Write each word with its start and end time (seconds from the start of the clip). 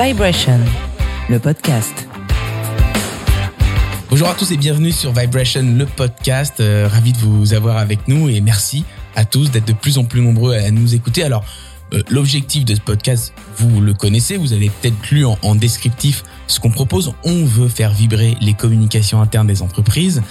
Vibration, 0.00 0.60
le 1.28 1.40
podcast. 1.40 2.06
Bonjour 4.08 4.28
à 4.28 4.34
tous 4.34 4.52
et 4.52 4.56
bienvenue 4.56 4.92
sur 4.92 5.12
Vibration, 5.12 5.74
le 5.76 5.86
podcast. 5.86 6.60
Euh, 6.60 6.86
ravi 6.86 7.12
de 7.12 7.18
vous 7.18 7.52
avoir 7.52 7.78
avec 7.78 8.06
nous 8.06 8.28
et 8.28 8.40
merci 8.40 8.84
à 9.16 9.24
tous 9.24 9.50
d'être 9.50 9.66
de 9.66 9.72
plus 9.72 9.98
en 9.98 10.04
plus 10.04 10.20
nombreux 10.20 10.54
à 10.54 10.70
nous 10.70 10.94
écouter. 10.94 11.24
Alors, 11.24 11.44
euh, 11.94 12.02
l'objectif 12.10 12.64
de 12.64 12.76
ce 12.76 12.80
podcast, 12.80 13.32
vous 13.56 13.80
le 13.80 13.92
connaissez, 13.92 14.36
vous 14.36 14.52
avez 14.52 14.70
peut-être 14.70 15.10
lu 15.10 15.24
en, 15.24 15.36
en 15.42 15.56
descriptif 15.56 16.22
ce 16.46 16.60
qu'on 16.60 16.70
propose. 16.70 17.12
On 17.24 17.44
veut 17.44 17.68
faire 17.68 17.92
vibrer 17.92 18.36
les 18.40 18.54
communications 18.54 19.20
internes 19.20 19.48
des 19.48 19.62
entreprises 19.62 20.22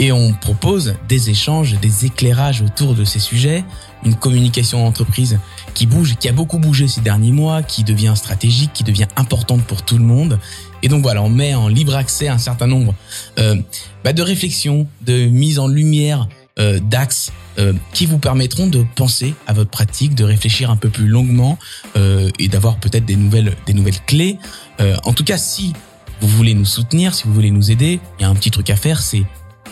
et 0.00 0.12
on 0.12 0.34
propose 0.34 0.96
des 1.08 1.30
échanges, 1.30 1.80
des 1.80 2.04
éclairages 2.04 2.60
autour 2.60 2.94
de 2.94 3.04
ces 3.04 3.20
sujets, 3.20 3.64
une 4.04 4.16
communication 4.16 4.84
d'entreprise 4.84 5.38
qui 5.74 5.86
bouge, 5.86 6.16
qui 6.18 6.28
a 6.28 6.32
beaucoup 6.32 6.58
bougé 6.58 6.88
ces 6.88 7.00
derniers 7.00 7.32
mois, 7.32 7.62
qui 7.62 7.84
devient 7.84 8.14
stratégique, 8.16 8.72
qui 8.72 8.84
devient 8.84 9.08
importante 9.16 9.62
pour 9.64 9.82
tout 9.82 9.98
le 9.98 10.04
monde. 10.04 10.38
Et 10.82 10.88
donc 10.88 11.02
voilà, 11.02 11.22
on 11.22 11.28
met 11.28 11.54
en 11.54 11.68
libre 11.68 11.96
accès 11.96 12.28
un 12.28 12.38
certain 12.38 12.66
nombre 12.66 12.94
euh, 13.38 13.56
bah, 14.04 14.12
de 14.12 14.22
réflexions, 14.22 14.86
de 15.02 15.26
mise 15.26 15.58
en 15.58 15.66
lumière 15.66 16.28
euh, 16.58 16.78
d'axes 16.78 17.32
euh, 17.58 17.72
qui 17.92 18.06
vous 18.06 18.18
permettront 18.18 18.66
de 18.66 18.84
penser 18.94 19.34
à 19.46 19.52
votre 19.52 19.70
pratique, 19.70 20.14
de 20.14 20.24
réfléchir 20.24 20.70
un 20.70 20.76
peu 20.76 20.88
plus 20.88 21.06
longuement 21.06 21.58
euh, 21.96 22.30
et 22.38 22.48
d'avoir 22.48 22.76
peut-être 22.76 23.04
des 23.04 23.16
nouvelles, 23.16 23.56
des 23.66 23.74
nouvelles 23.74 24.00
clés. 24.06 24.38
Euh, 24.80 24.96
en 25.04 25.12
tout 25.12 25.24
cas, 25.24 25.38
si 25.38 25.72
vous 26.20 26.28
voulez 26.28 26.54
nous 26.54 26.64
soutenir, 26.64 27.14
si 27.14 27.24
vous 27.24 27.34
voulez 27.34 27.50
nous 27.50 27.70
aider, 27.70 28.00
il 28.18 28.22
y 28.22 28.24
a 28.24 28.28
un 28.28 28.34
petit 28.34 28.50
truc 28.50 28.70
à 28.70 28.76
faire, 28.76 29.00
c'est 29.02 29.22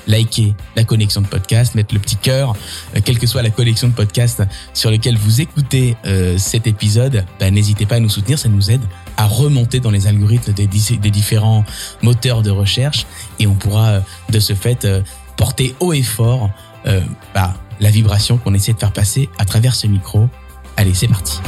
liker 0.07 0.55
la 0.77 0.85
connexion 0.85 1.21
de 1.21 1.27
podcast, 1.27 1.75
mettre 1.75 1.95
le 1.95 2.01
petit 2.01 2.17
cœur, 2.17 2.55
euh, 2.97 3.01
quelle 3.05 3.19
que 3.19 3.27
soit 3.27 3.43
la 3.43 3.51
collection 3.51 3.89
de 3.89 3.95
podcasts 3.95 4.43
sur 4.75 4.91
lequel 4.91 5.17
vous 5.17 5.41
écoutez 5.41 5.97
euh, 6.07 6.39
cet 6.39 6.67
épisode, 6.67 7.25
bah, 7.39 7.51
n'hésitez 7.51 7.87
pas 7.87 7.97
à 7.97 8.01
nous 8.01 8.09
soutenir, 8.09 8.39
ça 8.39 8.49
nous 8.49 8.71
aide 8.71 8.83
à 9.17 9.27
remonter 9.27 9.81
dans 9.81 9.91
les 9.91 10.07
algorithmes 10.07 10.53
des, 10.53 10.67
des 10.67 11.11
différents 11.11 11.65
moteurs 12.03 12.43
de 12.43 12.51
recherche 12.51 13.07
et 13.39 13.47
on 13.47 13.55
pourra 13.55 13.89
euh, 13.89 14.01
de 14.31 14.41
ce 14.41 14.55
fait 14.55 14.85
euh, 14.85 15.03
porter 15.37 15.75
haut 15.81 15.93
et 15.93 16.03
fort 16.03 16.51
euh, 16.87 17.01
bah, 17.35 17.55
la 17.81 17.91
vibration 17.91 18.39
qu'on 18.39 18.55
essaie 18.55 18.73
de 18.73 18.79
faire 18.79 18.93
passer 18.93 19.29
à 19.39 19.45
travers 19.45 19.75
ce 19.75 19.87
micro. 19.87 20.29
Allez, 20.77 20.95
c'est 20.95 21.09
parti. 21.09 21.39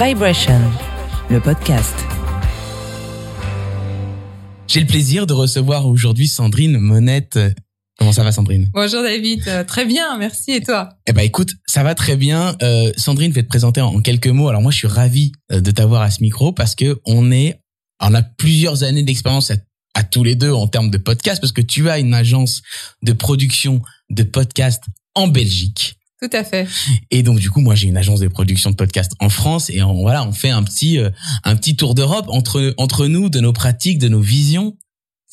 Vibration, 0.00 0.60
le 1.30 1.40
podcast. 1.40 1.94
J'ai 4.66 4.80
le 4.80 4.86
plaisir 4.86 5.26
de 5.26 5.32
recevoir 5.32 5.86
aujourd'hui 5.86 6.26
Sandrine 6.26 6.78
Monette. 6.78 7.38
Comment 7.98 8.12
ça 8.12 8.24
va 8.24 8.32
Sandrine? 8.32 8.68
Bonjour 8.74 9.02
David, 9.02 9.42
Euh, 9.46 9.62
très 9.64 9.84
bien, 9.86 10.18
merci 10.18 10.50
et 10.52 10.60
toi? 10.62 10.88
Eh 11.06 11.12
ben 11.12 11.22
écoute, 11.22 11.52
ça 11.66 11.82
va 11.84 11.94
très 11.94 12.16
bien. 12.16 12.56
Euh, 12.62 12.92
Sandrine, 12.96 13.30
je 13.30 13.36
vais 13.36 13.42
te 13.44 13.48
présenter 13.48 13.80
en, 13.80 13.94
en 13.94 14.00
quelques 14.00 14.26
mots. 14.26 14.48
Alors 14.48 14.62
moi, 14.62 14.72
je 14.72 14.78
suis 14.78 14.88
ravi 14.88 15.32
euh, 15.52 15.60
de 15.60 15.70
t'avoir 15.70 16.02
à 16.02 16.10
ce 16.10 16.20
micro 16.22 16.52
parce 16.52 16.74
que 16.74 17.00
on 17.06 17.30
est, 17.30 17.60
on 18.00 18.12
a 18.14 18.22
plusieurs 18.22 18.82
années 18.82 19.04
d'expérience 19.04 19.52
à, 19.52 19.54
à 19.94 20.02
tous 20.02 20.24
les 20.24 20.34
deux 20.34 20.50
en 20.52 20.66
termes 20.66 20.90
de 20.90 20.98
podcast 20.98 21.40
parce 21.40 21.52
que 21.52 21.60
tu 21.62 21.88
as 21.88 21.98
une 22.00 22.14
agence 22.14 22.62
de 23.02 23.12
production 23.12 23.80
de 24.10 24.24
podcasts 24.24 24.82
en 25.14 25.28
Belgique. 25.28 25.94
Tout 26.20 26.30
à 26.36 26.42
fait. 26.42 26.66
Et 27.10 27.22
donc 27.22 27.38
du 27.38 27.50
coup, 27.50 27.60
moi 27.60 27.74
j'ai 27.76 27.86
une 27.86 27.96
agence 27.96 28.18
de 28.18 28.28
production 28.28 28.70
de 28.70 28.76
podcasts 28.76 29.12
en 29.20 29.28
France 29.28 29.70
et 29.70 29.82
on, 29.82 30.00
voilà, 30.02 30.26
on 30.26 30.32
fait 30.32 30.50
un 30.50 30.62
petit 30.64 30.98
euh, 30.98 31.10
un 31.44 31.54
petit 31.54 31.76
tour 31.76 31.94
d'Europe 31.94 32.26
entre 32.28 32.74
entre 32.76 33.06
nous, 33.06 33.28
de 33.28 33.38
nos 33.40 33.52
pratiques, 33.52 33.98
de 33.98 34.08
nos 34.08 34.20
visions. 34.20 34.76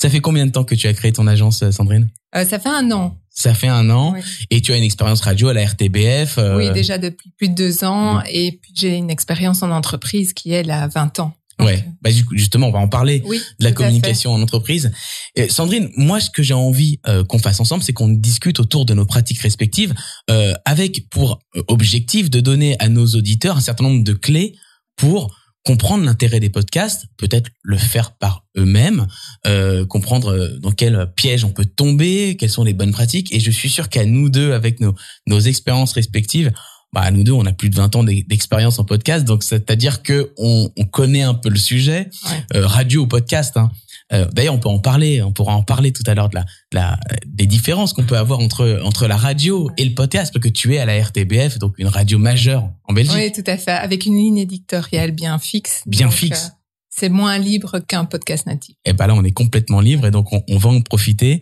Ça 0.01 0.09
fait 0.09 0.19
combien 0.19 0.47
de 0.47 0.51
temps 0.51 0.63
que 0.63 0.73
tu 0.73 0.87
as 0.87 0.93
créé 0.93 1.11
ton 1.13 1.27
agence, 1.27 1.61
euh, 1.61 1.69
Sandrine? 1.69 2.09
Euh, 2.35 2.43
ça 2.43 2.57
fait 2.57 2.69
un 2.69 2.89
an. 2.91 3.19
Ça 3.29 3.53
fait 3.53 3.67
un 3.67 3.87
an 3.91 4.13
Oui. 4.13 4.21
et 4.49 4.59
tu 4.59 4.73
as 4.73 4.77
une 4.77 4.83
expérience 4.83 5.21
radio 5.21 5.49
à 5.49 5.53
la 5.53 5.63
RTBF. 5.63 6.39
euh, 6.39 6.57
Oui, 6.57 6.71
déjà 6.71 6.97
depuis 6.97 7.29
plus 7.37 7.49
de 7.49 7.53
deux 7.53 7.83
ans. 7.83 8.19
Et 8.27 8.59
puis 8.59 8.73
j'ai 8.75 8.95
une 8.95 9.11
expérience 9.11 9.61
en 9.61 9.69
entreprise 9.69 10.33
qui, 10.33 10.53
elle, 10.53 10.71
a 10.71 10.87
20 10.87 11.19
ans. 11.19 11.35
Ouais, 11.59 11.85
bah, 12.01 12.11
du 12.11 12.25
coup, 12.25 12.35
justement, 12.35 12.69
on 12.69 12.71
va 12.71 12.79
en 12.79 12.87
parler 12.87 13.21
Oui, 13.27 13.39
de 13.59 13.63
la 13.63 13.73
communication 13.73 14.33
en 14.33 14.41
entreprise. 14.41 14.91
Et 15.35 15.49
Sandrine, 15.49 15.91
moi, 15.95 16.19
ce 16.19 16.31
que 16.31 16.41
j'ai 16.41 16.55
envie 16.55 16.99
euh, 17.07 17.23
qu'on 17.23 17.37
fasse 17.37 17.59
ensemble, 17.59 17.83
c'est 17.83 17.93
qu'on 17.93 18.09
discute 18.09 18.59
autour 18.59 18.87
de 18.87 18.95
nos 18.95 19.05
pratiques 19.05 19.41
respectives, 19.41 19.93
euh, 20.31 20.55
avec 20.65 21.07
pour 21.11 21.39
euh, 21.55 21.61
objectif 21.67 22.31
de 22.31 22.39
donner 22.39 22.75
à 22.79 22.89
nos 22.89 23.05
auditeurs 23.05 23.55
un 23.55 23.61
certain 23.61 23.83
nombre 23.83 24.03
de 24.03 24.13
clés 24.13 24.55
pour 24.95 25.31
comprendre 25.63 26.03
l'intérêt 26.05 26.39
des 26.39 26.49
podcasts, 26.49 27.05
peut-être 27.17 27.49
le 27.61 27.77
faire 27.77 28.13
par 28.17 28.45
eux-mêmes, 28.57 29.05
euh, 29.45 29.85
comprendre 29.85 30.31
euh, 30.31 30.57
dans 30.59 30.71
quel 30.71 31.11
piège 31.15 31.43
on 31.43 31.51
peut 31.51 31.65
tomber, 31.65 32.35
quelles 32.39 32.49
sont 32.49 32.63
les 32.63 32.73
bonnes 32.73 32.91
pratiques. 32.91 33.31
Et 33.33 33.39
je 33.39 33.51
suis 33.51 33.69
sûr 33.69 33.87
qu'à 33.89 34.05
nous 34.05 34.29
deux, 34.29 34.53
avec 34.53 34.79
nos, 34.79 34.95
nos 35.27 35.39
expériences 35.39 35.93
respectives, 35.93 36.51
bah 36.93 37.09
nous 37.11 37.23
deux, 37.23 37.31
on 37.31 37.45
a 37.45 37.53
plus 37.53 37.69
de 37.69 37.75
20 37.75 37.95
ans 37.95 38.03
d'e- 38.03 38.25
d'expérience 38.27 38.77
en 38.79 38.83
podcast, 38.83 39.23
donc 39.23 39.43
c'est-à-dire 39.43 40.01
que 40.03 40.33
on, 40.37 40.69
on 40.77 40.83
connaît 40.85 41.21
un 41.21 41.33
peu 41.35 41.49
le 41.49 41.57
sujet, 41.59 42.09
Ouais. 42.29 42.43
euh, 42.59 42.67
radio 42.67 43.03
ou 43.03 43.07
podcast. 43.07 43.55
Hein. 43.55 43.71
Euh, 44.13 44.27
D'ailleurs, 44.33 44.53
on 44.55 44.59
peut 44.59 44.69
en 44.69 44.79
parler, 44.79 45.21
on 45.21 45.31
pourra 45.31 45.55
en 45.55 45.63
parler 45.63 45.91
tout 45.93 46.03
à 46.07 46.13
l'heure 46.15 46.29
de 46.29 46.35
la, 46.35 46.41
de 46.43 46.75
la, 46.75 46.99
des 47.25 47.45
différences 47.45 47.93
qu'on 47.93 48.03
peut 48.03 48.17
avoir 48.17 48.39
entre 48.39 48.81
entre 48.83 49.07
la 49.07 49.17
radio 49.17 49.69
et 49.77 49.85
le 49.85 49.93
podcast, 49.93 50.33
parce 50.33 50.43
que 50.43 50.49
tu 50.49 50.75
es 50.75 50.79
à 50.79 50.85
la 50.85 51.01
RTBF, 51.01 51.59
donc 51.59 51.73
une 51.77 51.87
radio 51.87 52.17
majeure 52.17 52.69
en 52.87 52.93
Belgique. 52.93 53.15
Oui, 53.15 53.31
tout 53.31 53.49
à 53.49 53.57
fait. 53.57 53.71
Avec 53.71 54.05
une 54.05 54.15
ligne 54.17 54.37
éditoriale 54.37 55.11
bien 55.11 55.37
fixe. 55.39 55.83
Bien 55.85 56.07
Donc, 56.07 56.15
fixe. 56.15 56.45
euh, 56.47 56.55
c'est 56.93 57.07
moins 57.07 57.37
libre 57.37 57.79
qu'un 57.79 58.03
podcast 58.03 58.45
natif. 58.47 58.75
Et 58.83 58.91
ben 58.91 59.07
là, 59.07 59.15
on 59.15 59.23
est 59.23 59.31
complètement 59.31 59.79
libre 59.79 60.05
et 60.07 60.11
donc 60.11 60.33
on, 60.33 60.43
on 60.49 60.57
va 60.57 60.69
en 60.71 60.81
profiter. 60.81 61.39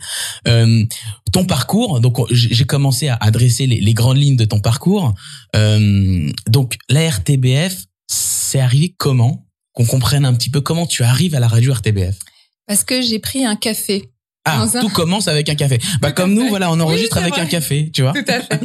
Euh, 0.47 0.85
ton 1.31 1.44
parcours, 1.46 2.00
donc 2.02 2.19
on- 2.19 2.28
j'ai 2.29 2.53
j'ai 2.53 2.66
commencé 2.66 3.08
à 3.08 3.16
adresser 3.16 3.66
les, 3.66 3.79
les 3.81 3.94
grandes 3.96 4.18
lignes 4.18 4.35
de 4.38 4.46
ton 4.46 4.59
parcours. 4.59 5.16
Euh, 5.56 6.29
donc 6.47 6.78
la 6.88 7.09
RTBF, 7.09 7.85
c'est 8.08 8.59
arrivé 8.59 8.94
comment? 8.97 9.47
Qu'on 9.74 9.85
comprenne 9.85 10.25
un 10.25 10.34
petit 10.34 10.50
peu 10.52 10.62
comment 10.62 10.85
tu 10.85 11.03
arrives 11.03 11.34
à 11.35 11.40
la 11.40 11.47
radio 11.47 11.74
RTBF. 11.74 12.18
Parce 12.69 12.85
que 12.85 13.02
j'ai 13.02 13.19
pris 13.19 13.44
un 13.46 13.57
café. 13.57 14.09
Ah, 14.46 14.62
un- 14.62 14.80
tout 14.80 14.88
commence 14.90 15.28
avec 15.28 15.50
un 15.50 15.56
café. 15.56 15.80
Bah 16.02 16.12
Tout 16.12 16.22
comme 16.22 16.34
nous, 16.34 16.44
fait. 16.44 16.50
voilà, 16.50 16.72
on 16.72 16.80
enregistre 16.80 17.18
Oui, 17.18 17.24
avec 17.24 17.38
un 17.38 17.46
café, 17.46 17.91
tu 17.94 18.03
vois. 18.03 18.13
Tout 18.13 18.24
à 18.28 18.40
fait. 18.40 18.62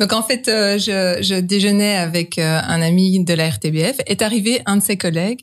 Donc 0.00 0.12
en 0.14 0.22
fait, 0.22 0.48
euh, 0.48 0.78
je, 0.78 1.18
je 1.22 1.34
déjeunais 1.34 1.96
avec 1.96 2.38
euh, 2.38 2.60
un 2.62 2.80
ami 2.80 3.22
de 3.24 3.34
la 3.34 3.50
RTBF. 3.50 3.96
Est 4.06 4.22
arrivé 4.22 4.62
un 4.64 4.76
de 4.78 4.82
ses 4.82 4.96
collègues 4.96 5.40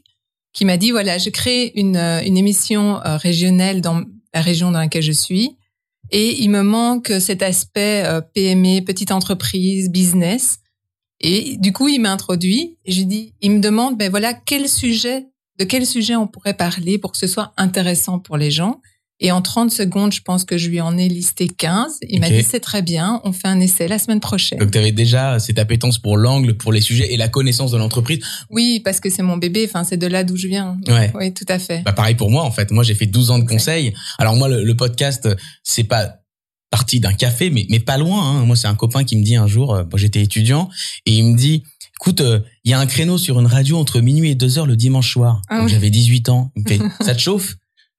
qui 0.53 0.63
m'a 0.65 0.77
dit 0.77 0.91
voilà, 0.91 1.17
je 1.17 1.29
crée 1.29 1.73
une, 1.75 1.97
euh, 1.97 2.21
une 2.25 2.37
émission 2.37 2.99
euh, 3.05 3.17
régionale 3.17 3.81
dans 3.81 4.01
la 4.33 4.41
région 4.41 4.71
dans 4.71 4.79
laquelle 4.79 5.03
je 5.03 5.11
suis, 5.11 5.57
et 6.11 6.41
il 6.41 6.49
me 6.49 6.61
manque 6.61 7.11
cet 7.19 7.41
aspect 7.41 8.03
PME, 8.33 8.81
petite 8.85 9.11
entreprise, 9.11 9.89
business. 9.89 10.57
Et 11.21 11.57
du 11.57 11.71
coup, 11.73 11.87
il 11.87 11.99
m'a 11.99 12.11
introduit. 12.11 12.77
Et 12.85 12.91
je 12.91 12.99
lui 12.99 13.05
dis, 13.05 13.33
il 13.41 13.51
me 13.51 13.59
demande 13.59 13.97
ben 13.97 14.09
voilà 14.09 14.33
quel 14.33 14.67
sujet, 14.69 15.25
de 15.59 15.65
quel 15.65 15.85
sujet 15.85 16.15
on 16.15 16.27
pourrait 16.27 16.55
parler 16.55 16.97
pour 16.97 17.11
que 17.11 17.17
ce 17.17 17.27
soit 17.27 17.53
intéressant 17.57 18.19
pour 18.19 18.37
les 18.37 18.51
gens. 18.51 18.81
Et 19.21 19.31
en 19.31 19.41
30 19.41 19.71
secondes, 19.71 20.11
je 20.11 20.21
pense 20.21 20.43
que 20.43 20.57
je 20.57 20.67
lui 20.67 20.81
en 20.81 20.97
ai 20.97 21.07
listé 21.07 21.47
15. 21.47 21.99
Il 22.09 22.19
m'a 22.19 22.29
dit, 22.29 22.43
c'est 22.43 22.59
très 22.59 22.81
bien, 22.81 23.21
on 23.23 23.31
fait 23.31 23.47
un 23.47 23.61
essai 23.61 23.87
la 23.87 23.97
semaine 23.97 24.19
prochaine. 24.19 24.59
Donc 24.59 24.71
tu 24.71 24.77
avais 24.77 24.91
déjà 24.91 25.39
cette 25.39 25.57
appétence 25.57 25.99
pour 25.99 26.17
l'angle, 26.17 26.57
pour 26.57 26.73
les 26.73 26.81
sujets 26.81 27.13
et 27.13 27.17
la 27.17 27.29
connaissance 27.29 27.71
de 27.71 27.77
l'entreprise. 27.77 28.19
Oui, 28.49 28.81
parce 28.83 28.99
que 28.99 29.09
c'est 29.09 29.23
mon 29.23 29.37
bébé, 29.37 29.65
enfin, 29.69 29.85
c'est 29.85 29.95
de 29.95 30.07
là 30.07 30.25
d'où 30.25 30.35
je 30.35 30.47
viens. 30.47 30.77
Ouais. 30.87 31.13
Oui, 31.15 31.33
tout 31.33 31.45
à 31.47 31.59
fait. 31.59 31.81
Bah 31.83 31.93
pareil 31.93 32.15
pour 32.15 32.29
moi 32.29 32.43
en 32.43 32.51
fait. 32.51 32.71
Moi 32.71 32.83
j'ai 32.83 32.93
fait 32.93 33.05
12 33.05 33.31
ans 33.31 33.39
de 33.39 33.47
conseil. 33.47 33.93
Alors 34.19 34.35
moi 34.35 34.49
le, 34.49 34.65
le 34.65 34.75
podcast 34.75 35.29
c'est 35.63 35.85
pas 35.85 36.15
parti 36.69 36.99
d'un 36.99 37.13
café 37.13 37.49
mais 37.49 37.65
mais 37.69 37.79
pas 37.79 37.97
loin. 37.97 38.21
Hein. 38.21 38.45
Moi 38.45 38.57
c'est 38.57 38.67
un 38.67 38.75
copain 38.75 39.05
qui 39.05 39.15
me 39.15 39.23
dit 39.23 39.37
un 39.37 39.47
jour, 39.47 39.75
euh, 39.75 39.83
bon, 39.83 39.95
j'étais 39.95 40.21
étudiant 40.21 40.69
et 41.05 41.13
il 41.13 41.23
me 41.23 41.37
dit 41.37 41.63
écoute 41.99 42.21
euh, 42.21 42.39
il 42.63 42.71
y 42.71 42.73
a 42.73 42.79
un 42.79 42.85
créneau 42.85 43.17
sur 43.17 43.39
une 43.39 43.47
radio 43.47 43.77
entre 43.77 43.99
minuit 44.01 44.31
et 44.31 44.35
2 44.35 44.59
heures 44.59 44.65
le 44.65 44.75
dimanche 44.75 45.11
soir. 45.11 45.41
Ah 45.49 45.63
oui. 45.63 45.71
j'avais 45.71 45.89
18 45.89 46.29
ans. 46.29 46.51
Il 46.55 46.63
me 46.63 46.67
fait 46.67 46.79
ça 47.01 47.15
te 47.15 47.19
chauffe? 47.19 47.55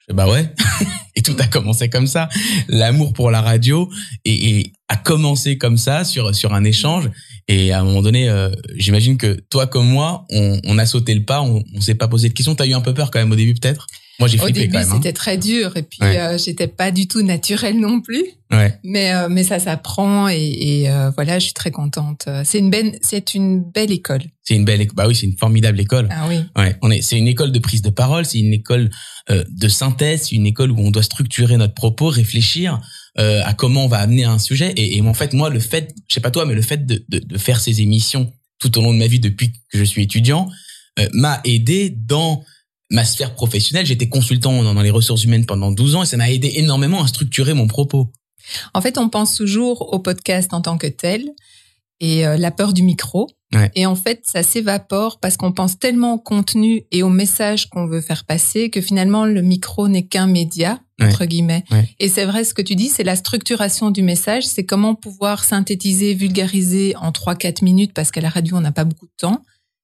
Je 0.08 0.14
bah 0.14 0.28
ouais. 0.28 0.52
et 1.16 1.22
tout 1.22 1.34
a 1.38 1.46
commencé 1.48 1.88
comme 1.88 2.06
ça. 2.06 2.28
L'amour 2.68 3.12
pour 3.12 3.30
la 3.30 3.40
radio 3.40 3.90
et, 4.24 4.58
et 4.58 4.72
a 4.88 4.96
commencé 4.96 5.58
comme 5.58 5.76
ça 5.76 6.04
sur 6.04 6.34
sur 6.34 6.54
un 6.54 6.64
échange. 6.64 7.10
Et 7.48 7.72
à 7.72 7.80
un 7.80 7.84
moment 7.84 8.02
donné, 8.02 8.28
euh, 8.28 8.50
j'imagine 8.76 9.16
que 9.16 9.40
toi 9.50 9.66
comme 9.66 9.88
moi, 9.88 10.26
on, 10.30 10.60
on 10.64 10.78
a 10.78 10.86
sauté 10.86 11.14
le 11.14 11.24
pas, 11.24 11.42
on, 11.42 11.62
on 11.74 11.80
s'est 11.80 11.94
pas 11.94 12.08
posé 12.08 12.28
de 12.28 12.34
questions. 12.34 12.54
T'as 12.54 12.66
eu 12.66 12.74
un 12.74 12.80
peu 12.80 12.94
peur 12.94 13.10
quand 13.10 13.18
même 13.18 13.32
au 13.32 13.36
début 13.36 13.54
peut-être? 13.54 13.86
Moi 14.18 14.28
j'ai 14.28 14.38
Au 14.40 14.44
flippé 14.44 14.60
début, 14.60 14.72
quand 14.72 14.78
même. 14.78 14.88
hein. 14.90 14.94
c'était 14.96 15.12
très 15.12 15.36
dur 15.36 15.76
et 15.76 15.82
puis 15.82 15.98
Ouais. 16.00 16.18
euh, 16.18 16.38
j'étais 16.38 16.68
pas 16.68 16.90
du 16.90 17.06
tout 17.06 17.22
naturelle 17.22 17.78
non 17.78 18.00
plus. 18.00 18.24
Ouais. 18.50 18.78
Mais 18.84 19.12
euh, 19.14 19.28
mais 19.28 19.42
ça 19.44 19.58
s'apprend 19.58 20.28
et, 20.28 20.36
et 20.38 20.90
euh, 20.90 21.10
voilà, 21.10 21.38
je 21.38 21.44
suis 21.46 21.52
très 21.54 21.70
contente. 21.70 22.28
C'est 22.44 22.58
une 22.60 22.70
belle 22.70 22.98
c'est 23.02 23.34
une 23.34 23.62
belle 23.62 23.90
école. 23.90 24.22
C'est 24.42 24.54
une 24.54 24.64
belle, 24.64 24.86
bah 24.94 25.06
oui, 25.08 25.14
c'est 25.16 25.26
une 25.26 25.36
formidable 25.36 25.80
école. 25.80 26.08
Ah 26.10 26.26
oui. 26.28 26.38
Ouais, 26.56 26.76
on 26.82 26.90
est, 26.90 27.02
c'est 27.02 27.18
une 27.18 27.26
école 27.28 27.50
de 27.52 27.58
prise 27.58 27.82
de 27.82 27.90
parole, 27.90 28.24
c'est 28.24 28.38
une 28.38 28.52
école 28.54 28.90
euh, 29.30 29.44
de 29.50 29.68
synthèse, 29.68 30.28
c'est 30.28 30.36
une 30.36 30.46
école 30.46 30.70
où 30.70 30.78
on 30.78 30.90
doit 30.92 31.02
structurer 31.02 31.56
notre 31.56 31.74
propos, 31.74 32.06
réfléchir 32.08 32.80
euh, 33.18 33.42
à 33.44 33.54
comment 33.54 33.84
on 33.84 33.88
va 33.88 33.98
amener 33.98 34.24
un 34.24 34.38
sujet. 34.38 34.72
Et, 34.76 34.96
et 34.96 35.00
en 35.02 35.14
fait, 35.14 35.32
moi, 35.32 35.50
le 35.50 35.58
fait, 35.58 35.92
je 36.08 36.14
sais 36.14 36.20
pas 36.20 36.30
toi, 36.30 36.46
mais 36.46 36.54
le 36.54 36.62
fait 36.62 36.86
de, 36.86 37.04
de, 37.08 37.18
de 37.18 37.38
faire 37.38 37.60
ces 37.60 37.80
émissions 37.82 38.32
tout 38.60 38.78
au 38.78 38.82
long 38.82 38.94
de 38.94 38.98
ma 38.98 39.08
vie 39.08 39.20
depuis 39.20 39.52
que 39.70 39.78
je 39.78 39.84
suis 39.84 40.02
étudiant 40.04 40.48
euh, 41.00 41.08
m'a 41.12 41.40
aidé 41.44 41.90
dans 41.90 42.44
ma 42.90 43.04
sphère 43.04 43.34
professionnelle. 43.34 43.86
J'étais 43.86 44.08
consultant 44.08 44.62
dans, 44.62 44.80
les 44.80 44.90
ressources 44.90 45.24
humaines 45.24 45.46
pendant 45.46 45.70
12 45.70 45.96
ans 45.96 46.02
et 46.02 46.06
ça 46.06 46.16
m'a 46.16 46.30
aidé 46.30 46.52
énormément 46.56 47.02
à 47.02 47.06
structurer 47.06 47.54
mon 47.54 47.66
propos. 47.66 48.12
En 48.74 48.80
fait, 48.80 48.98
on 48.98 49.08
pense 49.08 49.34
toujours 49.34 49.92
au 49.92 49.98
podcast 49.98 50.54
en 50.54 50.60
tant 50.60 50.78
que 50.78 50.86
tel 50.86 51.32
et 52.00 52.26
euh, 52.26 52.36
la 52.36 52.50
peur 52.50 52.72
du 52.72 52.82
micro. 52.82 53.28
Et 53.74 53.86
en 53.86 53.94
fait, 53.94 54.22
ça 54.24 54.42
s'évapore 54.42 55.18
parce 55.18 55.38
qu'on 55.38 55.52
pense 55.52 55.78
tellement 55.78 56.14
au 56.14 56.18
contenu 56.18 56.82
et 56.90 57.02
au 57.02 57.08
message 57.08 57.70
qu'on 57.70 57.86
veut 57.86 58.02
faire 58.02 58.26
passer 58.26 58.68
que 58.68 58.82
finalement, 58.82 59.24
le 59.24 59.40
micro 59.40 59.88
n'est 59.88 60.06
qu'un 60.06 60.26
média, 60.26 60.80
entre 61.00 61.24
guillemets. 61.24 61.64
Et 61.98 62.10
c'est 62.10 62.26
vrai, 62.26 62.44
ce 62.44 62.52
que 62.52 62.60
tu 62.60 62.74
dis, 62.74 62.88
c'est 62.88 63.04
la 63.04 63.16
structuration 63.16 63.90
du 63.90 64.02
message, 64.02 64.44
c'est 64.44 64.66
comment 64.66 64.94
pouvoir 64.94 65.44
synthétiser, 65.44 66.12
vulgariser 66.12 66.94
en 66.96 67.12
3-4 67.12 67.64
minutes 67.64 67.94
parce 67.94 68.10
qu'à 68.10 68.20
la 68.20 68.28
radio, 68.28 68.56
on 68.56 68.60
n'a 68.60 68.72
pas 68.72 68.84
beaucoup 68.84 69.06
de 69.06 69.16
temps. 69.16 69.42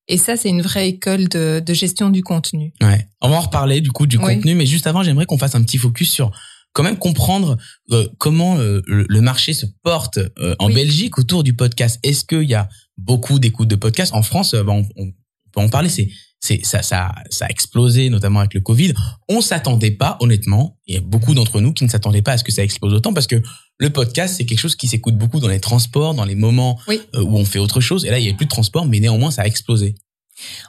Et 0.09 0.17
ça, 0.17 0.37
c'est 0.37 0.49
une 0.49 0.63
vraie 0.63 0.89
école 0.89 1.29
de, 1.29 1.63
gestion 1.73 2.11
du 2.11 2.23
contenu. 2.23 2.73
Ouais. 2.83 3.09
On 3.21 3.29
va 3.29 3.37
en 3.37 3.41
reparler 3.41 3.81
du 3.81 3.91
coup 3.93 4.07
du 4.07 4.19
contenu, 4.19 4.55
mais 4.55 4.67
juste 4.67 4.87
avant, 4.87 5.03
j'aimerais 5.03 5.27
qu'on 5.27 5.39
fasse 5.39 5.55
un 5.55 5.63
petit 5.63 5.79
focus 5.79 6.11
sur 6.11 6.33
quand 6.73 6.83
même 6.83 6.99
comprendre 6.99 7.59
euh, 7.91 8.09
comment 8.19 8.59
euh, 8.59 8.81
le, 8.87 9.21
marché 9.21 9.53
se 9.53 9.67
porte 9.83 10.19
euh, 10.39 10.57
en 10.59 10.71
Belgique 10.71 11.19
autour 11.19 11.45
du 11.45 11.55
podcast. 11.55 12.01
Est-ce 12.03 12.25
qu'il 12.25 12.49
y 12.49 12.55
a 12.55 12.69
beaucoup 12.97 13.39
d'écoutes 13.39 13.69
de 13.69 13.77
podcasts? 13.77 14.15
En 14.15 14.23
France 14.23 14.55
bah, 14.55 14.73
on, 14.73 14.87
on, 14.97 15.13
peut 15.53 15.61
en 15.61 15.69
parler. 15.69 15.91
C'est 15.91 16.09
c'est 16.43 16.67
ça 16.67 16.83
ça 16.83 17.15
ça 17.31 17.47
a 17.47 17.49
explosé 17.49 18.11
notamment 18.11 18.41
avec 18.41 18.53
le 18.53 18.61
Covid. 18.61 18.93
On 19.29 19.41
s'attendait 19.41 19.93
pas 19.93 20.19
honnêtement. 20.21 20.77
Il 20.87 20.95
y 20.95 20.99
a 20.99 21.01
beaucoup 21.01 21.35
d'entre 21.35 21.61
nous 21.61 21.73
qui 21.73 21.85
ne 21.85 21.89
s'attendaient 21.89 22.21
pas 22.21 22.33
à 22.33 22.39
ce 22.39 22.45
que 22.45 22.53
ça 22.53 22.63
explose 22.63 22.93
autant 22.93 23.15
parce 23.15 23.27
que 23.27 23.41
le 23.79 23.91
podcast 23.91 24.35
c'est 24.37 24.45
quelque 24.45 24.59
chose 24.59 24.77
qui 24.77 24.89
s'écoute 24.89 25.17
beaucoup 25.17 25.41
dans 25.41 25.49
les 25.49 25.61
transports, 25.61 26.15
dans 26.15 26.25
les 26.27 26.35
moments 26.35 26.79
où 26.89 27.39
on 27.39 27.45
fait 27.45 27.61
autre 27.61 27.81
chose. 27.81 28.05
Et 28.05 28.11
là 28.11 28.19
il 28.19 28.27
y 28.27 28.31
a 28.31 28.35
plus 28.35 28.47
de 28.47 28.51
transport, 28.51 28.85
mais 28.85 29.01
néanmoins 29.01 29.31
ça 29.31 29.43
a 29.43 29.47
explosé. 29.47 29.95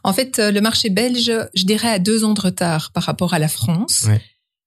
En 0.03 0.13
fait, 0.13 0.37
le 0.39 0.59
marché 0.59 0.89
belge, 0.89 1.31
je 1.55 1.63
dirais, 1.63 1.87
a 1.87 1.97
deux 1.97 2.23
ans 2.25 2.33
de 2.33 2.41
retard 2.41 2.91
par 2.91 3.03
rapport 3.03 3.33
à 3.33 3.39
la 3.39 3.47
France. 3.47 4.03
Ouais. 4.07 4.21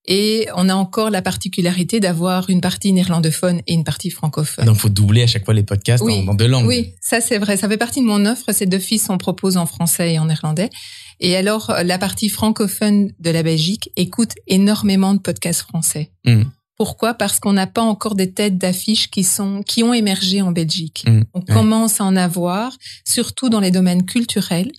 Et 0.09 0.47
on 0.55 0.69
a 0.69 0.75
encore 0.75 1.11
la 1.11 1.21
particularité 1.21 1.99
d'avoir 1.99 2.49
une 2.49 2.61
partie 2.61 2.93
néerlandophone 2.93 3.61
et 3.67 3.75
une 3.75 3.83
partie 3.83 4.11
francophone. 4.11 4.65
Donc, 4.65 4.77
faut 4.77 4.89
doubler 4.89 5.23
à 5.23 5.27
chaque 5.27 5.45
fois 5.45 5.55
les 5.55 5.65
podcasts 5.65 6.05
dans, 6.05 6.35
deux 6.35 6.47
langues. 6.47 6.67
Oui, 6.67 6.95
ça 7.01 7.21
c'est 7.21 7.39
vrai. 7.39 7.57
Ça 7.57 7.69
fait 7.69 7.77
partie 7.77 8.01
de 8.01 8.07
mon 8.07 8.25
offre. 8.25 8.53
C'est 8.53 8.67
d'office, 8.67 9.11
on 9.11 9.19
propose 9.19 9.57
en 9.57 9.67
français 9.67 10.15
et 10.15 10.19
en 10.19 10.27
néerlandais. 10.27 10.71
Et 11.19 11.35
alors, 11.35 11.75
la 11.85 11.99
partie 11.99 12.29
francophone 12.29 13.13
de 13.19 13.31
la 13.31 13.43
Belgique 13.43 13.91
écoute 13.97 14.35
énormément 14.47 15.15
de 15.15 15.19
podcasts 15.19 15.63
français. 15.63 16.13
Hmm. 16.25 16.45
Pourquoi? 16.77 17.15
Parce 17.15 17.41
qu'on 17.41 17.55
n'a 17.55 17.67
pas 17.67 17.83
encore 17.83 18.15
des 18.15 18.33
têtes 18.33 18.59
d'affiches 18.59 19.11
qui 19.11 19.25
sont 19.25 19.63
qui 19.63 19.83
ont 19.83 19.95
émergé 19.95 20.43
en 20.43 20.53
Belgique. 20.53 21.05
Hmm. 21.09 21.23
On 21.35 21.41
commence 21.41 22.01
à 22.01 22.05
en 22.05 22.17
avoir, 22.17 22.77
surtout 23.05 23.49
dans 23.49 23.61
les 23.61 23.71
domaines 23.71 24.05
culturels, 24.05 24.71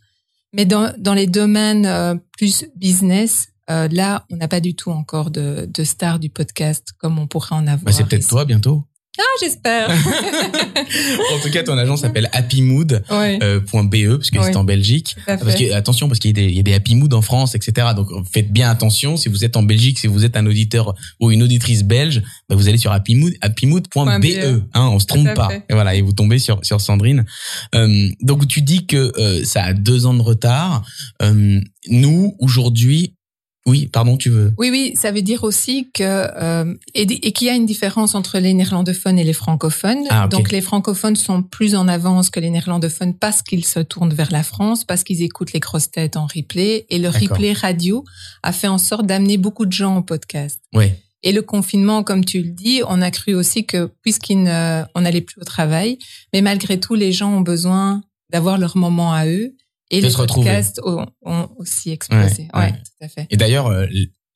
mais 0.54 0.66
dans, 0.66 0.94
dans 0.98 1.14
les 1.14 1.28
domaines 1.28 1.86
euh, 1.86 2.16
plus 2.38 2.66
business, 2.76 3.50
euh, 3.70 3.88
là, 3.92 4.26
on 4.32 4.38
n'a 4.38 4.48
pas 4.48 4.60
du 4.60 4.76
tout 4.76 4.92
encore 4.92 5.32
de, 5.32 5.68
de 5.72 5.84
stars 5.84 6.20
du 6.20 6.30
podcast 6.30 6.90
comme 6.98 7.20
on 7.20 7.28
pourrait 7.28 7.56
en 7.56 7.68
avoir. 7.68 7.84
Bah, 7.84 7.92
c'est 7.92 8.06
peut-être 8.06 8.28
toi 8.28 8.46
bientôt. 8.46 8.84
Ah, 9.20 9.24
j'espère. 9.42 9.90
en 11.36 11.40
tout 11.42 11.50
cas, 11.52 11.64
ton 11.64 11.78
agence 11.78 12.02
s'appelle 12.02 12.30
happymood.be 12.34 13.02
euh, 13.12 13.60
parce 13.66 14.30
que 14.30 14.44
c'est 14.44 14.56
en 14.56 14.64
Belgique. 14.64 15.16
Parce 15.26 15.56
que, 15.56 15.74
attention, 15.74 16.08
parce 16.08 16.20
qu'il 16.20 16.38
y, 16.38 16.56
y, 16.56 16.60
a 16.60 16.64
des 16.64 16.74
Happy 16.74 16.96
Mood 16.96 17.14
en 17.14 17.24
France, 17.24 17.56
etc. 17.56 17.88
Donc, 17.96 18.10
faites 18.32 18.52
bien 18.52 18.70
attention. 18.70 19.18
Si 19.18 19.30
vous 19.30 19.44
êtes 19.44 19.58
en 19.58 19.64
Belgique, 19.64 19.98
si 19.98 20.08
vous 20.08 20.24
êtes 20.24 20.38
un 20.38 20.46
auditeur 20.46 20.94
ou 21.20 21.32
une 21.32 21.42
auditrice 21.42 21.84
belge, 21.84 22.22
bah, 22.48 22.56
vous 22.56 22.68
allez 22.68 22.78
sur 22.78 22.92
happymood, 22.92 23.34
happymood.be. 23.42 24.26
E. 24.26 24.64
Hein, 24.74 24.90
on 24.92 25.00
se 25.00 25.08
trompe 25.08 25.34
pas. 25.34 25.50
Et 25.68 25.74
voilà, 25.74 25.96
et 25.96 26.02
vous 26.02 26.14
tombez 26.14 26.38
sur 26.38 26.64
sur 26.64 26.80
Sandrine. 26.80 27.26
Euh, 27.74 28.10
donc, 28.22 28.48
tu 28.48 28.62
dis 28.62 28.86
que 28.86 29.12
euh, 29.18 29.44
ça 29.44 29.64
a 29.64 29.74
deux 29.74 30.06
ans 30.06 30.14
de 30.14 30.22
retard. 30.22 30.86
Euh, 31.24 31.60
nous, 31.90 32.36
aujourd'hui, 32.40 33.17
oui, 33.68 33.88
pardon, 33.88 34.16
tu 34.16 34.30
veux. 34.30 34.54
Oui, 34.58 34.70
oui, 34.72 34.94
ça 34.96 35.12
veut 35.12 35.22
dire 35.22 35.44
aussi 35.44 35.92
que 35.94 36.02
euh, 36.04 36.74
et, 36.94 37.06
qu'il 37.34 37.48
y 37.48 37.50
a 37.50 37.54
une 37.54 37.66
différence 37.66 38.16
entre 38.16 38.40
les 38.40 38.54
néerlandophones 38.54 39.20
et 39.20 39.26
les 39.26 39.34
francophones. 39.34 40.06
Ah, 40.10 40.30
Donc 40.30 40.52
les 40.52 40.62
francophones 40.62 41.18
sont 41.18 41.44
plus 41.44 41.76
en 41.76 41.90
avance 41.90 42.30
que 42.30 42.40
les 42.40 42.50
néerlandophones 42.50 43.14
parce 43.14 43.42
qu'ils 43.42 43.66
se 43.66 43.82
tournent 43.82 44.14
vers 44.14 44.32
la 44.32 44.44
France, 44.44 44.86
parce 44.86 45.04
qu'ils 45.04 45.22
écoutent 45.22 45.52
les 45.52 45.60
grosses 45.60 45.92
têtes 45.92 46.16
en 46.16 46.28
replay 46.28 46.86
et 46.90 46.98
le 46.98 47.10
replay 47.10 47.52
radio 47.52 48.06
a 48.42 48.54
fait 48.54 48.70
en 48.70 48.78
sorte 48.78 49.06
d'amener 49.06 49.38
beaucoup 49.38 49.66
de 49.66 49.74
gens 49.74 49.98
au 49.98 50.02
podcast. 50.02 50.62
Oui. 50.74 50.94
Et 51.24 51.34
le 51.34 51.42
confinement, 51.42 52.04
comme 52.04 52.24
tu 52.24 52.42
le 52.42 52.52
dis, 52.52 52.82
on 52.88 53.02
a 53.02 53.12
cru 53.12 53.36
aussi 53.36 53.66
que 53.66 53.92
puisqu'on 54.02 54.44
n'allait 55.02 55.22
plus 55.22 55.42
au 55.42 55.46
travail, 55.46 55.98
mais 56.32 56.42
malgré 56.42 56.80
tout, 56.80 56.96
les 56.96 57.12
gens 57.12 57.34
ont 57.34 57.42
besoin 57.42 58.02
d'avoir 58.30 58.58
leur 58.58 58.78
moment 58.78 59.14
à 59.14 59.26
eux 59.28 59.56
et 59.90 60.02
les 60.02 60.12
podcasts 60.12 60.82
ont, 60.84 61.06
aussi 61.58 61.92
explosé. 61.92 62.48
Ouais, 62.54 62.72
tout 62.72 63.06
à 63.06 63.08
fait. 63.08 63.28
Et 63.30 63.38
d'ailleurs, 63.38 63.68
euh, 63.68 63.86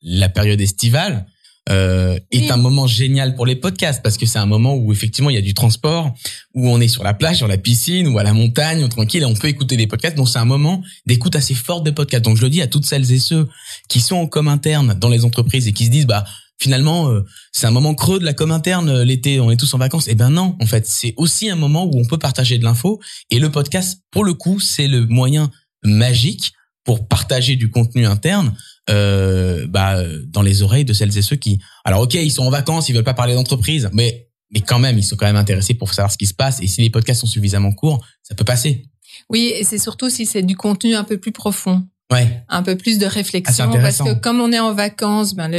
la 0.02 0.28
période 0.28 0.60
estivale 0.60 1.26
euh, 1.68 2.18
est 2.32 2.50
un 2.50 2.56
moment 2.56 2.88
génial 2.88 3.36
pour 3.36 3.46
les 3.46 3.54
podcasts 3.54 4.02
parce 4.02 4.16
que 4.16 4.26
c'est 4.26 4.40
un 4.40 4.46
moment 4.46 4.74
où 4.74 4.90
effectivement 4.90 5.30
il 5.30 5.34
y 5.34 5.38
a 5.38 5.42
du 5.42 5.54
transport, 5.54 6.12
où 6.54 6.68
on 6.68 6.80
est 6.80 6.88
sur 6.88 7.04
la 7.04 7.14
plage, 7.14 7.36
sur 7.36 7.46
la 7.46 7.56
piscine 7.56 8.08
ou 8.08 8.18
à 8.18 8.24
la 8.24 8.32
montagne, 8.32 8.88
tranquille, 8.88 9.22
et 9.22 9.26
on 9.26 9.34
peut 9.34 9.46
écouter 9.46 9.76
des 9.76 9.86
podcasts. 9.86 10.16
Donc 10.16 10.28
c'est 10.28 10.40
un 10.40 10.44
moment 10.44 10.82
d'écoute 11.06 11.36
assez 11.36 11.54
forte 11.54 11.84
des 11.84 11.92
podcasts. 11.92 12.24
Donc 12.24 12.36
je 12.36 12.42
le 12.42 12.50
dis 12.50 12.62
à 12.62 12.66
toutes 12.66 12.84
celles 12.84 13.12
et 13.12 13.20
ceux 13.20 13.48
qui 13.88 14.00
sont 14.00 14.16
en 14.16 14.26
com 14.26 14.48
interne 14.48 14.94
dans 14.94 15.08
les 15.08 15.24
entreprises 15.24 15.68
et 15.68 15.72
qui 15.72 15.86
se 15.86 15.90
disent 15.90 16.06
bah 16.06 16.24
finalement 16.62 17.10
euh, 17.10 17.24
c'est 17.52 17.66
un 17.66 17.70
moment 17.70 17.94
creux 17.94 18.20
de 18.20 18.24
la 18.24 18.32
com 18.32 18.50
interne 18.52 18.88
euh, 18.88 19.04
l'été, 19.04 19.40
on 19.40 19.50
est 19.50 19.56
tous 19.56 19.74
en 19.74 19.78
vacances. 19.78 20.06
Eh 20.08 20.14
ben 20.14 20.30
non, 20.30 20.56
en 20.60 20.66
fait, 20.66 20.86
c'est 20.86 21.14
aussi 21.16 21.50
un 21.50 21.56
moment 21.56 21.84
où 21.84 21.98
on 21.98 22.04
peut 22.04 22.18
partager 22.18 22.58
de 22.58 22.64
l'info 22.64 23.00
et 23.30 23.38
le 23.38 23.50
podcast 23.50 24.00
pour 24.10 24.24
le 24.24 24.34
coup, 24.34 24.60
c'est 24.60 24.88
le 24.88 25.06
moyen 25.06 25.50
magique 25.82 26.52
pour 26.84 27.06
partager 27.08 27.56
du 27.56 27.70
contenu 27.70 28.06
interne 28.06 28.54
euh, 28.90 29.66
bah, 29.68 30.02
dans 30.26 30.42
les 30.42 30.62
oreilles 30.62 30.84
de 30.84 30.92
celles 30.92 31.16
et 31.16 31.22
ceux 31.22 31.36
qui 31.36 31.60
alors 31.84 32.02
OK, 32.02 32.14
ils 32.14 32.30
sont 32.30 32.44
en 32.44 32.50
vacances, 32.50 32.88
ils 32.88 32.94
veulent 32.94 33.04
pas 33.04 33.14
parler 33.14 33.34
d'entreprise, 33.34 33.90
mais 33.92 34.28
mais 34.54 34.60
quand 34.60 34.78
même, 34.78 34.98
ils 34.98 35.04
sont 35.04 35.16
quand 35.16 35.26
même 35.26 35.36
intéressés 35.36 35.74
pour 35.74 35.94
savoir 35.94 36.12
ce 36.12 36.18
qui 36.18 36.26
se 36.26 36.34
passe 36.34 36.60
et 36.60 36.66
si 36.66 36.82
les 36.82 36.90
podcasts 36.90 37.22
sont 37.22 37.26
suffisamment 37.26 37.72
courts, 37.72 38.04
ça 38.22 38.34
peut 38.34 38.44
passer. 38.44 38.86
Oui, 39.30 39.52
et 39.54 39.64
c'est 39.64 39.78
surtout 39.78 40.10
si 40.10 40.26
c'est 40.26 40.42
du 40.42 40.56
contenu 40.56 40.94
un 40.94 41.04
peu 41.04 41.18
plus 41.18 41.32
profond 41.32 41.86
ouais. 42.12 42.44
un 42.48 42.62
peu 42.62 42.76
plus 42.76 42.98
de 42.98 43.06
réflexion 43.06 43.70
ah, 43.72 43.78
parce 43.78 43.98
que 43.98 44.14
comme 44.14 44.40
on 44.40 44.52
est 44.52 44.58
en 44.58 44.74
vacances, 44.74 45.34
ben 45.34 45.50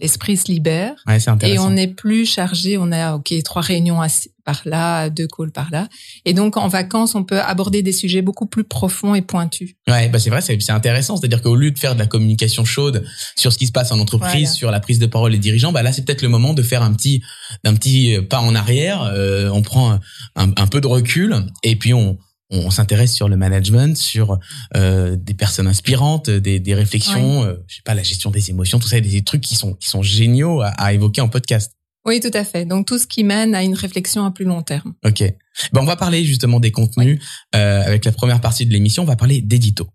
l'esprit 0.00 0.36
se 0.36 0.50
libère 0.50 0.94
ouais, 1.06 1.18
et 1.42 1.58
on 1.58 1.76
est 1.76 1.88
plus 1.88 2.26
chargé. 2.26 2.78
On 2.78 2.92
a 2.92 3.14
ok 3.14 3.34
trois 3.44 3.62
réunions 3.62 4.00
par 4.44 4.62
là, 4.64 5.10
deux 5.10 5.26
calls 5.26 5.50
par 5.50 5.70
là, 5.70 5.88
et 6.24 6.32
donc 6.32 6.56
en 6.56 6.68
vacances 6.68 7.14
on 7.14 7.24
peut 7.24 7.40
aborder 7.40 7.82
des 7.82 7.92
sujets 7.92 8.22
beaucoup 8.22 8.46
plus 8.46 8.64
profonds 8.64 9.14
et 9.14 9.22
pointus. 9.22 9.74
Ouais, 9.88 10.08
bah 10.08 10.18
c'est 10.18 10.30
vrai, 10.30 10.40
c'est 10.40 10.70
intéressant. 10.70 11.16
C'est-à-dire 11.16 11.42
qu'au 11.42 11.56
lieu 11.56 11.70
de 11.70 11.78
faire 11.78 11.94
de 11.94 11.98
la 11.98 12.06
communication 12.06 12.64
chaude 12.64 13.04
sur 13.36 13.52
ce 13.52 13.58
qui 13.58 13.66
se 13.66 13.72
passe 13.72 13.90
en 13.92 13.98
entreprise, 13.98 14.52
sur 14.52 14.70
la 14.70 14.80
prise 14.80 14.98
de 14.98 15.06
parole 15.06 15.32
des 15.32 15.38
dirigeants, 15.38 15.72
bah 15.72 15.82
là 15.82 15.92
c'est 15.92 16.04
peut-être 16.04 16.22
le 16.22 16.28
moment 16.28 16.54
de 16.54 16.62
faire 16.62 16.82
un 16.82 16.92
petit 16.92 17.22
d'un 17.64 17.74
petit 17.74 18.16
pas 18.30 18.40
en 18.40 18.54
arrière. 18.54 19.02
Euh, 19.02 19.48
on 19.50 19.62
prend 19.62 19.98
un, 20.36 20.52
un 20.56 20.66
peu 20.66 20.80
de 20.80 20.86
recul 20.86 21.34
et 21.62 21.76
puis 21.76 21.92
on 21.92 22.18
on, 22.50 22.70
s'intéresse 22.70 23.12
sur 23.12 23.28
le 23.28 23.36
management, 23.36 23.96
sur 23.96 24.38
euh, 24.76 25.16
des 25.16 25.34
personnes 25.34 25.66
inspirantes, 25.66 26.30
des, 26.30 26.60
des 26.60 26.74
réflexions, 26.74 27.44
euh, 27.44 27.54
je 27.66 27.76
sais 27.76 27.82
pas, 27.84 27.94
la 27.94 28.02
gestion 28.02 28.30
des 28.30 28.50
émotions, 28.50 28.78
tout 28.78 28.88
ça, 28.88 29.00
des, 29.00 29.22
trucs 29.22 29.40
qui 29.40 29.56
sont 29.56 29.74
qui 29.74 29.88
sont 29.88 30.02
géniaux 30.02 30.60
à, 30.60 30.68
à, 30.68 30.92
évoquer 30.92 31.20
en 31.20 31.28
podcast. 31.28 31.72
Oui, 32.06 32.20
tout 32.20 32.30
à 32.32 32.44
fait. 32.44 32.64
Donc 32.64 32.86
tout 32.86 32.98
ce 32.98 33.06
qui 33.06 33.24
mène 33.24 33.54
à 33.54 33.64
une 33.64 33.74
réflexion 33.74 34.24
à 34.24 34.30
plus 34.30 34.44
long 34.44 34.62
terme. 34.62 34.94
Ok. 35.04 35.22
Ben, 35.72 35.80
on 35.80 35.84
va 35.84 35.96
parler 35.96 36.24
justement 36.24 36.60
des 36.60 36.70
contenus 36.70 37.20
euh, 37.54 37.82
avec 37.82 38.04
la 38.04 38.12
première 38.12 38.40
partie 38.40 38.64
de 38.64 38.72
l'émission. 38.72 39.02
On 39.02 39.06
va 39.06 39.16
parler 39.16 39.40
d'édito. 39.40 39.88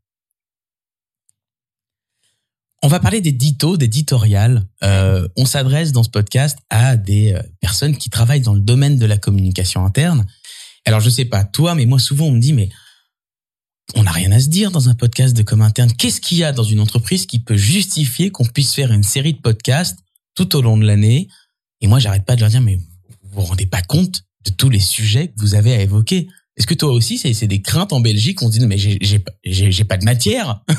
On 2.84 2.88
va 2.88 3.00
parler 3.00 3.22
d'édito, 3.22 3.78
d'éditorial. 3.78 4.68
Euh, 4.84 5.28
on 5.38 5.46
s'adresse 5.46 5.94
dans 5.94 6.04
ce 6.04 6.10
podcast 6.10 6.58
à 6.70 6.98
des 6.98 7.34
euh, 7.34 7.42
personnes 7.62 7.96
qui 7.96 8.10
travaillent 8.10 8.42
dans 8.42 8.56
le 8.56 8.60
domaine 8.60 8.98
de 8.98 9.06
la 9.06 9.18
communication 9.18 9.86
interne 9.86 10.26
alors 10.86 11.00
je 11.00 11.10
sais 11.10 11.26
pas 11.26 11.44
toi, 11.44 11.76
mais 11.76 11.86
moi 11.86 12.00
souvent 12.00 12.26
on 12.26 12.32
me 12.32 12.40
dit 12.40 12.54
mais 12.54 12.70
on 13.96 14.04
n'a 14.04 14.12
rien 14.12 14.32
à 14.32 14.40
se 14.40 14.48
dire 14.48 14.72
dans 14.72 14.90
un 14.90 14.96
podcast 14.96 15.36
de 15.36 15.44
com 15.44 15.62
interne. 15.62 15.92
Qu'est-ce 15.94 16.22
qu'il 16.22 16.38
y 16.38 16.44
a 16.44 16.52
dans 16.52 16.64
une 16.64 16.80
entreprise 16.80 17.26
qui 17.26 17.40
peut 17.40 17.58
justifier 17.58 18.32
qu'on 18.32 18.46
puisse 18.46 18.74
faire 18.74 18.92
une 18.92 19.04
série 19.04 19.34
de 19.34 19.42
podcasts 19.42 20.00
tout 20.36 20.56
au 20.56 20.62
long 20.62 20.78
de 20.78 20.86
l'année? 20.86 21.28
Et 21.82 21.88
moi 21.88 22.00
j'arrête 22.00 22.26
pas 22.26 22.36
de 22.36 22.42
leur 22.42 22.50
dire 22.50 22.62
mais 22.62 22.76
vous 22.76 23.42
vous 23.42 23.42
rendez 23.42 23.66
pas 23.66 23.82
compte 23.82 24.24
de 24.46 24.52
tous 24.52 24.70
les 24.70 24.80
sujets 24.80 25.28
que 25.28 25.40
vous 25.40 25.56
avez 25.56 25.74
à 25.74 25.82
évoquer 25.82 26.28
Est-ce 26.58 26.68
que 26.68 26.74
toi 26.74 26.92
aussi 26.92 27.18
c'est 27.18 27.48
des 27.48 27.62
craintes 27.62 27.94
en 27.94 28.00
Belgique 28.00 28.42
On 28.42 28.52
se 28.52 28.58
dit 28.58 28.66
mais 28.66 28.78
j'ai 28.78 29.84
pas 29.84 29.98
de 29.98 30.06
matière? 30.06 30.64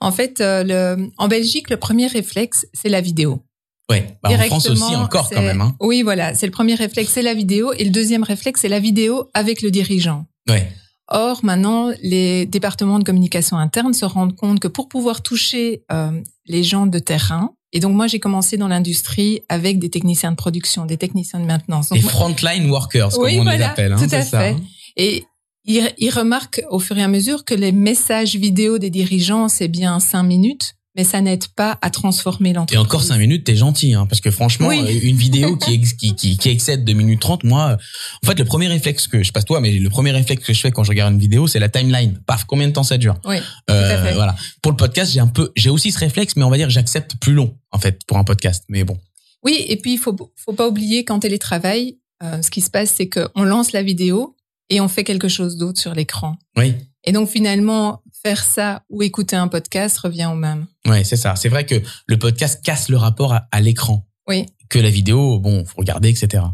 En 0.00 0.12
fait, 0.12 0.40
euh, 0.40 0.64
le, 0.64 1.10
en 1.18 1.28
Belgique, 1.28 1.70
le 1.70 1.76
premier 1.76 2.06
réflexe, 2.06 2.66
c'est 2.72 2.88
la 2.88 3.00
vidéo. 3.00 3.44
Ouais, 3.90 4.18
bah 4.22 4.30
en 4.30 4.38
France 4.38 4.68
aussi 4.68 4.96
encore 4.96 5.30
quand 5.30 5.40
même. 5.40 5.60
Hein. 5.60 5.74
Oui, 5.80 6.02
voilà, 6.02 6.34
c'est 6.34 6.46
le 6.46 6.52
premier 6.52 6.74
réflexe, 6.74 7.12
c'est 7.12 7.22
la 7.22 7.34
vidéo, 7.34 7.72
et 7.72 7.84
le 7.84 7.90
deuxième 7.90 8.22
réflexe, 8.22 8.60
c'est 8.60 8.68
la 8.68 8.80
vidéo 8.80 9.30
avec 9.34 9.62
le 9.62 9.70
dirigeant. 9.70 10.26
Ouais. 10.48 10.70
Or, 11.08 11.42
maintenant, 11.42 11.90
les 12.02 12.44
départements 12.44 12.98
de 12.98 13.04
communication 13.04 13.56
interne 13.56 13.94
se 13.94 14.04
rendent 14.04 14.36
compte 14.36 14.60
que 14.60 14.68
pour 14.68 14.88
pouvoir 14.88 15.22
toucher 15.22 15.84
euh, 15.90 16.10
les 16.46 16.62
gens 16.62 16.86
de 16.86 16.98
terrain, 16.98 17.54
et 17.72 17.80
donc 17.80 17.94
moi 17.94 18.06
j'ai 18.06 18.18
commencé 18.18 18.56
dans 18.56 18.68
l'industrie 18.68 19.40
avec 19.48 19.78
des 19.78 19.90
techniciens 19.90 20.30
de 20.32 20.36
production, 20.36 20.84
des 20.84 20.96
techniciens 20.96 21.40
de 21.40 21.46
maintenance. 21.46 21.90
les 21.90 22.00
frontline 22.00 22.70
workers, 22.70 23.10
comme 23.10 23.24
on 23.24 23.44
les 23.44 23.62
appelle. 23.62 23.92
Hein, 23.92 23.98
tout 23.98 24.14
à 24.14 24.22
fait. 24.22 24.50
Hein. 24.50 24.60
Et 24.96 25.24
ils, 25.64 25.90
ils 25.98 26.10
remarquent 26.10 26.62
au 26.70 26.78
fur 26.78 26.96
et 26.98 27.02
à 27.02 27.08
mesure 27.08 27.44
que 27.44 27.54
les 27.54 27.72
messages 27.72 28.36
vidéo 28.36 28.78
des 28.78 28.90
dirigeants, 28.90 29.48
c'est 29.48 29.68
bien 29.68 30.00
cinq 30.00 30.22
minutes, 30.24 30.74
mais 30.98 31.04
ça 31.04 31.20
n'aide 31.20 31.46
pas 31.54 31.78
à 31.80 31.90
transformer 31.90 32.52
l'entreprise. 32.52 32.74
Et 32.76 32.78
encore 32.84 33.04
cinq 33.04 33.18
minutes, 33.18 33.44
t'es 33.44 33.54
gentil, 33.54 33.94
hein, 33.94 34.04
parce 34.06 34.20
que 34.20 34.32
franchement, 34.32 34.66
Oui. 34.66 34.80
euh, 34.80 34.98
une 35.04 35.16
vidéo 35.16 35.56
qui, 35.56 35.74
ex- 35.74 35.92
qui, 35.92 36.16
qui, 36.16 36.36
qui 36.36 36.48
excède 36.48 36.84
2 36.84 36.92
minutes 36.92 37.20
30, 37.20 37.44
moi, 37.44 37.68
euh, 37.70 37.76
en 38.24 38.26
fait, 38.26 38.36
le 38.36 38.44
premier 38.44 38.66
réflexe 38.66 39.06
que, 39.06 39.20
je 39.20 39.26
sais 39.26 39.32
pas 39.32 39.42
toi, 39.44 39.60
mais 39.60 39.70
le 39.78 39.88
premier 39.90 40.10
réflexe 40.10 40.44
que 40.44 40.52
je 40.52 40.60
fais 40.60 40.72
quand 40.72 40.82
je 40.82 40.88
regarde 40.90 41.14
une 41.14 41.20
vidéo, 41.20 41.46
c'est 41.46 41.60
la 41.60 41.68
timeline. 41.68 42.20
Paf, 42.26 42.44
combien 42.44 42.66
de 42.66 42.72
temps 42.72 42.82
ça 42.82 42.98
dure 42.98 43.14
Oui, 43.24 43.36
Euh, 43.70 43.94
à 43.94 44.04
fait. 44.08 44.14
Voilà. 44.14 44.34
Pour 44.60 44.72
le 44.72 44.76
podcast, 44.76 45.12
j'ai 45.12 45.20
un 45.20 45.28
peu, 45.28 45.52
j'ai 45.54 45.70
aussi 45.70 45.92
ce 45.92 46.00
réflexe, 46.00 46.34
mais 46.34 46.42
on 46.42 46.50
va 46.50 46.56
dire, 46.56 46.68
j'accepte 46.68 47.14
plus 47.20 47.32
long, 47.32 47.56
en 47.70 47.78
fait, 47.78 48.00
pour 48.08 48.18
un 48.18 48.24
podcast. 48.24 48.64
Mais 48.68 48.82
bon. 48.82 48.98
Oui, 49.44 49.64
et 49.68 49.76
puis 49.76 49.92
il 49.92 49.98
faut 49.98 50.16
faut 50.34 50.52
pas 50.52 50.66
oublier 50.66 51.04
qu'en 51.04 51.20
télétravail, 51.20 51.96
euh, 52.24 52.42
ce 52.42 52.50
qui 52.50 52.60
se 52.60 52.70
passe, 52.70 52.92
c'est 52.96 53.08
qu'on 53.08 53.44
lance 53.44 53.70
la 53.70 53.84
vidéo 53.84 54.34
et 54.68 54.80
on 54.80 54.88
fait 54.88 55.04
quelque 55.04 55.28
chose 55.28 55.56
d'autre 55.58 55.80
sur 55.80 55.94
l'écran. 55.94 56.36
Oui. 56.56 56.74
Et 57.08 57.12
donc 57.12 57.30
finalement, 57.30 58.02
faire 58.22 58.44
ça 58.44 58.82
ou 58.90 59.02
écouter 59.02 59.34
un 59.34 59.48
podcast 59.48 59.96
revient 59.96 60.28
au 60.30 60.34
même. 60.34 60.66
Ouais, 60.86 61.04
c'est 61.04 61.16
ça. 61.16 61.36
C'est 61.36 61.48
vrai 61.48 61.64
que 61.64 61.76
le 62.06 62.18
podcast 62.18 62.62
casse 62.62 62.90
le 62.90 62.98
rapport 62.98 63.32
à, 63.32 63.48
à 63.50 63.62
l'écran. 63.62 64.06
Oui. 64.28 64.44
Que 64.68 64.78
la 64.78 64.90
vidéo, 64.90 65.38
bon, 65.38 65.64
faut 65.64 65.78
regarder, 65.78 66.10
etc. 66.10 66.44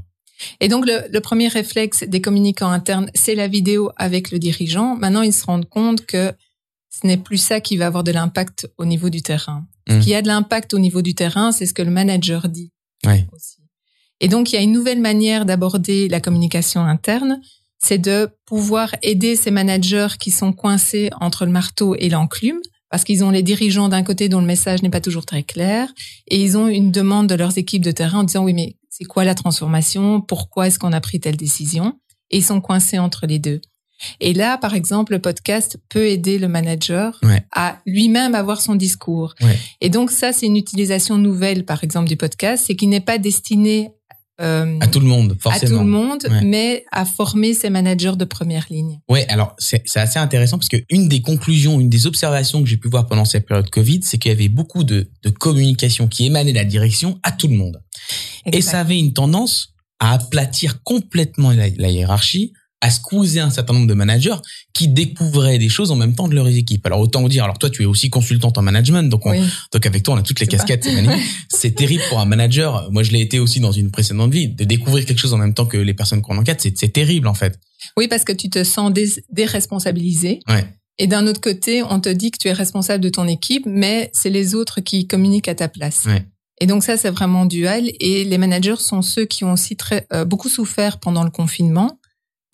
Et 0.60 0.68
donc 0.68 0.86
le, 0.86 1.10
le 1.12 1.20
premier 1.20 1.48
réflexe 1.48 2.04
des 2.04 2.20
communicants 2.20 2.70
internes, 2.70 3.10
c'est 3.16 3.34
la 3.34 3.48
vidéo 3.48 3.90
avec 3.96 4.30
le 4.30 4.38
dirigeant. 4.38 4.94
Maintenant, 4.94 5.22
ils 5.22 5.32
se 5.32 5.44
rendent 5.44 5.68
compte 5.68 6.06
que 6.06 6.32
ce 6.88 7.04
n'est 7.04 7.16
plus 7.16 7.38
ça 7.38 7.60
qui 7.60 7.76
va 7.76 7.88
avoir 7.88 8.04
de 8.04 8.12
l'impact 8.12 8.70
au 8.78 8.84
niveau 8.84 9.10
du 9.10 9.22
terrain. 9.22 9.66
Ce 9.88 9.98
qui 9.98 10.14
a 10.14 10.22
de 10.22 10.28
l'impact 10.28 10.72
au 10.72 10.78
niveau 10.78 11.02
du 11.02 11.16
terrain, 11.16 11.50
c'est 11.50 11.66
ce 11.66 11.74
que 11.74 11.82
le 11.82 11.90
manager 11.90 12.48
dit. 12.48 12.70
Ouais. 13.04 13.26
aussi. 13.32 13.56
Et 14.20 14.28
donc, 14.28 14.52
il 14.52 14.54
y 14.54 14.58
a 14.58 14.62
une 14.62 14.70
nouvelle 14.72 15.00
manière 15.00 15.44
d'aborder 15.44 16.08
la 16.08 16.20
communication 16.20 16.80
interne, 16.82 17.40
c'est 17.84 17.98
de 17.98 18.28
pouvoir 18.46 18.94
aider 19.02 19.36
ces 19.36 19.50
managers 19.50 20.08
qui 20.18 20.30
sont 20.30 20.52
coincés 20.52 21.10
entre 21.20 21.44
le 21.44 21.52
marteau 21.52 21.94
et 21.98 22.08
l'enclume, 22.08 22.60
parce 22.90 23.04
qu'ils 23.04 23.24
ont 23.24 23.30
les 23.30 23.42
dirigeants 23.42 23.88
d'un 23.88 24.02
côté 24.02 24.28
dont 24.28 24.40
le 24.40 24.46
message 24.46 24.82
n'est 24.82 24.90
pas 24.90 25.00
toujours 25.00 25.26
très 25.26 25.42
clair, 25.42 25.88
et 26.28 26.40
ils 26.42 26.56
ont 26.56 26.68
une 26.68 26.90
demande 26.92 27.26
de 27.28 27.34
leurs 27.34 27.58
équipes 27.58 27.82
de 27.84 27.90
terrain 27.90 28.20
en 28.20 28.24
disant, 28.24 28.44
oui, 28.44 28.54
mais 28.54 28.76
c'est 28.90 29.04
quoi 29.04 29.24
la 29.24 29.34
transformation? 29.34 30.20
Pourquoi 30.20 30.68
est-ce 30.68 30.78
qu'on 30.78 30.92
a 30.92 31.00
pris 31.00 31.18
telle 31.20 31.36
décision? 31.36 31.98
Et 32.30 32.38
ils 32.38 32.44
sont 32.44 32.60
coincés 32.60 32.98
entre 32.98 33.26
les 33.26 33.38
deux. 33.38 33.60
Et 34.20 34.34
là, 34.34 34.58
par 34.58 34.74
exemple, 34.74 35.12
le 35.12 35.18
podcast 35.20 35.78
peut 35.88 36.06
aider 36.06 36.38
le 36.38 36.48
manager 36.48 37.18
Ouais. 37.22 37.44
à 37.52 37.78
lui-même 37.86 38.34
avoir 38.34 38.60
son 38.60 38.74
discours. 38.74 39.34
Ouais. 39.40 39.58
Et 39.80 39.88
donc 39.88 40.10
ça, 40.10 40.32
c'est 40.32 40.46
une 40.46 40.56
utilisation 40.56 41.16
nouvelle, 41.16 41.64
par 41.64 41.84
exemple, 41.84 42.08
du 42.08 42.16
podcast, 42.16 42.64
c'est 42.66 42.76
qu'il 42.76 42.88
n'est 42.88 43.00
pas 43.00 43.18
destiné 43.18 43.90
euh, 44.40 44.78
À 44.80 44.88
tout 44.88 45.00
le 45.00 45.06
monde, 45.06 45.32
à 45.38 45.42
forcément. 45.42 45.78
tout 45.78 45.84
le 45.84 45.90
monde, 45.90 46.26
Ouais. 46.28 46.40
mais 46.42 46.84
à 46.90 47.04
former 47.04 47.54
ses 47.54 47.70
managers 47.70 48.16
de 48.16 48.24
première 48.24 48.66
ligne. 48.70 49.00
Ouais, 49.08 49.26
alors 49.28 49.54
c'est 49.58 49.82
assez 49.96 50.18
intéressant 50.18 50.58
parce 50.58 50.68
que 50.68 50.78
une 50.90 51.08
des 51.08 51.20
conclusions, 51.20 51.80
une 51.80 51.88
des 51.88 52.06
observations 52.06 52.62
que 52.62 52.68
j'ai 52.68 52.76
pu 52.76 52.88
voir 52.88 53.06
pendant 53.06 53.24
cette 53.24 53.46
période 53.46 53.70
Covid, 53.70 54.00
c'est 54.02 54.18
qu'il 54.18 54.30
y 54.30 54.34
avait 54.34 54.48
beaucoup 54.48 54.82
de, 54.84 55.08
de 55.22 55.30
communication 55.30 56.08
qui 56.08 56.26
émanait 56.26 56.52
de 56.52 56.56
la 56.58 56.64
direction 56.64 57.18
à 57.22 57.30
tout 57.32 57.48
le 57.48 57.54
monde. 57.56 57.80
Et 58.52 58.60
ça 58.60 58.80
avait 58.80 58.98
une 58.98 59.12
tendance 59.12 59.74
à 60.00 60.12
aplatir 60.14 60.82
complètement 60.82 61.52
la, 61.52 61.68
la 61.76 61.88
hiérarchie, 61.90 62.52
à 62.80 62.90
squeezer 62.90 63.40
un 63.46 63.50
certain 63.50 63.72
nombre 63.72 63.86
de 63.86 63.94
managers 63.94 64.34
qui 64.74 64.88
découvraient 64.88 65.58
des 65.58 65.68
choses 65.70 65.90
en 65.90 65.96
même 65.96 66.14
temps 66.14 66.28
de 66.28 66.34
leurs 66.34 66.48
équipes. 66.48 66.84
Alors 66.84 67.00
autant 67.00 67.22
vous 67.22 67.28
dire, 67.30 67.44
alors 67.44 67.58
toi 67.58 67.70
tu 67.70 67.82
es 67.82 67.86
aussi 67.86 68.10
consultante 68.10 68.58
en 68.58 68.62
management, 68.62 69.08
donc, 69.08 69.24
on- 69.24 69.30
Oui. 69.30 69.40
donc 69.72 69.86
avec 69.86 70.02
toi 70.02 70.14
on 70.14 70.18
a 70.18 70.22
toutes 70.22 70.40
les 70.40 70.46
casquettes, 70.46 70.86
c'est 71.48 71.74
terrible 71.74 72.02
pour 72.10 72.20
un 72.20 72.26
manager. 72.26 72.90
Moi 72.92 73.02
je 73.02 73.12
l'ai 73.12 73.20
été 73.22 73.38
aussi 73.38 73.60
dans 73.60 73.72
une 73.72 73.90
précédente 73.90 74.30
vie, 74.32 74.48
de 74.48 74.64
découvrir 74.64 75.06
quelque 75.06 75.18
chose 75.20 75.32
en 75.32 75.38
même 75.38 75.54
temps 75.54 75.64
que 75.66 75.78
les 75.78 75.94
personnes 75.94 76.20
qu'on 76.20 76.36
enquête, 76.36 76.60
c'est 76.60 76.92
terrible 76.92 77.26
en 77.28 77.34
fait. 77.34 77.58
oui, 77.96 78.06
parce 78.08 78.24
que 78.24 78.32
tu 78.32 78.50
te 78.50 78.62
sens 78.64 78.92
déresponsabilisé. 79.48 80.40
Ouais. 80.48 80.66
Et 80.98 81.06
d'un 81.06 81.26
autre 81.26 81.40
côté, 81.40 81.82
on 81.82 82.00
te 82.00 82.08
dit 82.08 82.30
que 82.30 82.38
tu 82.38 82.48
es 82.48 82.52
responsable 82.52 83.02
de 83.02 83.08
ton 83.08 83.26
équipe, 83.26 83.64
mais 83.66 84.10
c'est 84.12 84.30
les 84.30 84.54
autres 84.54 84.80
qui 84.80 85.06
communiquent 85.06 85.48
à 85.48 85.54
ta 85.54 85.68
place. 85.68 86.04
Ouais. 86.06 86.24
Et 86.60 86.66
donc 86.66 86.84
ça, 86.84 86.96
c'est 86.96 87.10
vraiment 87.10 87.46
dual. 87.46 87.90
Et 87.98 88.24
les 88.24 88.38
managers 88.38 88.76
sont 88.78 89.02
ceux 89.02 89.24
qui 89.24 89.42
ont 89.44 89.52
aussi 89.52 89.74
très, 89.76 90.06
euh, 90.12 90.24
beaucoup 90.24 90.48
souffert 90.48 91.00
pendant 91.00 91.24
le 91.24 91.30
confinement 91.30 91.98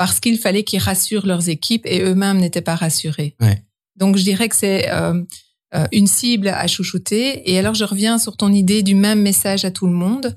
parce 0.01 0.19
qu'il 0.19 0.39
fallait 0.39 0.65
qu'ils 0.65 0.81
rassurent 0.81 1.27
leurs 1.27 1.51
équipes 1.51 1.85
et 1.85 2.01
eux-mêmes 2.01 2.39
n'étaient 2.39 2.63
pas 2.63 2.75
rassurés. 2.75 3.37
Ouais. 3.39 3.63
Donc 3.97 4.17
je 4.17 4.23
dirais 4.23 4.49
que 4.49 4.57
c'est 4.57 4.91
euh, 4.91 5.23
euh, 5.75 5.87
une 5.93 6.07
cible 6.07 6.49
à 6.49 6.67
chouchouter. 6.67 7.51
Et 7.51 7.59
alors 7.59 7.75
je 7.75 7.85
reviens 7.85 8.17
sur 8.17 8.39
ton 8.39 8.51
idée 8.51 8.83
du 8.83 8.95
même 8.95 9.21
message 9.21 9.67
à 9.67 9.71
tout 9.71 9.87
le 9.87 9.93
monde. 9.93 10.35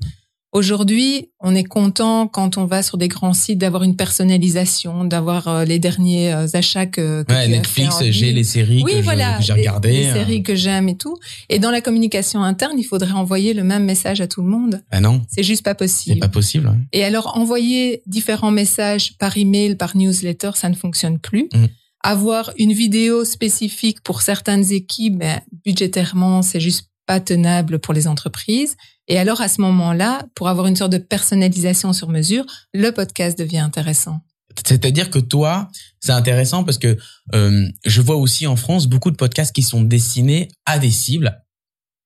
Aujourd'hui, 0.53 1.29
on 1.39 1.55
est 1.55 1.63
content 1.63 2.27
quand 2.27 2.57
on 2.59 2.65
va 2.65 2.83
sur 2.83 2.97
des 2.99 3.07
grands 3.07 3.33
sites 3.33 3.57
d'avoir 3.57 3.81
une 3.81 3.95
personnalisation, 3.95 5.03
d'avoir 5.03 5.47
euh, 5.47 5.65
les 5.65 5.79
derniers 5.79 6.31
euh, 6.31 6.45
achats 6.53 6.85
que, 6.85 7.23
que 7.23 7.33
Ouais, 7.33 7.47
Netflix, 7.47 7.95
j'ai 8.11 8.31
les 8.31 8.43
séries 8.43 8.83
Oui, 8.85 8.93
que 8.97 9.01
voilà, 9.01 9.39
j'ai 9.39 9.53
les- 9.55 9.61
regardées. 9.61 9.91
les, 9.91 10.05
euh. 10.09 10.13
séries 10.13 10.43
que 10.43 10.53
j'aime 10.53 10.89
et 10.89 10.95
tout. 10.95 11.17
Et 11.49 11.57
dans 11.57 11.71
la 11.71 11.81
communication 11.81 12.43
interne, 12.43 12.77
il 12.77 12.83
faudrait 12.83 13.13
envoyer 13.13 13.55
le 13.55 13.63
même 13.63 13.83
message 13.83 14.21
à 14.21 14.27
tout 14.27 14.43
le 14.43 14.47
monde. 14.47 14.83
Ah 14.91 15.01
non, 15.01 15.23
C'est 15.27 15.41
juste 15.41 15.63
pas 15.63 15.71
c'est 15.71 15.77
possible. 15.77 16.19
pas 16.19 16.27
possible. 16.29 16.71
Et 16.93 17.03
alors, 17.03 17.35
envoyer 17.35 18.03
différents 18.05 18.51
messages 18.51 19.17
par 19.17 19.35
email, 19.35 19.75
par 19.75 19.97
newsletter, 19.97 20.51
ça 20.53 20.69
ne 20.69 20.75
fonctionne 20.75 21.17
plus. 21.17 21.49
Mm. 21.51 21.65
Avoir 22.03 22.51
une 22.59 22.73
vidéo 22.73 23.25
spécifique 23.25 24.01
pour 24.03 24.21
certaines 24.21 24.71
équipes, 24.71 25.17
ben, 25.17 25.39
budgétairement, 25.65 26.43
c'est 26.43 26.59
juste 26.59 26.89
pas 27.05 27.19
tenable 27.19 27.79
pour 27.79 27.93
les 27.93 28.07
entreprises. 28.07 28.75
Et 29.07 29.17
alors, 29.17 29.41
à 29.41 29.47
ce 29.47 29.61
moment-là, 29.61 30.25
pour 30.35 30.47
avoir 30.47 30.67
une 30.67 30.75
sorte 30.75 30.91
de 30.91 30.97
personnalisation 30.97 31.93
sur 31.93 32.09
mesure, 32.09 32.45
le 32.73 32.91
podcast 32.91 33.37
devient 33.37 33.59
intéressant. 33.59 34.21
C'est-à-dire 34.65 35.09
que 35.09 35.19
toi, 35.19 35.69
c'est 35.99 36.11
intéressant 36.11 36.63
parce 36.63 36.77
que 36.77 36.97
euh, 37.33 37.67
je 37.85 38.01
vois 38.01 38.15
aussi 38.15 38.45
en 38.47 38.55
France 38.55 38.87
beaucoup 38.87 39.11
de 39.11 39.15
podcasts 39.15 39.53
qui 39.53 39.63
sont 39.63 39.81
destinés 39.81 40.49
à 40.65 40.79
des 40.79 40.91
cibles, 40.91 41.41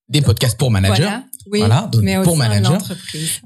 des 0.10 0.22
podcasts 0.22 0.58
pour 0.58 0.72
managers, 0.72 1.04
Voilà, 1.04 1.26
oui, 1.52 1.60
Voilà, 1.60 1.90
donc 1.92 2.02
mais 2.04 2.22
pour 2.24 2.36
manager, 2.38 2.82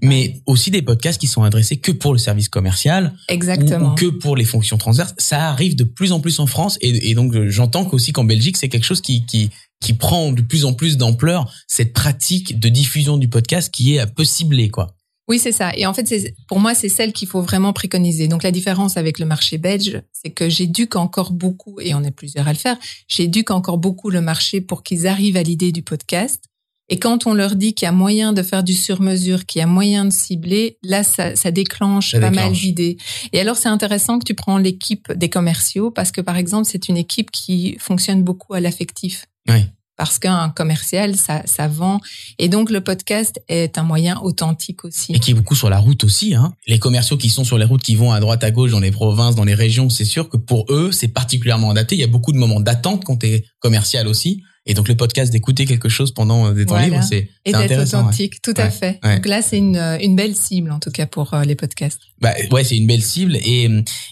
mais 0.01 0.41
aussi 0.46 0.72
des 0.72 0.81
podcasts 0.81 1.20
qui 1.20 1.27
sont 1.27 1.43
adressés 1.43 1.77
que 1.77 1.91
pour 1.91 2.13
le 2.13 2.20
service 2.20 2.50
commercial 2.50 3.13
Exactement. 3.29 3.91
ou 3.91 3.96
que 3.96 4.05
pour 4.08 4.36
les 4.36 4.46
fonctions 4.46 4.77
transverses. 4.77 5.13
Ça 5.17 5.50
arrive 5.50 5.75
de 5.75 5.84
plus 5.84 6.12
en 6.12 6.20
plus 6.20 6.39
en 6.39 6.48
France 6.48 6.77
et, 6.81 7.10
et 7.10 7.13
donc 7.13 7.34
euh, 7.36 7.50
j'entends 7.50 7.86
qu'aussi 7.86 8.12
qu'en 8.12 8.24
Belgique, 8.24 8.58
c'est 8.58 8.70
quelque 8.70 8.86
chose 8.86 9.01
qui, 9.01 9.25
qui, 9.25 9.50
qui 9.81 9.93
prend 9.93 10.31
de 10.31 10.41
plus 10.41 10.65
en 10.65 10.74
plus 10.74 10.98
d'ampleur, 10.98 11.51
cette 11.67 11.93
pratique 11.93 12.60
de 12.60 12.70
diffusion 12.70 13.17
du 13.17 13.27
podcast 13.27 13.74
qui 13.74 13.96
est 13.96 14.00
un 14.00 14.08
peu 14.08 14.24
ciblée, 14.24 14.70
quoi. 14.70 14.96
Oui, 15.27 15.39
c'est 15.39 15.51
ça. 15.53 15.72
Et 15.77 15.86
en 15.86 15.93
fait, 15.93 16.08
c'est- 16.08 16.34
pour 16.50 16.60
moi, 16.60 16.74
c'est 16.75 16.89
celle 16.89 17.13
qu'il 17.13 17.27
faut 17.27 17.41
vraiment 17.41 17.72
préconiser. 17.72 18.27
Donc, 18.27 18.43
la 18.43 18.51
différence 18.51 18.98
avec 18.98 19.17
le 19.17 19.25
marché 19.25 19.58
belge, 19.58 20.01
c'est 20.12 20.31
que 20.31 20.50
j'éduque 20.50 20.98
encore 20.98 21.31
beaucoup, 21.31 21.79
et 21.79 21.93
on 21.93 22.03
est 22.03 22.12
plusieurs 22.12 22.48
à 22.50 22.51
le 22.53 22.58
faire, 22.60 22.75
j'éduque 23.08 23.50
encore 23.51 23.77
beaucoup 23.77 24.10
le 24.10 24.20
marché 24.20 24.60
pour 24.60 24.84
qu'ils 24.84 25.08
arrivent 25.08 25.38
à 25.38 25.43
l'idée 25.43 25.72
du 25.72 25.84
podcast. 25.84 26.43
Et 26.91 27.00
quand 27.00 27.25
on 27.25 27.33
leur 27.33 27.55
dit 27.55 27.74
qu'il 27.74 27.86
y 27.86 27.89
a 27.89 27.93
moyen 27.93 28.33
de 28.33 28.43
faire 28.43 28.63
du 28.63 28.74
sur-mesure, 28.74 29.45
qu'il 29.45 29.60
y 29.60 29.62
a 29.63 29.65
moyen 29.65 30.03
de 30.03 30.12
cibler, 30.12 30.77
là, 30.83 31.03
ça, 31.03 31.38
ça 31.38 31.50
déclenche 31.50 32.12
Ça 32.12 32.19
pas 32.19 32.31
mal 32.31 32.51
d'idées. 32.51 32.98
Et 33.31 33.39
alors, 33.39 33.55
c'est 33.55 33.69
intéressant 33.69 34.19
que 34.19 34.25
tu 34.25 34.33
prends 34.36 34.57
l'équipe 34.57 35.10
des 35.13 35.29
commerciaux, 35.29 35.89
parce 35.89 36.12
que, 36.12 36.19
par 36.19 36.36
exemple, 36.36 36.67
c'est 36.69 36.89
une 36.89 36.98
équipe 36.98 37.31
qui 37.31 37.77
fonctionne 37.79 38.24
beaucoup 38.24 38.53
à 38.53 38.60
l'affectif 38.60 39.25
Oui. 39.48 39.63
parce 39.95 40.19
qu'un 40.19 40.50
commercial, 40.50 41.15
ça, 41.15 41.43
ça 41.45 41.69
vend. 41.69 42.01
Et 42.39 42.50
donc, 42.50 42.69
le 42.69 42.81
podcast 42.81 43.41
est 43.48 43.77
un 43.77 43.83
moyen 43.83 44.19
authentique 44.21 44.83
aussi. 44.83 45.13
Et 45.13 45.19
qui 45.19 45.31
est 45.31 45.33
beaucoup 45.33 45.55
sur 45.55 45.69
la 45.69 45.79
route 45.79 46.03
aussi. 46.03 46.36
Hein. 46.36 46.53
Les 46.67 46.77
commerciaux 46.77 47.15
qui 47.15 47.29
sont 47.29 47.45
sur 47.45 47.57
les 47.57 47.63
routes, 47.63 47.83
qui 47.83 47.95
vont 47.95 48.12
à 48.12 48.19
droite, 48.19 48.43
à 48.43 48.51
gauche, 48.51 48.71
dans 48.71 48.81
les 48.81 48.91
provinces, 48.91 49.36
dans 49.36 49.45
les 49.45 49.55
régions, 49.55 49.89
c'est 49.89 50.03
sûr 50.03 50.27
que 50.27 50.36
pour 50.36 50.65
eux, 50.69 50.91
c'est 50.91 51.07
particulièrement 51.07 51.69
adapté. 51.69 51.95
Il 51.95 52.00
y 52.01 52.03
a 52.03 52.07
beaucoup 52.07 52.33
de 52.33 52.38
moments 52.38 52.60
d'attente 52.60 53.05
quand 53.05 53.15
tu 53.15 53.27
es 53.27 53.45
commercial 53.60 54.10
aussi. 54.10 54.43
Et 54.68 54.74
donc 54.75 54.88
le 54.88 54.96
podcast 54.96 55.32
d'écouter 55.32 55.65
quelque 55.65 55.89
chose 55.89 56.13
pendant 56.13 56.46
euh, 56.48 56.53
des 56.53 56.65
temps 56.65 56.75
Voilà. 56.75 56.88
libres, 56.89 57.03
c'est 57.03 57.18
Et 57.18 57.30
c'est 57.48 57.51
d'être 57.53 57.62
intéressant. 57.63 57.98
ouais. 58.00 58.03
authentique, 58.06 58.41
tout 58.44 58.53
à 58.58 58.65
Ouais, 58.65 58.72
fait. 58.72 59.00
ouais. 59.03 59.15
Donc 59.15 59.25
là, 59.25 59.41
c'est 59.41 59.58
une, 59.58 59.75
euh, 59.75 59.98
une 60.00 60.15
belle 60.15 60.36
cible, 60.36 60.72
en 60.72 60.80
tout 60.80 60.91
cas, 60.91 61.08
pour 61.08 61.34
euh, 61.34 61.44
les 61.44 61.56
podcasts. 61.56 62.00
Bah, 62.20 62.34
ouais, 62.51 62.63
c'est 62.63 62.77
une 62.77 62.86
belle 62.88 63.01
cible. 63.01 63.38
Et, 63.38 63.63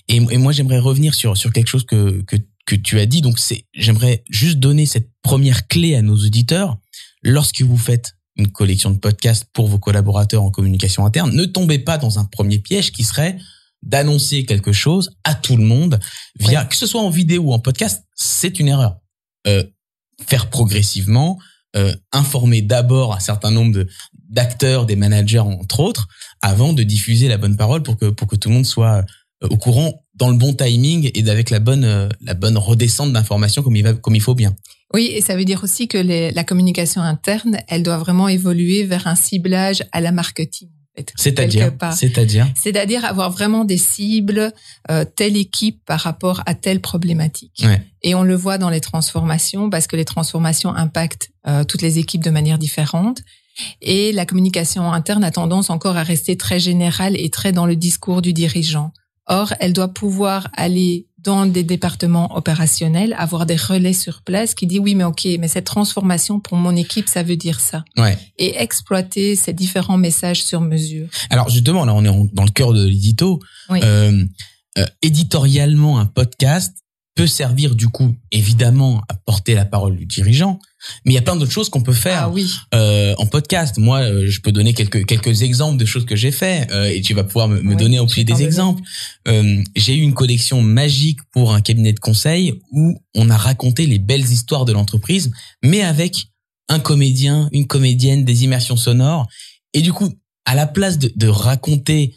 et, 0.08 0.16
et 0.16 0.38
moi, 0.38 0.52
j'aimerais 0.52 0.80
revenir 0.80 1.14
sur, 1.14 1.38
sur 1.38 1.54
quelque 1.54 1.68
chose 1.68 1.86
que, 1.86 2.22
que, 2.24 2.36
que 2.66 2.76
tu 2.76 3.00
as 3.00 3.06
dit. 3.06 3.22
Donc, 3.22 3.38
c'est, 3.38 3.66
j'aimerais 3.76 4.24
juste 4.30 4.58
donner 4.58 4.88
cette 4.88 5.10
première 5.22 5.68
clé 5.68 5.96
à 5.96 6.02
nos 6.02 6.16
auditeurs. 6.18 6.78
Lorsque 7.22 7.62
vous 7.62 7.78
faites 7.78 8.14
une 8.36 8.48
collection 8.48 8.90
de 8.90 8.98
podcasts 8.98 9.46
pour 9.54 9.68
vos 9.68 9.78
collaborateurs 9.80 10.42
en 10.42 10.50
communication 10.50 11.06
interne, 11.06 11.36
ne 11.36 11.46
tombez 11.46 11.78
pas 11.78 11.98
dans 12.00 12.18
un 12.18 12.26
premier 12.26 12.58
piège 12.58 12.92
qui 12.92 13.04
serait 13.04 13.38
d'annoncer 13.84 14.46
quelque 14.46 14.72
chose 14.72 15.12
à 15.24 15.36
tout 15.36 15.58
le 15.58 15.64
monde 15.64 16.00
via, 16.40 16.66
que 16.66 16.76
ce 16.76 16.86
soit 16.88 17.02
en 17.02 17.10
vidéo 17.10 17.44
ou 17.44 17.54
en 17.54 17.60
podcast, 17.60 18.04
c'est 18.16 18.60
une 18.60 18.68
erreur. 18.70 18.98
Euh, 19.48 19.64
faire 20.28 20.50
progressivement, 20.50 21.38
euh, 21.76 21.94
informer 22.12 22.62
d'abord 22.62 23.14
un 23.14 23.20
certain 23.20 23.52
nombre 23.52 23.74
de, 23.74 23.88
d'acteurs, 24.30 24.86
des 24.86 24.96
managers 24.96 25.40
entre 25.40 25.80
autres, 25.80 26.08
avant 26.42 26.74
de 26.74 26.84
diffuser 26.84 27.28
la 27.28 27.38
bonne 27.38 27.58
parole 27.58 27.84
pour 27.84 27.98
que 27.98 28.06
pour 28.10 28.28
que 28.28 28.36
tout 28.36 28.50
le 28.50 28.56
monde 28.56 28.66
soit 28.66 29.04
euh, 29.44 29.48
au 29.50 29.58
courant 29.58 30.04
dans 30.16 30.30
le 30.30 30.38
bon 30.38 30.54
timing 30.54 31.10
et 31.14 31.30
avec 31.30 31.50
la 31.50 31.60
bonne 31.60 31.84
euh, 31.86 32.10
la 32.22 32.34
bonne 32.34 32.58
redescente 32.58 33.14
d'informations 33.14 33.62
comme 33.64 33.76
il 33.76 33.84
va 33.84 33.94
comme 33.94 34.16
il 34.16 34.22
faut 34.22 34.36
bien. 34.36 34.56
Oui, 34.94 35.12
et 35.14 35.22
ça 35.22 35.36
veut 35.36 35.46
dire 35.46 35.64
aussi 35.64 35.88
que 35.88 36.00
les- 36.00 36.32
la 36.32 36.44
communication 36.44 37.02
interne, 37.02 37.60
elle 37.68 37.84
doit 37.84 37.98
vraiment 38.00 38.28
évoluer 38.28 38.86
vers 38.86 39.06
un 39.06 39.14
ciblage 39.16 39.84
à 39.92 40.02
la 40.02 40.12
marketing. 40.12 40.70
C'est-à-dire, 41.16 41.72
c'est-à-dire, 41.92 42.48
c'est-à-dire 42.56 43.06
avoir 43.06 43.32
vraiment 43.32 43.66
des 43.66 43.78
cibles, 43.78 44.54
euh, 44.90 45.04
telle 45.04 45.38
équipe 45.38 45.84
par 45.86 46.00
rapport 46.00 46.42
à 46.46 46.54
telle 46.54 46.82
problématique. 46.82 47.66
Et 48.02 48.16
on 48.16 48.24
le 48.24 48.36
voit 48.36 48.58
dans 48.58 48.70
les 48.70 48.82
transformations 48.82 49.70
parce 49.70 49.88
que 49.88 49.96
les 49.96 50.06
transformations 50.06 50.74
impactent 50.74 51.32
euh, 51.48 51.64
toutes 51.64 51.82
les 51.82 52.00
équipes 52.00 52.24
de 52.24 52.30
manière 52.30 52.58
différente. 52.58 53.22
Et 53.82 54.12
la 54.14 54.26
communication 54.26 54.92
interne 54.94 55.24
a 55.24 55.32
tendance 55.32 55.70
encore 55.70 55.98
à 55.98 56.04
rester 56.04 56.38
très 56.38 56.60
générale 56.60 57.20
et 57.20 57.30
très 57.30 57.52
dans 57.52 57.66
le 57.66 57.76
discours 57.76 58.22
du 58.22 58.32
dirigeant. 58.32 58.94
Or, 59.28 59.54
elle 59.60 59.74
doit 59.74 59.90
pouvoir 59.90 60.48
aller 60.56 61.09
dans 61.24 61.46
des 61.46 61.64
départements 61.64 62.36
opérationnels, 62.36 63.16
avoir 63.18 63.46
des 63.46 63.56
relais 63.56 63.94
sur 63.94 64.22
place 64.22 64.54
qui 64.54 64.68
dit 64.68 64.80
oui, 64.80 64.96
mais 64.96 65.04
ok, 65.04 65.28
mais 65.40 65.48
cette 65.48 65.66
transformation 65.66 66.40
pour 66.40 66.58
mon 66.58 66.76
équipe, 66.76 67.08
ça 67.08 67.24
veut 67.24 67.36
dire 67.36 67.60
ça. 67.60 67.84
Ouais. 67.98 68.18
Et 68.38 68.58
exploiter 68.62 69.36
ces 69.36 69.54
différents 69.54 69.98
messages 69.98 70.44
sur 70.44 70.62
mesure. 70.62 71.08
Alors 71.30 71.50
justement, 71.50 71.86
là, 71.86 71.94
on 71.94 72.04
est 72.04 72.34
dans 72.34 72.44
le 72.44 72.52
cœur 72.52 72.74
de 72.74 72.86
l'édito. 72.86 73.40
Euh, 73.72 74.26
euh, 74.78 74.86
éditorialement, 75.02 76.00
un 76.00 76.06
podcast 76.06 76.76
peut 77.20 77.28
servir 77.28 77.76
du 77.76 77.90
coup, 77.90 78.16
évidemment, 78.32 79.02
à 79.10 79.14
porter 79.14 79.54
la 79.54 79.66
parole 79.66 79.98
du 79.98 80.06
dirigeant, 80.06 80.58
mais 81.04 81.12
il 81.12 81.16
y 81.16 81.18
a 81.18 81.22
plein 81.22 81.36
d'autres 81.36 81.52
choses 81.52 81.68
qu'on 81.68 81.82
peut 81.82 81.92
faire 81.92 82.24
ah, 82.24 82.30
oui. 82.30 82.50
euh, 82.74 83.14
en 83.18 83.26
podcast. 83.26 83.78
Moi, 83.78 84.00
euh, 84.00 84.28
je 84.30 84.40
peux 84.40 84.54
donner 84.54 84.74
quelques 84.74 85.06
quelques 85.06 85.42
exemples 85.42 85.78
de 85.78 85.84
choses 85.84 86.06
que 86.06 86.16
j'ai 86.16 86.32
fait 86.32 86.72
euh, 86.72 86.86
et 86.86 87.02
tu 87.02 87.14
vas 87.14 87.26
pouvoir 87.26 87.50
me, 87.50 87.62
me 87.62 87.76
donner 87.76 88.00
au 88.00 88.08
plus 88.08 88.24
des 88.24 88.42
exemples. 88.42 88.82
J'ai 89.76 89.96
eu 89.96 90.00
une 90.00 90.14
collection 90.14 90.62
magique 90.62 91.20
pour 91.34 91.54
un 91.54 91.60
cabinet 91.60 91.92
de 91.92 92.00
conseil 92.00 92.54
où 92.72 92.98
on 93.14 93.30
a 93.30 93.36
raconté 93.36 93.86
les 93.86 94.00
belles 94.00 94.32
histoires 94.32 94.64
de 94.64 94.72
l'entreprise, 94.72 95.30
mais 95.62 95.82
avec 95.82 96.30
un 96.70 96.80
comédien, 96.80 97.50
une 97.52 97.68
comédienne, 97.68 98.24
des 98.24 98.46
immersions 98.46 98.78
sonores. 98.78 99.28
Et 99.74 99.82
du 99.82 99.92
coup, 99.92 100.10
à 100.46 100.56
la 100.56 100.68
place 100.68 100.98
de, 100.98 101.12
de 101.18 101.28
raconter 101.28 102.16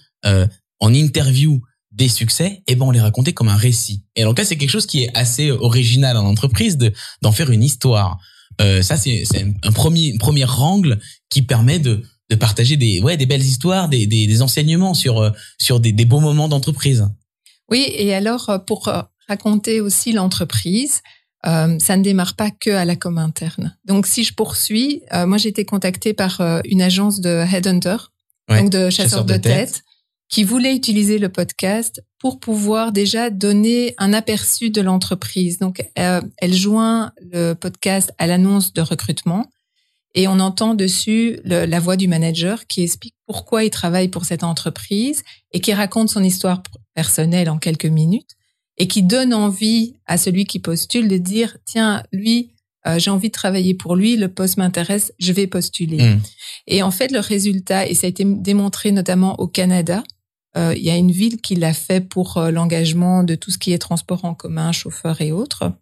en 0.79 0.95
interview 0.95 1.61
des 1.93 2.09
succès, 2.09 2.63
et 2.67 2.75
ben 2.75 2.87
on 2.87 2.91
les 2.91 3.01
racontait 3.01 3.35
comme 3.35 3.49
un 3.49 3.57
récit. 3.57 4.03
Et 4.17 4.25
donc 4.25 4.39
là, 4.39 4.45
c'est 4.45 4.57
quelque 4.57 4.71
chose 4.71 4.87
qui 4.87 5.05
est 5.05 5.11
assez 5.15 5.51
original 5.51 6.17
en 6.17 6.25
entreprise 6.25 6.77
de 6.79 6.93
d'en 7.21 7.33
faire 7.33 7.51
une 7.51 7.63
histoire. 7.63 8.19
Euh, 8.61 8.83
ça, 8.83 8.97
c'est 8.97 9.25
un 9.63 9.73
premier, 9.73 10.17
premier 10.19 10.45
angle 10.45 11.01
qui 11.31 11.43
permet 11.43 11.79
de, 11.79 12.03
de 12.29 12.37
partager 12.37 12.77
des, 12.77 13.01
ouais, 13.01 13.17
des 13.17 13.27
belles 13.27 13.43
histoires, 13.43 13.89
des, 13.89 14.07
des, 14.07 14.27
des 14.27 14.43
enseignements 14.43 14.95
sur, 14.95 15.21
euh, 15.21 15.31
sur 15.59 15.81
des, 15.81 15.93
des 15.93 16.05
beaux 16.05 16.21
moments 16.21 16.49
d'entreprise. 16.49 17.09
Oui, 17.71 17.87
et 17.97 18.15
alors 18.15 18.51
euh, 18.51 18.59
pour 18.59 18.89
euh, 18.89 19.03
raconter 19.29 19.81
aussi 19.81 20.13
l'entreprise, 20.13 21.01
euh, 21.47 21.79
ça 21.79 21.97
ne 21.97 22.03
démarre 22.03 22.37
pas 22.37 22.51
que 22.51 22.71
à 22.71 22.85
la 22.85 22.97
com 22.97 23.19
interne. 23.19 23.77
Donc, 23.87 24.07
si 24.07 24.23
je 24.25 24.35
poursuis, 24.35 25.03
euh, 25.13 25.27
moi 25.27 25.39
j'ai 25.39 25.49
été 25.49 25.65
contactée 25.65 26.13
par 26.15 26.41
une 26.65 26.83
agence 26.83 27.21
de 27.21 27.45
headhunter, 27.51 27.97
ouais, 28.49 28.63
donc 28.63 28.71
de 28.71 28.91
chasseurs 28.91 29.25
de, 29.25 29.33
de 29.35 29.39
tête, 29.39 29.73
tête, 29.73 29.83
qui 30.33 30.45
voulait 30.45 30.75
utiliser 30.75 31.19
le 31.19 31.29
podcast 31.29 32.03
pour 32.19 32.41
pouvoir 32.41 32.91
déjà 32.91 33.29
donner 33.29 33.95
un 33.99 34.15
aperçu 34.15 34.71
de 34.71 34.81
l'entreprise. 34.81 35.59
Donc, 35.59 35.87
euh, 35.99 36.23
elle 36.39 36.55
joint 36.55 37.13
le 37.21 37.53
podcast 37.53 38.13
à 38.17 38.27
l'annonce 38.27 38.73
de 38.73 38.81
recrutement 38.81 39.51
et 40.15 40.29
on 40.29 40.41
entend 40.41 40.75
dessus 40.75 41.39
le, 41.45 41.67
la 41.67 41.81
voix 41.81 41.97
du 41.97 42.09
manager 42.09 42.67
qui 42.67 42.83
explique 42.83 43.15
pourquoi 43.27 43.65
il 43.65 43.71
travaille 43.71 44.09
pour 44.09 44.25
cette 44.25 44.43
entreprise 44.43 45.23
et 45.53 45.61
qui 45.61 45.75
raconte 45.75 46.09
son 46.09 46.23
histoire 46.23 46.63
personnelle 46.95 47.51
en 47.51 47.59
quelques 47.59 47.85
minutes 47.85 48.31
et 48.79 48.89
qui 48.89 49.03
donne 49.03 49.35
envie 49.35 49.97
à 50.07 50.17
celui 50.17 50.47
qui 50.47 50.61
postule 50.61 51.09
de 51.09 51.19
dire 51.19 51.59
tiens 51.67 52.03
lui 52.11 52.53
euh, 52.87 52.99
j'ai 52.99 53.11
envie 53.11 53.29
de 53.29 53.33
travailler 53.33 53.75
pour 53.75 53.97
lui 53.97 54.17
le 54.17 54.29
poste 54.29 54.57
m'intéresse 54.57 55.13
je 55.19 55.33
vais 55.33 55.47
postuler 55.47 56.03
mmh. 56.03 56.21
et 56.69 56.83
en 56.83 56.91
fait 56.91 57.13
le 57.13 57.21
résultat 57.21 57.87
et 57.87 57.95
ça 57.95 58.07
a 58.07 58.11
été 58.11 58.25
démontré 58.25 58.93
notamment 58.93 59.39
au 59.39 59.47
Canada 59.47 60.03
il 60.57 60.83
y 60.83 60.91
a 60.91 60.97
une 60.97 61.11
ville 61.11 61.41
qui 61.41 61.55
l'a 61.55 61.73
fait 61.73 62.01
pour 62.01 62.37
euh, 62.37 62.51
l'engagement 62.51 63.25
de 63.25 63.35
tout 63.35 63.51
ce 63.51 63.59
qui 63.59 63.73
est 63.73 63.79
transport 63.79 64.25
en 64.25 64.35
commun, 64.35 64.73
chauffeur 64.73 65.21
et 65.21 65.33
autres. 65.33 65.73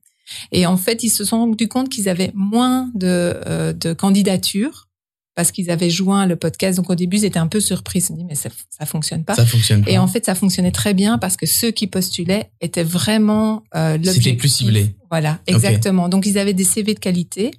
Et 0.53 0.67
en 0.67 0.77
fait, 0.77 1.03
ils 1.03 1.11
se 1.11 1.25
sont 1.25 1.39
rendus 1.39 1.69
compte 1.69 1.89
qu'ils 1.89 2.09
avaient 2.09 2.31
moins 2.35 2.91
de, 2.95 3.41
euh, 3.47 3.73
de 3.73 3.93
candidatures 3.93 4.89
parce 5.35 5.53
qu'ils 5.53 5.71
avaient 5.71 5.91
joint 5.91 6.27
le 6.27 6.37
podcast. 6.37 6.77
Donc 6.77 6.91
au 6.91 6.95
début, 6.95 7.19
ils 7.19 7.25
étaient 7.25 7.39
un 7.39 7.47
peu 7.47 7.61
surpris. 7.61 8.01
Ils 8.01 8.03
se 8.03 8.13
dit 8.13 8.25
mais 8.25 8.35
ça, 8.35 8.51
ça 8.71 8.87
fonctionne 8.87 9.25
pas. 9.25 9.35
Ça 9.35 9.47
fonctionne 9.47 9.85
pas. 9.85 9.91
Et 9.91 9.99
en 9.99 10.07
fait, 10.07 10.25
ça 10.25 10.35
fonctionnait 10.35 10.71
très 10.71 10.95
bien 10.95 11.19
parce 11.19 11.37
que 11.37 11.47
ceux 11.47 11.71
qui 11.71 11.87
postulaient 11.87 12.51
étaient 12.61 12.85
vraiment 12.85 13.65
euh, 13.75 13.93
l'objectif. 13.93 14.23
C'était 14.23 14.37
plus 14.37 14.49
ciblé. 14.49 14.95
Voilà, 15.11 15.41
exactement. 15.47 16.05
Okay. 16.05 16.11
Donc 16.11 16.27
ils 16.27 16.39
avaient 16.39 16.55
des 16.55 16.65
CV 16.65 16.95
de 16.95 17.01
qualité 17.01 17.51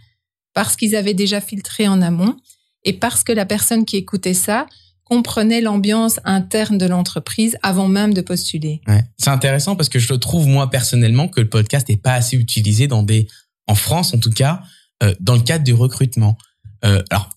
parce 0.53 0.75
qu'ils 0.75 0.95
avaient 0.95 1.13
déjà 1.13 1.41
filtré 1.41 1.87
en 1.87 2.01
amont 2.01 2.37
et 2.83 2.93
parce 2.93 3.23
que 3.23 3.31
la 3.31 3.45
personne 3.45 3.85
qui 3.85 3.97
écoutait 3.97 4.33
ça 4.33 4.65
comprenait 5.11 5.59
l'ambiance 5.59 6.21
interne 6.23 6.77
de 6.77 6.85
l'entreprise 6.85 7.57
avant 7.63 7.89
même 7.89 8.13
de 8.13 8.21
postuler. 8.21 8.79
Ouais. 8.87 9.03
C'est 9.17 9.29
intéressant 9.29 9.75
parce 9.75 9.89
que 9.89 9.99
je 9.99 10.13
trouve 10.13 10.47
moi 10.47 10.69
personnellement 10.69 11.27
que 11.27 11.41
le 11.41 11.49
podcast 11.49 11.89
n'est 11.89 11.97
pas 11.97 12.13
assez 12.13 12.37
utilisé 12.37 12.87
dans 12.87 13.03
des, 13.03 13.27
en 13.67 13.75
France 13.75 14.13
en 14.13 14.19
tout 14.19 14.31
cas, 14.31 14.61
euh, 15.03 15.13
dans 15.19 15.35
le 15.35 15.41
cadre 15.41 15.65
du 15.65 15.73
recrutement. 15.73 16.37
Euh, 16.85 17.03
alors 17.09 17.29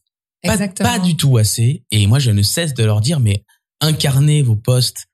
pas, 0.44 0.68
pas, 0.68 1.00
du 1.00 1.16
tout 1.16 1.36
assez. 1.36 1.84
Et 1.90 2.06
moi 2.06 2.20
je 2.20 2.30
ne 2.30 2.42
cesse 2.42 2.74
de 2.74 2.84
leur 2.84 3.00
dire 3.00 3.18
mais 3.18 3.44
incarnez 3.80 4.42
vos 4.42 4.54
postes 4.54 5.08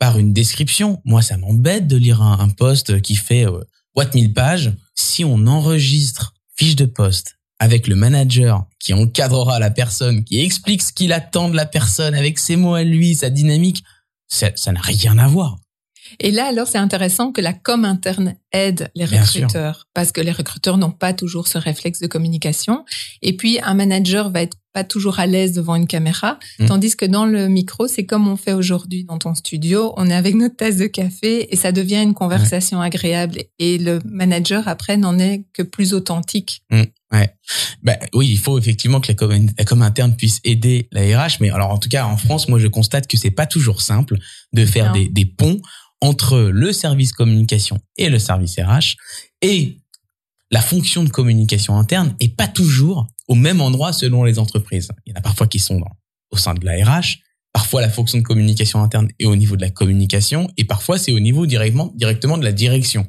par 0.00 0.18
une 0.18 0.32
description. 0.32 1.00
Moi 1.04 1.22
ça 1.22 1.36
m'embête 1.36 1.86
de 1.86 1.96
lire 1.96 2.22
un, 2.22 2.40
un 2.40 2.48
poste 2.48 3.00
qui 3.02 3.14
fait 3.14 3.46
euh, 3.46 3.60
boîte 3.94 4.16
mille 4.16 4.32
pages. 4.32 4.72
Si 4.96 5.24
on 5.24 5.46
enregistre 5.46 6.34
fiche 6.56 6.74
de 6.74 6.86
poste 6.86 7.38
avec 7.60 7.86
le 7.86 7.94
manager 7.94 8.64
qui 8.80 8.94
encadrera 8.94 9.60
la 9.60 9.70
personne, 9.70 10.24
qui 10.24 10.40
explique 10.40 10.82
ce 10.82 10.92
qu'il 10.92 11.12
attend 11.12 11.48
de 11.50 11.54
la 11.54 11.66
personne 11.66 12.14
avec 12.14 12.38
ses 12.38 12.56
mots 12.56 12.74
à 12.74 12.82
lui, 12.82 13.14
sa 13.14 13.30
dynamique, 13.30 13.84
ça 14.26 14.72
n'a 14.72 14.80
rien 14.80 15.18
à 15.18 15.28
voir. 15.28 15.58
Et 16.18 16.32
là, 16.32 16.46
alors, 16.46 16.66
c'est 16.66 16.78
intéressant 16.78 17.30
que 17.30 17.40
la 17.40 17.52
com 17.52 17.84
interne 17.84 18.34
aide 18.52 18.90
les 18.96 19.04
recruteurs 19.04 19.86
parce 19.94 20.10
que 20.10 20.20
les 20.20 20.32
recruteurs 20.32 20.76
n'ont 20.76 20.90
pas 20.90 21.12
toujours 21.12 21.46
ce 21.46 21.58
réflexe 21.58 22.00
de 22.00 22.08
communication. 22.08 22.84
Et 23.22 23.36
puis, 23.36 23.60
un 23.62 23.74
manager 23.74 24.30
va 24.30 24.42
être 24.42 24.56
pas 24.72 24.82
toujours 24.82 25.20
à 25.20 25.26
l'aise 25.26 25.52
devant 25.52 25.74
une 25.74 25.86
caméra, 25.86 26.38
mmh. 26.58 26.66
tandis 26.66 26.96
que 26.96 27.04
dans 27.04 27.26
le 27.26 27.48
micro, 27.48 27.88
c'est 27.88 28.06
comme 28.06 28.28
on 28.28 28.36
fait 28.36 28.52
aujourd'hui 28.52 29.04
dans 29.04 29.18
ton 29.18 29.34
studio. 29.34 29.92
On 29.96 30.08
est 30.08 30.14
avec 30.14 30.34
notre 30.34 30.56
tasse 30.56 30.76
de 30.76 30.86
café 30.86 31.52
et 31.52 31.56
ça 31.56 31.72
devient 31.72 32.02
une 32.02 32.14
conversation 32.14 32.78
ouais. 32.80 32.86
agréable. 32.86 33.42
Et 33.58 33.78
le 33.78 33.98
manager 34.04 34.68
après 34.68 34.96
n'en 34.96 35.18
est 35.18 35.44
que 35.52 35.62
plus 35.62 35.92
authentique. 35.92 36.62
Mmh. 36.70 36.84
Ouais. 37.12 37.34
Ben 37.82 37.98
oui, 38.14 38.28
il 38.30 38.38
faut 38.38 38.58
effectivement 38.58 39.00
que 39.00 39.08
la 39.08 39.14
com, 39.14 39.48
la 39.58 39.64
com 39.64 39.82
interne 39.82 40.14
puisse 40.14 40.40
aider 40.44 40.88
la 40.92 41.02
RH, 41.02 41.38
mais 41.40 41.50
alors 41.50 41.70
en 41.70 41.78
tout 41.78 41.88
cas 41.88 42.04
en 42.04 42.16
France, 42.16 42.48
moi 42.48 42.58
je 42.60 42.68
constate 42.68 43.08
que 43.08 43.16
c'est 43.16 43.32
pas 43.32 43.46
toujours 43.46 43.82
simple 43.82 44.16
de 44.52 44.64
faire 44.64 44.92
des, 44.92 45.08
des, 45.08 45.24
ponts 45.24 45.60
entre 46.00 46.38
le 46.38 46.72
service 46.72 47.12
communication 47.12 47.78
et 47.96 48.08
le 48.08 48.18
service 48.18 48.56
RH 48.58 48.96
et 49.42 49.80
la 50.52 50.60
fonction 50.60 51.04
de 51.04 51.10
communication 51.10 51.76
interne 51.76 52.14
est 52.20 52.36
pas 52.36 52.48
toujours 52.48 53.08
au 53.28 53.34
même 53.34 53.60
endroit 53.60 53.92
selon 53.92 54.24
les 54.24 54.38
entreprises. 54.38 54.88
Il 55.06 55.10
y 55.10 55.12
en 55.14 55.18
a 55.18 55.22
parfois 55.22 55.46
qui 55.46 55.58
sont 55.58 55.78
dans, 55.78 55.90
au 56.30 56.36
sein 56.36 56.54
de 56.54 56.64
la 56.64 56.72
RH, 56.84 57.18
parfois 57.52 57.80
la 57.80 57.90
fonction 57.90 58.18
de 58.18 58.22
communication 58.22 58.82
interne 58.82 59.08
est 59.18 59.26
au 59.26 59.36
niveau 59.36 59.56
de 59.56 59.62
la 59.62 59.70
communication 59.70 60.48
et 60.56 60.64
parfois 60.64 60.98
c'est 60.98 61.12
au 61.12 61.20
niveau 61.20 61.46
directement 61.46 61.92
directement 61.94 62.38
de 62.38 62.44
la 62.44 62.52
direction. 62.52 63.08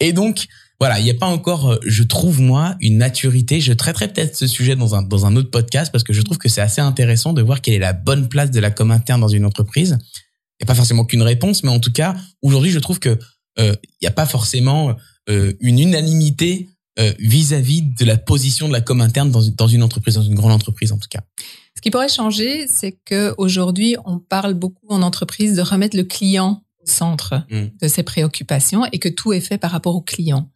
Et 0.00 0.12
donc 0.12 0.46
voilà, 0.82 0.98
il 0.98 1.04
n'y 1.04 1.10
a 1.10 1.14
pas 1.14 1.28
encore, 1.28 1.78
je 1.86 2.02
trouve 2.02 2.40
moi, 2.40 2.74
une 2.80 2.96
maturité. 2.96 3.60
Je 3.60 3.72
traiterai 3.72 4.12
peut-être 4.12 4.34
ce 4.34 4.48
sujet 4.48 4.74
dans 4.74 4.96
un 4.96 5.02
dans 5.02 5.26
un 5.26 5.36
autre 5.36 5.48
podcast 5.48 5.92
parce 5.92 6.02
que 6.02 6.12
je 6.12 6.22
trouve 6.22 6.38
que 6.38 6.48
c'est 6.48 6.60
assez 6.60 6.80
intéressant 6.80 7.32
de 7.32 7.40
voir 7.40 7.60
quelle 7.60 7.74
est 7.74 7.78
la 7.78 7.92
bonne 7.92 8.28
place 8.28 8.50
de 8.50 8.58
la 8.58 8.72
com 8.72 8.90
interne 8.90 9.20
dans 9.20 9.28
une 9.28 9.44
entreprise. 9.44 9.96
Il 10.00 10.64
n'y 10.64 10.64
a 10.64 10.66
pas 10.66 10.74
forcément 10.74 11.04
qu'une 11.04 11.22
réponse, 11.22 11.62
mais 11.62 11.70
en 11.70 11.78
tout 11.78 11.92
cas, 11.92 12.16
aujourd'hui, 12.42 12.72
je 12.72 12.80
trouve 12.80 12.98
que 12.98 13.16
il 13.58 13.62
euh, 13.62 13.76
n'y 14.02 14.08
a 14.08 14.10
pas 14.10 14.26
forcément 14.26 14.96
euh, 15.30 15.52
une 15.60 15.78
unanimité 15.78 16.68
vis-à-vis 17.20 17.82
-vis 17.82 17.98
de 18.00 18.04
la 18.04 18.16
position 18.16 18.66
de 18.66 18.72
la 18.72 18.80
com 18.80 19.00
interne 19.00 19.30
dans, 19.30 19.46
dans 19.56 19.68
une 19.68 19.84
entreprise, 19.84 20.16
dans 20.16 20.24
une 20.24 20.34
grande 20.34 20.50
entreprise 20.50 20.90
en 20.90 20.98
tout 20.98 21.08
cas. 21.08 21.20
Ce 21.76 21.80
qui 21.80 21.92
pourrait 21.92 22.08
changer, 22.08 22.66
c'est 22.66 22.98
que 23.04 23.36
aujourd'hui, 23.38 23.94
on 24.04 24.18
parle 24.18 24.54
beaucoup 24.54 24.88
en 24.88 25.02
entreprise 25.02 25.54
de 25.54 25.62
remettre 25.62 25.96
le 25.96 26.02
client 26.02 26.64
au 26.82 26.86
centre 26.90 27.46
mmh. 27.50 27.66
de 27.80 27.86
ses 27.86 28.02
préoccupations 28.02 28.84
et 28.90 28.98
que 28.98 29.08
tout 29.08 29.32
est 29.32 29.40
fait 29.40 29.58
par 29.58 29.70
rapport 29.70 29.94
au 29.94 30.02
client. 30.02 30.50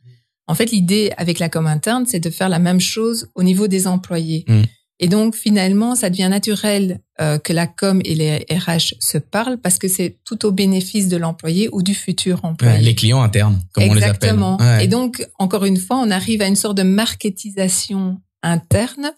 En 0.46 0.54
fait, 0.54 0.70
l'idée 0.70 1.12
avec 1.16 1.38
la 1.38 1.48
com 1.48 1.66
interne, 1.66 2.06
c'est 2.06 2.20
de 2.20 2.30
faire 2.30 2.48
la 2.48 2.58
même 2.58 2.80
chose 2.80 3.28
au 3.34 3.42
niveau 3.42 3.66
des 3.66 3.86
employés. 3.86 4.44
Mmh. 4.48 4.62
Et 4.98 5.08
donc, 5.08 5.34
finalement, 5.34 5.94
ça 5.94 6.08
devient 6.08 6.28
naturel 6.30 7.00
euh, 7.20 7.38
que 7.38 7.52
la 7.52 7.66
com 7.66 8.00
et 8.04 8.14
les 8.14 8.46
RH 8.50 8.94
se 8.98 9.18
parlent 9.18 9.58
parce 9.58 9.78
que 9.78 9.88
c'est 9.88 10.18
tout 10.24 10.46
au 10.46 10.52
bénéfice 10.52 11.08
de 11.08 11.18
l'employé 11.18 11.68
ou 11.72 11.82
du 11.82 11.94
futur 11.94 12.44
employé. 12.44 12.76
Ouais, 12.76 12.82
les 12.82 12.94
clients 12.94 13.20
internes, 13.20 13.60
comme 13.72 13.84
Exactement. 13.84 14.56
on 14.58 14.62
les 14.62 14.64
appelle. 14.64 14.78
Ouais. 14.78 14.84
Et 14.84 14.88
donc, 14.88 15.26
encore 15.38 15.66
une 15.66 15.76
fois, 15.76 15.98
on 15.98 16.10
arrive 16.10 16.40
à 16.40 16.46
une 16.46 16.56
sorte 16.56 16.78
de 16.78 16.82
marketisation 16.82 18.20
interne, 18.42 19.12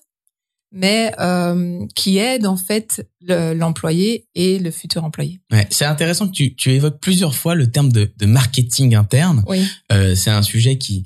mais 0.73 1.13
euh, 1.21 1.87
qui 1.95 2.19
aide 2.19 2.47
en 2.47 2.57
fait 2.57 3.07
l'employé 3.21 4.27
le, 4.35 4.43
et 4.43 4.59
le 4.59 4.71
futur 4.73 5.05
employé. 5.05 5.41
Ouais, 5.53 5.67
c'est 5.71 5.85
intéressant 5.85 6.27
que 6.27 6.33
tu, 6.33 6.57
tu 6.57 6.73
évoques 6.73 7.01
plusieurs 7.01 7.37
fois 7.37 7.55
le 7.55 7.71
terme 7.71 7.93
de, 7.93 8.13
de 8.17 8.27
marketing 8.27 8.97
interne. 8.97 9.45
Oui. 9.47 9.65
Euh, 9.93 10.17
c'est 10.17 10.31
un 10.31 10.43
sujet 10.43 10.77
qui 10.77 11.05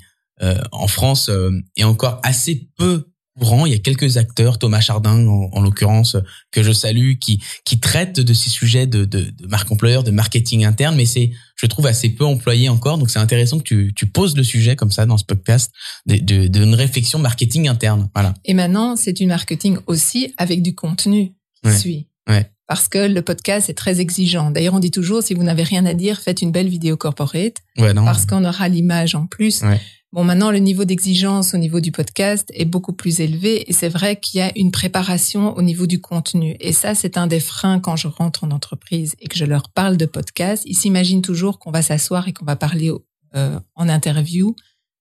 en 0.71 0.87
France 0.87 1.29
euh, 1.29 1.51
est 1.75 1.83
encore 1.83 2.19
assez 2.23 2.69
peu 2.77 3.07
courant. 3.39 3.65
Il 3.65 3.71
y 3.71 3.75
a 3.75 3.79
quelques 3.79 4.17
acteurs, 4.17 4.59
Thomas 4.59 4.79
Chardin 4.81 5.25
en, 5.27 5.49
en 5.51 5.61
l'occurrence, 5.61 6.17
que 6.51 6.61
je 6.61 6.71
salue, 6.71 7.13
qui 7.19 7.41
qui 7.65 7.79
traitent 7.79 8.19
de 8.19 8.33
ces 8.33 8.49
sujets 8.49 8.85
de, 8.85 9.05
de, 9.05 9.21
de 9.31 9.47
marque 9.47 9.71
employeur, 9.71 10.03
de 10.03 10.11
marketing 10.11 10.65
interne, 10.65 10.95
mais 10.95 11.05
c'est, 11.07 11.31
je 11.55 11.65
trouve, 11.65 11.87
assez 11.87 12.09
peu 12.09 12.25
employé 12.25 12.69
encore. 12.69 12.97
Donc 12.99 13.09
c'est 13.09 13.19
intéressant 13.19 13.57
que 13.57 13.63
tu, 13.63 13.93
tu 13.95 14.05
poses 14.05 14.35
le 14.37 14.43
sujet 14.43 14.75
comme 14.75 14.91
ça 14.91 15.05
dans 15.07 15.17
ce 15.17 15.23
podcast, 15.25 15.71
de, 16.05 16.17
de, 16.17 16.47
d'une 16.47 16.75
réflexion 16.75 17.17
marketing 17.19 17.67
interne. 17.67 18.09
Voilà. 18.13 18.33
Et 18.45 18.53
maintenant, 18.53 18.95
c'est 18.95 19.13
du 19.13 19.25
marketing 19.25 19.77
aussi 19.87 20.33
avec 20.37 20.61
du 20.61 20.75
contenu 20.75 21.33
qui 21.63 21.69
Ouais. 21.69 21.77
suit. 21.77 22.07
Ouais. 22.29 22.49
Parce 22.67 22.87
que 22.87 22.97
le 23.07 23.21
podcast 23.21 23.69
est 23.69 23.73
très 23.73 23.99
exigeant. 23.99 24.49
D'ailleurs, 24.51 24.73
on 24.73 24.79
dit 24.79 24.91
toujours, 24.91 25.21
si 25.21 25.33
vous 25.33 25.43
n'avez 25.43 25.63
rien 25.63 25.85
à 25.85 25.93
dire, 25.93 26.19
faites 26.19 26.41
une 26.41 26.51
belle 26.51 26.69
vidéo 26.69 26.95
corporate 26.97 27.57
Ouais, 27.77 27.93
non. 27.93 28.05
parce 28.05 28.25
qu'on 28.25 28.45
aura 28.45 28.67
l'image 28.69 29.15
en 29.15 29.27
plus. 29.27 29.61
Ouais. 29.63 29.81
Bon, 30.13 30.23
maintenant, 30.23 30.51
le 30.51 30.59
niveau 30.59 30.85
d'exigence 30.85 31.55
au 31.55 31.57
niveau 31.57 31.79
du 31.79 31.91
podcast 31.91 32.47
est 32.53 32.65
beaucoup 32.65 32.93
plus 32.93 33.19
élevé 33.19 33.67
et 33.69 33.73
c'est 33.73 33.89
vrai 33.89 34.15
qu'il 34.19 34.37
y 34.37 34.41
a 34.41 34.51
une 34.55 34.69
préparation 34.71 35.55
au 35.57 35.63
niveau 35.63 35.87
du 35.87 35.99
contenu. 36.01 36.55
Et 36.59 36.71
ça, 36.71 36.93
c'est 36.93 37.17
un 37.17 37.25
des 37.25 37.39
freins 37.39 37.79
quand 37.79 37.95
je 37.95 38.07
rentre 38.07 38.43
en 38.43 38.51
entreprise 38.51 39.15
et 39.19 39.27
que 39.27 39.35
je 39.37 39.45
leur 39.45 39.69
parle 39.69 39.97
de 39.97 40.05
podcast. 40.05 40.61
Ils 40.67 40.75
s'imaginent 40.75 41.23
toujours 41.23 41.57
qu'on 41.57 41.71
va 41.71 41.81
s'asseoir 41.81 42.27
et 42.27 42.33
qu'on 42.33 42.45
va 42.45 42.55
parler 42.55 42.91
euh, 43.35 43.59
en 43.75 43.89
interview 43.89 44.55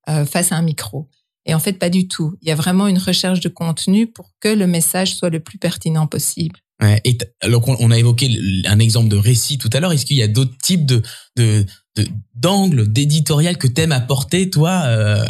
euh, 0.09 0.25
face 0.25 0.51
à 0.51 0.57
un 0.57 0.63
micro. 0.63 1.11
Et 1.45 1.55
en 1.55 1.59
fait, 1.59 1.75
pas 1.75 1.91
du 1.91 2.09
tout. 2.09 2.35
Il 2.41 2.49
y 2.49 2.51
a 2.51 2.55
vraiment 2.55 2.87
une 2.87 2.99
recherche 2.99 3.41
de 3.41 3.49
contenu 3.51 4.07
pour 4.07 4.31
que 4.41 4.49
le 4.49 4.67
message 4.67 5.15
soit 5.15 5.29
le 5.31 5.41
plus 5.41 5.59
pertinent 5.59 6.07
possible. 6.07 6.59
Ouais, 6.83 7.01
et 7.05 7.17
alors 7.41 7.67
on, 7.69 7.77
on 7.79 7.91
a 7.91 7.99
évoqué 7.99 8.29
un 8.67 8.79
exemple 8.81 9.09
de 9.09 9.17
récit 9.17 9.57
tout 9.59 9.71
à 9.73 9.81
l'heure. 9.81 9.93
Est-ce 9.93 10.05
qu'il 10.05 10.17
y 10.17 10.23
a 10.23 10.29
d'autres 10.29 10.57
types 10.63 10.85
de 10.85 11.01
de 11.37 11.65
de- 11.97 12.07
d'angles, 12.35 12.91
d'éditorial 12.93 13.57
que 13.59 13.67
t'aimes 13.69 13.93
apporter 13.93 14.51
toi 14.51 14.83
euh, 14.87 15.25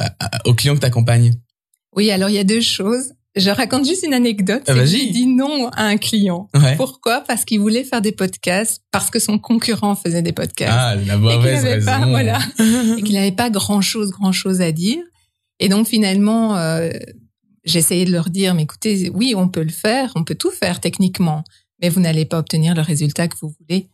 aux 0.46 0.54
clients 0.54 0.74
que 0.74 0.80
t'accompagnes? 0.80 1.34
Oui, 1.94 2.10
alors 2.10 2.28
il 2.30 2.34
y 2.36 2.38
a 2.38 2.44
deux 2.44 2.60
choses. 2.62 3.12
Je 3.34 3.48
raconte 3.50 3.86
juste 3.86 4.02
une 4.04 4.12
anecdote. 4.14 4.62
Ah. 4.66 4.84
J'ai 4.84 5.10
dit 5.10 5.26
non 5.26 5.68
à 5.68 5.84
un 5.84 5.96
client. 5.96 6.48
Ouais. 6.54 6.76
Pourquoi? 6.76 7.22
Parce 7.26 7.44
qu'il 7.44 7.60
voulait 7.60 7.82
faire 7.84 8.02
des 8.02 8.12
podcasts, 8.12 8.82
parce 8.90 9.08
que 9.10 9.18
son 9.18 9.38
concurrent 9.38 9.94
faisait 9.96 10.20
des 10.22 10.32
podcasts. 10.32 10.72
Ah, 10.74 10.94
la 10.94 11.02
et 11.02 11.06
qu'il 11.06 11.18
mauvaise 11.18 11.64
raison. 11.64 11.86
pas, 11.86 12.06
voilà, 12.06 12.38
et 12.98 13.02
qu'il 13.02 13.14
n'avait 13.14 13.32
pas 13.32 13.48
grand-chose, 13.50 14.10
grand-chose 14.10 14.60
à 14.60 14.70
dire. 14.72 15.02
Et 15.60 15.68
donc 15.68 15.86
finalement, 15.86 16.56
euh, 16.56 16.90
j'essayais 17.64 18.04
de 18.04 18.12
leur 18.12 18.30
dire, 18.30 18.54
mais 18.54 18.62
écoutez, 18.62 19.10
oui, 19.14 19.34
on 19.36 19.48
peut 19.48 19.62
le 19.62 19.70
faire, 19.70 20.12
on 20.16 20.24
peut 20.24 20.34
tout 20.34 20.50
faire 20.50 20.80
techniquement, 20.80 21.44
mais 21.80 21.88
vous 21.88 22.00
n'allez 22.00 22.24
pas 22.24 22.38
obtenir 22.38 22.74
le 22.74 22.82
résultat 22.82 23.28
que 23.28 23.36
vous 23.40 23.54
voulez. 23.60 23.88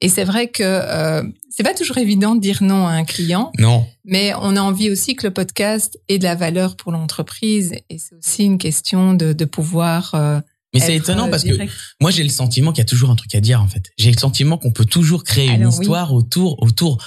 Et 0.00 0.08
c'est 0.08 0.24
vrai 0.24 0.48
que 0.48 0.64
euh, 0.64 1.22
c'est 1.48 1.62
pas 1.62 1.74
toujours 1.74 1.98
évident 1.98 2.34
de 2.34 2.40
dire 2.40 2.58
non 2.62 2.88
à 2.88 2.90
un 2.92 3.04
client, 3.04 3.52
Non. 3.58 3.86
mais 4.04 4.32
on 4.40 4.56
a 4.56 4.60
envie 4.60 4.90
aussi 4.90 5.14
que 5.14 5.26
le 5.28 5.32
podcast 5.32 5.96
ait 6.08 6.18
de 6.18 6.24
la 6.24 6.34
valeur 6.34 6.76
pour 6.76 6.90
l'entreprise. 6.90 7.72
Et 7.88 7.98
c'est 7.98 8.16
aussi 8.16 8.44
une 8.44 8.58
question 8.58 9.14
de, 9.14 9.32
de 9.32 9.44
pouvoir. 9.44 10.12
euh, 10.16 10.40
Mais 10.74 10.80
c'est 10.80 10.96
étonnant 10.96 11.28
euh, 11.28 11.30
parce 11.30 11.44
que 11.44 11.52
moi 12.00 12.10
j'ai 12.10 12.24
le 12.24 12.30
sentiment 12.30 12.72
qu'il 12.72 12.78
y 12.80 12.82
a 12.82 12.86
toujours 12.86 13.10
un 13.10 13.14
truc 13.16 13.32
à 13.36 13.40
dire 13.40 13.62
en 13.62 13.68
fait. 13.68 13.90
J'ai 13.96 14.10
le 14.10 14.18
sentiment 14.18 14.58
qu'on 14.58 14.72
peut 14.72 14.86
toujours 14.86 15.22
créer 15.22 15.50
une 15.50 15.66
oui. 15.66 15.72
histoire 15.72 16.12
autour 16.12 16.60
autour 16.60 16.98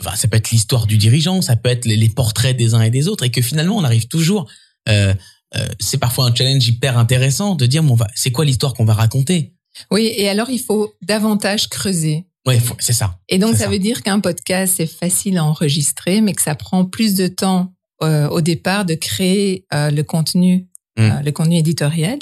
enfin 0.00 0.14
ça 0.14 0.28
peut 0.28 0.36
être 0.36 0.50
l'histoire 0.52 0.86
du 0.86 0.96
dirigeant, 0.96 1.42
ça 1.42 1.56
peut 1.56 1.70
être 1.70 1.86
les, 1.86 1.96
les 1.96 2.08
portraits 2.08 2.56
des 2.56 2.74
uns 2.74 2.82
et 2.82 2.90
des 2.90 3.08
autres 3.08 3.24
et 3.24 3.30
que 3.32 3.42
finalement 3.42 3.76
on 3.76 3.82
arrive 3.84 4.06
toujours 4.06 4.48
euh, 4.88 5.12
euh, 5.56 5.66
c'est 5.80 5.98
parfois 5.98 6.26
un 6.26 6.34
challenge 6.34 6.66
hyper 6.66 6.98
intéressant 6.98 7.54
de 7.54 7.66
dire 7.66 7.82
bon, 7.82 7.92
on 7.92 7.96
va 7.96 8.06
c'est 8.14 8.30
quoi 8.32 8.44
l'histoire 8.44 8.74
qu'on 8.74 8.84
va 8.84 8.94
raconter? 8.94 9.54
Oui, 9.90 10.12
et 10.16 10.28
alors 10.28 10.50
il 10.50 10.60
faut 10.60 10.94
davantage 11.02 11.68
creuser. 11.68 12.24
Faut- 12.46 12.76
c'est 12.78 12.92
ça. 12.92 13.18
Et 13.28 13.38
donc 13.38 13.52
ça, 13.54 13.64
ça. 13.64 13.68
veut 13.70 13.78
dire 13.78 14.02
qu'un 14.02 14.20
podcast 14.20 14.74
c'est 14.76 14.86
facile 14.86 15.38
à 15.38 15.44
enregistrer, 15.44 16.20
mais 16.20 16.32
que 16.34 16.42
ça 16.42 16.54
prend 16.54 16.84
plus 16.84 17.14
de 17.14 17.26
temps 17.26 17.72
euh, 18.02 18.28
au 18.28 18.40
départ 18.40 18.84
de 18.84 18.94
créer 18.94 19.64
euh, 19.72 19.90
le 19.90 20.02
contenu, 20.02 20.66
Mm. 20.96 21.02
euh, 21.02 21.20
le 21.24 21.32
contenu 21.32 21.56
éditorial. 21.56 22.18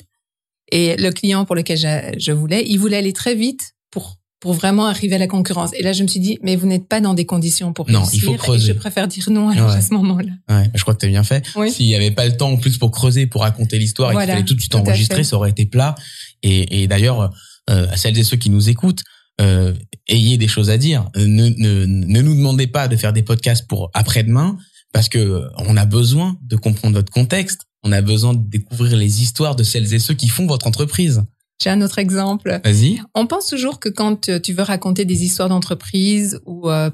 Et 0.71 0.97
le 0.97 1.11
client 1.11 1.45
pour 1.45 1.55
lequel 1.57 1.77
je, 1.77 2.15
je 2.19 2.33
voulais, 2.33 2.65
il 2.67 2.79
voulait 2.79 2.97
aller 2.97 3.13
très 3.13 3.35
vite 3.35 3.75
pour 3.91 4.17
pour 4.43 4.53
vraiment 4.55 4.87
arriver 4.87 5.15
à 5.15 5.19
la 5.19 5.29
concurrence. 5.29 5.71
Et 5.79 5.83
là, 5.83 5.93
je 5.93 6.03
me 6.03 6.09
suis 6.09 6.19
dit, 6.19 6.37
mais 6.43 6.57
vous 6.57 6.67
n'êtes 6.67 6.89
pas 6.89 7.01
dans 7.01 7.15
des 7.15 7.25
conditions 7.25 7.73
pour 7.73 7.89
Non, 7.89 8.01
réussir. 8.03 8.15
il 8.23 8.27
faut 8.27 8.35
et 8.35 8.39
creuser. 8.39 8.67
je 8.73 8.73
préfère 8.73 9.07
dire 9.07 9.25
non 9.31 9.49
alors 9.49 9.71
Ouais. 9.71 9.77
à 9.77 9.81
ce 9.81 9.95
moment-là. 9.95 10.33
Ouais, 10.51 10.69
je 10.75 10.83
crois 10.83 10.95
que 10.95 10.99
t'as 10.99 11.07
bien 11.07 11.23
fait. 11.23 11.47
Oui. 11.55 11.71
S'il 11.71 11.87
y 11.87 11.95
avait 11.95 12.11
pas 12.11 12.27
le 12.27 12.37
temps 12.37 12.51
en 12.51 12.57
plus 12.57 12.77
pour 12.77 12.91
creuser, 12.91 13.27
pour 13.27 13.43
raconter 13.43 13.79
l'histoire 13.79 14.11
et 14.11 14.13
qu'il 14.13 14.17
Voilà, 14.19 14.33
fallait 14.35 14.45
tout 14.45 14.55
de 14.55 14.61
suite 14.61 14.75
enregistrer, 14.75 15.23
ça 15.23 15.37
aurait 15.37 15.51
été 15.51 15.65
plat. 15.65 15.95
Et, 16.43 16.83
et 16.83 16.87
d'ailleurs, 16.89 17.31
euh, 17.71 17.87
à 17.89 17.97
celles 17.97 18.19
et 18.19 18.25
ceux 18.25 18.37
qui 18.37 18.51
nous 18.51 18.69
écoutent, 18.69 19.03
euh, 19.41 19.75
ayez 20.09 20.37
des 20.39 20.49
choses 20.49 20.71
à 20.71 20.77
dire. 20.77 21.09
Euh, 21.17 21.25
Ne, 21.27 21.49
ne, 21.57 21.87
ne 21.87 22.21
nous 22.21 22.35
demandez 22.35 22.67
pas 22.67 22.89
de 22.89 22.97
faire 22.97 23.13
des 23.13 23.23
podcasts 23.23 23.69
pour 23.69 23.91
après-demain, 23.95 24.59
parce 24.93 25.09
que 25.09 25.45
on 25.57 25.77
a 25.77 25.87
besoin 25.87 26.37
de 26.43 26.57
comprendre 26.57 26.97
votre 26.97 27.13
contexte. 27.13 27.61
On 27.85 27.93
a 27.93 28.03
besoin 28.03 28.35
de 28.35 28.43
découvrir 28.49 28.97
les 28.97 29.23
histoires 29.23 29.55
de 29.57 29.63
celles 29.63 29.95
et 29.95 30.01
ceux 30.01 30.15
qui 30.15 30.27
font 30.29 30.47
votre 30.47 30.67
entreprise. 30.67 31.23
J'ai 31.63 31.71
un 31.71 31.81
autre 31.81 31.99
exemple? 31.99 32.61
Vas-y. 32.65 33.01
On 33.15 33.27
pense 33.27 33.47
toujours 33.47 33.79
que 33.79 33.89
quand 33.89 34.29
euh, 34.29 34.41
tu 34.41 34.53
veux 34.53 34.63
raconter 34.63 35.05
des 35.05 35.25
histoires 35.25 35.49
d'entreprise 35.49 36.41
ou 36.45 36.69
euh, 36.69 36.91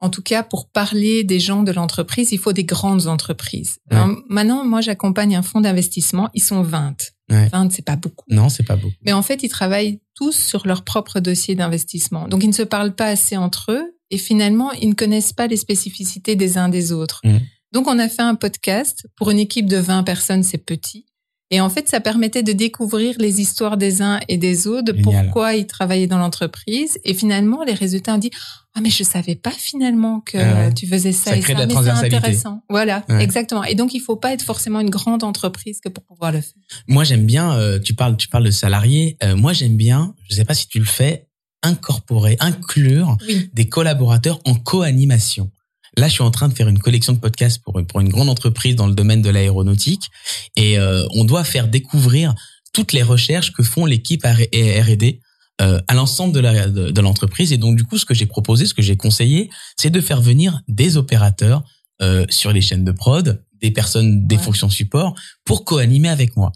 en 0.00 0.08
tout 0.08 0.22
cas 0.22 0.42
pour 0.42 0.68
parler 0.70 1.22
des 1.22 1.38
gens 1.38 1.62
de 1.62 1.72
l'entreprise, 1.72 2.32
il 2.32 2.38
faut 2.38 2.52
des 2.52 2.64
grandes 2.64 3.08
entreprises. 3.08 3.78
Ouais. 3.90 3.96
Alors, 3.98 4.16
maintenant, 4.28 4.64
moi, 4.64 4.80
j'accompagne 4.80 5.36
un 5.36 5.42
fonds 5.42 5.60
d'investissement. 5.60 6.30
Ils 6.32 6.42
sont 6.42 6.62
20. 6.62 6.96
Ouais. 7.30 7.48
20, 7.48 7.72
c'est 7.72 7.84
pas 7.84 7.96
beaucoup. 7.96 8.24
Non, 8.30 8.48
c'est 8.48 8.62
pas 8.62 8.76
beau. 8.76 8.90
Mais 9.04 9.12
en 9.12 9.22
fait, 9.22 9.42
ils 9.42 9.48
travaillent 9.48 10.00
tous 10.14 10.36
sur 10.36 10.66
leur 10.66 10.82
propre 10.84 11.20
dossier 11.20 11.54
d'investissement. 11.54 12.26
Donc, 12.28 12.42
ils 12.42 12.48
ne 12.48 12.54
se 12.54 12.62
parlent 12.62 12.94
pas 12.94 13.06
assez 13.06 13.36
entre 13.36 13.72
eux 13.72 13.96
et 14.10 14.18
finalement, 14.18 14.72
ils 14.72 14.88
ne 14.88 14.94
connaissent 14.94 15.32
pas 15.32 15.46
les 15.46 15.56
spécificités 15.56 16.36
des 16.36 16.56
uns 16.56 16.68
des 16.68 16.92
autres. 16.92 17.20
Mhm. 17.24 17.40
Donc, 17.72 17.88
on 17.88 17.98
a 17.98 18.08
fait 18.08 18.22
un 18.22 18.36
podcast. 18.36 19.06
Pour 19.16 19.30
une 19.30 19.38
équipe 19.38 19.66
de 19.66 19.76
20 19.76 20.04
personnes, 20.04 20.42
c'est 20.42 20.58
petit. 20.58 21.04
Et 21.52 21.60
en 21.60 21.70
fait, 21.70 21.88
ça 21.88 22.00
permettait 22.00 22.42
de 22.42 22.52
découvrir 22.52 23.14
les 23.18 23.40
histoires 23.40 23.76
des 23.76 24.02
uns 24.02 24.18
et 24.28 24.36
des 24.36 24.66
autres, 24.66 24.82
de 24.92 24.92
pourquoi 25.00 25.54
ils 25.54 25.66
travaillaient 25.66 26.08
dans 26.08 26.18
l'entreprise. 26.18 26.98
Et 27.04 27.14
finalement, 27.14 27.62
les 27.62 27.72
résultats 27.74 28.14
ont 28.14 28.18
dit, 28.18 28.32
ah, 28.74 28.80
mais 28.80 28.90
je 28.90 29.04
savais 29.04 29.36
pas 29.36 29.52
finalement 29.52 30.20
que 30.20 30.38
Ah 30.38 30.72
tu 30.72 30.88
faisais 30.88 31.12
ça 31.12 31.30
Ça 31.30 31.36
et 31.36 31.40
crée 31.40 31.54
ça. 31.54 31.64
de 31.64 31.72
la 31.72 31.80
mais 31.80 31.86
c'est 32.00 32.06
intéressant. 32.06 32.62
Voilà, 32.68 33.04
Ouais. 33.08 33.22
exactement. 33.22 33.62
Et 33.62 33.76
donc, 33.76 33.94
il 33.94 34.00
faut 34.00 34.16
pas 34.16 34.32
être 34.32 34.42
forcément 34.42 34.80
une 34.80 34.90
grande 34.90 35.22
entreprise 35.22 35.78
que 35.80 35.88
pour 35.88 36.02
pouvoir 36.04 36.32
le 36.32 36.40
faire. 36.40 36.54
Moi, 36.88 37.04
j'aime 37.04 37.24
bien. 37.26 37.52
euh, 37.52 37.78
tu 37.78 37.94
parles, 37.94 38.16
tu 38.16 38.26
parles 38.28 38.44
de 38.44 38.50
salariés. 38.50 39.16
Euh, 39.22 39.36
moi, 39.36 39.52
j'aime 39.52 39.76
bien. 39.76 40.14
Je 40.28 40.34
sais 40.34 40.44
pas 40.44 40.54
si 40.54 40.66
tu 40.66 40.80
le 40.80 40.84
fais. 40.84 41.28
Incorporer, 41.62 42.36
inclure 42.40 43.16
Oui. 43.26 43.50
des 43.54 43.68
collaborateurs 43.68 44.40
en 44.44 44.54
co-animation. 44.54 45.50
Là, 45.96 46.08
je 46.08 46.12
suis 46.14 46.22
en 46.22 46.30
train 46.30 46.48
de 46.48 46.54
faire 46.54 46.68
une 46.68 46.78
collection 46.78 47.12
de 47.12 47.18
podcasts 47.18 47.62
pour, 47.62 47.80
pour 47.86 48.00
une 48.00 48.08
grande 48.10 48.28
entreprise 48.28 48.76
dans 48.76 48.86
le 48.86 48.94
domaine 48.94 49.22
de 49.22 49.30
l'aéronautique 49.30 50.10
et 50.56 50.78
euh, 50.78 51.06
on 51.14 51.24
doit 51.24 51.44
faire 51.44 51.68
découvrir 51.68 52.34
toutes 52.72 52.92
les 52.92 53.02
recherches 53.02 53.52
que 53.52 53.62
font 53.62 53.86
l'équipe 53.86 54.22
R&D 54.24 55.20
euh, 55.62 55.80
à 55.88 55.94
l'ensemble 55.94 56.34
de 56.34 56.40
la- 56.40 56.68
de, 56.68 56.90
de 56.90 57.00
l'entreprise. 57.00 57.52
Et 57.52 57.56
donc, 57.56 57.76
du 57.76 57.84
coup, 57.84 57.96
ce 57.96 58.04
que 58.04 58.12
j'ai 58.12 58.26
proposé, 58.26 58.66
ce 58.66 58.74
que 58.74 58.82
j'ai 58.82 58.96
conseillé, 58.96 59.48
c'est 59.78 59.88
de 59.90 60.00
faire 60.02 60.20
venir 60.20 60.60
des 60.68 60.98
opérateurs 60.98 61.62
euh, 62.02 62.26
sur 62.28 62.52
les 62.52 62.60
chaînes 62.60 62.84
de 62.84 62.92
prod, 62.92 63.42
des 63.62 63.70
personnes 63.70 64.26
des 64.26 64.36
Ouais. 64.36 64.42
fonctions 64.42 64.68
support 64.68 65.14
pour 65.46 65.64
co-animer 65.64 66.10
avec 66.10 66.36
moi. 66.36 66.52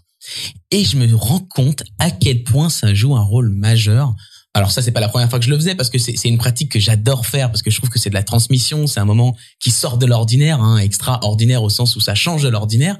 Et 0.70 0.85
je 0.85 0.98
me 0.98 1.14
rends 1.16 1.40
compte 1.40 1.83
à 1.98 2.11
quel 2.11 2.44
point 2.44 2.68
ça 2.68 2.92
joue 2.92 3.16
un 3.16 3.22
rôle 3.22 3.48
majeur 3.48 4.14
alors 4.54 4.72
ça, 4.72 4.82
c'est 4.82 4.90
pas 4.90 5.00
la 5.00 5.08
première 5.08 5.30
fois 5.30 5.38
que 5.38 5.44
je 5.44 5.50
le 5.50 5.56
faisais 5.56 5.76
parce 5.76 5.90
que 5.90 5.98
c'est 5.98 6.28
une 6.28 6.38
pratique 6.38 6.72
que 6.72 6.80
j'adore 6.80 7.24
faire 7.24 7.50
parce 7.50 7.62
que 7.62 7.70
je 7.70 7.76
trouve 7.76 7.88
que 7.88 8.00
c'est 8.00 8.10
de 8.10 8.14
la 8.14 8.24
transmission, 8.24 8.86
c'est 8.88 8.98
un 8.98 9.04
moment 9.04 9.36
qui 9.60 9.70
sort 9.70 9.96
de 9.96 10.06
l'ordinaire, 10.06 10.60
hein, 10.60 10.78
extraordinaire 10.78 11.62
au 11.62 11.70
sens 11.70 11.94
où 11.94 12.00
ça 12.00 12.16
change 12.16 12.42
de 12.42 12.48
l'ordinaire. 12.48 12.96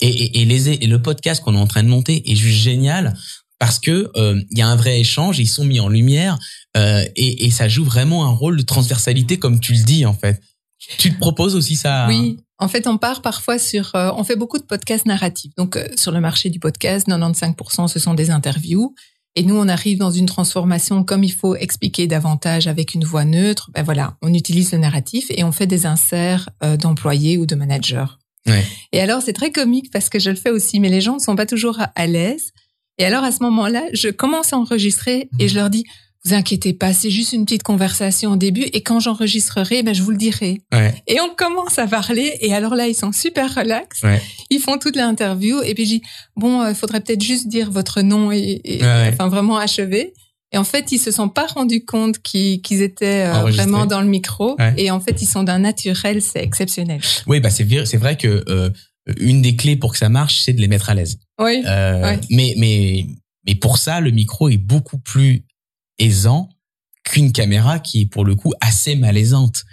Et, 0.00 0.08
et, 0.08 0.40
et 0.40 0.44
les 0.46 0.70
et 0.70 0.86
le 0.86 1.02
podcast 1.02 1.42
qu'on 1.42 1.54
est 1.54 1.58
en 1.58 1.66
train 1.66 1.82
de 1.82 1.88
monter 1.88 2.30
est 2.30 2.36
juste 2.36 2.58
génial 2.58 3.14
parce 3.58 3.78
que 3.78 4.10
euh, 4.16 4.40
il 4.50 4.58
y 4.58 4.62
a 4.62 4.66
un 4.68 4.76
vrai 4.76 4.98
échange, 4.98 5.38
ils 5.38 5.46
sont 5.46 5.64
mis 5.64 5.78
en 5.78 5.88
lumière 5.88 6.38
euh, 6.76 7.04
et, 7.16 7.44
et 7.46 7.50
ça 7.50 7.68
joue 7.68 7.84
vraiment 7.84 8.24
un 8.24 8.30
rôle 8.30 8.56
de 8.56 8.62
transversalité 8.62 9.38
comme 9.38 9.60
tu 9.60 9.74
le 9.74 9.82
dis 9.82 10.06
en 10.06 10.14
fait. 10.14 10.40
Tu 10.98 11.12
te 11.12 11.18
proposes 11.18 11.54
aussi 11.54 11.76
ça 11.76 12.06
Oui, 12.08 12.38
en 12.58 12.68
fait, 12.68 12.86
on 12.86 12.98
part 12.98 13.22
parfois 13.22 13.58
sur. 13.58 13.94
euh, 13.94 14.10
on 14.16 14.24
fait 14.24 14.36
beaucoup 14.36 14.58
de 14.58 14.64
podcasts 14.64 15.06
narratifs. 15.06 15.52
Donc, 15.56 15.76
euh, 15.76 15.86
sur 15.96 16.12
le 16.12 16.20
marché 16.20 16.50
du 16.50 16.60
podcast, 16.60 17.06
95% 17.08 17.88
ce 17.88 17.98
sont 17.98 18.14
des 18.14 18.30
interviews. 18.30 18.94
Et 19.36 19.42
nous, 19.42 19.56
on 19.56 19.68
arrive 19.68 19.98
dans 19.98 20.12
une 20.12 20.26
transformation 20.26 21.02
comme 21.02 21.24
il 21.24 21.32
faut 21.32 21.56
expliquer 21.56 22.06
davantage 22.06 22.68
avec 22.68 22.94
une 22.94 23.04
voix 23.04 23.24
neutre. 23.24 23.70
Ben 23.74 23.82
voilà, 23.82 24.16
on 24.22 24.32
utilise 24.32 24.72
le 24.72 24.78
narratif 24.78 25.26
et 25.30 25.42
on 25.42 25.50
fait 25.50 25.66
des 25.66 25.86
inserts 25.86 26.50
euh, 26.62 26.76
d'employés 26.76 27.36
ou 27.36 27.46
de 27.46 27.56
managers. 27.56 28.06
Ouais. 28.46 28.64
Et 28.92 29.00
alors, 29.00 29.22
c'est 29.22 29.32
très 29.32 29.50
comique 29.50 29.90
parce 29.90 30.08
que 30.08 30.18
je 30.18 30.30
le 30.30 30.36
fais 30.36 30.50
aussi, 30.50 30.78
mais 30.78 30.88
les 30.88 31.00
gens 31.00 31.14
ne 31.14 31.20
sont 31.20 31.34
pas 31.34 31.46
toujours 31.46 31.80
à, 31.80 31.90
à 31.96 32.06
l'aise. 32.06 32.52
Et 32.98 33.04
alors, 33.04 33.24
à 33.24 33.32
ce 33.32 33.42
moment-là, 33.42 33.82
je 33.92 34.08
commence 34.08 34.52
à 34.52 34.58
enregistrer 34.58 35.28
et 35.40 35.48
je 35.48 35.56
leur 35.56 35.68
dis, 35.68 35.84
vous 36.24 36.32
inquiétez 36.34 36.72
pas, 36.72 36.92
c'est 36.94 37.10
juste 37.10 37.32
une 37.32 37.44
petite 37.44 37.62
conversation 37.62 38.32
au 38.32 38.36
début 38.36 38.62
et 38.72 38.82
quand 38.82 38.98
j'enregistrerai, 39.00 39.82
ben, 39.82 39.94
je 39.94 40.02
vous 40.02 40.10
le 40.10 40.16
dirai. 40.16 40.62
Ouais. 40.72 40.94
Et 41.06 41.20
on 41.20 41.28
commence 41.34 41.78
à 41.78 41.86
parler 41.86 42.32
et 42.40 42.54
alors 42.54 42.74
là, 42.74 42.88
ils 42.88 42.94
sont 42.94 43.12
super 43.12 43.54
relax. 43.54 44.02
Ouais. 44.02 44.22
Ils 44.50 44.60
font 44.60 44.78
toute 44.78 44.96
l'interview 44.96 45.60
et 45.62 45.74
puis 45.74 45.84
je 45.84 45.90
dis, 45.90 46.02
bon, 46.36 46.66
il 46.66 46.74
faudrait 46.74 47.00
peut-être 47.00 47.22
juste 47.22 47.48
dire 47.48 47.70
votre 47.70 48.00
nom 48.02 48.32
et, 48.32 48.60
et- 48.64 48.82
Ouais, 48.82 49.10
enfin 49.12 49.28
vraiment 49.28 49.58
achever. 49.58 50.14
Et 50.52 50.56
en 50.56 50.64
fait, 50.64 50.92
ils 50.92 50.98
se 50.98 51.10
sont 51.10 51.28
pas 51.28 51.46
rendus 51.46 51.84
compte 51.84 52.20
qu'ils 52.22 52.80
étaient 52.80 53.26
euh, 53.26 53.50
vraiment 53.50 53.86
dans 53.86 54.00
le 54.00 54.06
micro. 54.06 54.54
Ouais. 54.58 54.72
Et 54.76 54.90
en 54.92 55.00
fait, 55.00 55.20
ils 55.20 55.26
sont 55.26 55.42
d'un 55.42 55.58
naturel, 55.58 56.22
c'est 56.22 56.42
exceptionnel. 56.42 57.00
Oui, 57.26 57.40
bah 57.40 57.50
c'est 57.50 57.64
vrai, 57.64 57.84
c'est 57.86 57.96
vrai 57.96 58.16
que 58.16 58.44
euh, 58.48 58.70
une 59.18 59.42
des 59.42 59.56
clés 59.56 59.74
pour 59.76 59.92
que 59.92 59.98
ça 59.98 60.08
marche, 60.08 60.42
c'est 60.44 60.52
de 60.52 60.60
les 60.60 60.68
mettre 60.68 60.90
à 60.90 60.94
l'aise. 60.94 61.18
Oui. 61.40 61.62
Euh, 61.66 62.16
Mais 62.30 62.54
mais 62.56 63.04
mais 63.46 63.56
pour 63.56 63.78
ça, 63.78 64.00
le 64.00 64.10
micro 64.12 64.48
est 64.48 64.56
beaucoup 64.56 64.98
plus 64.98 65.44
aisant 65.98 66.48
qu'une 67.04 67.32
caméra 67.32 67.78
qui 67.78 68.02
est 68.02 68.06
pour 68.06 68.24
le 68.24 68.34
coup 68.34 68.52
assez 68.60 68.96
malaisante. 68.96 69.64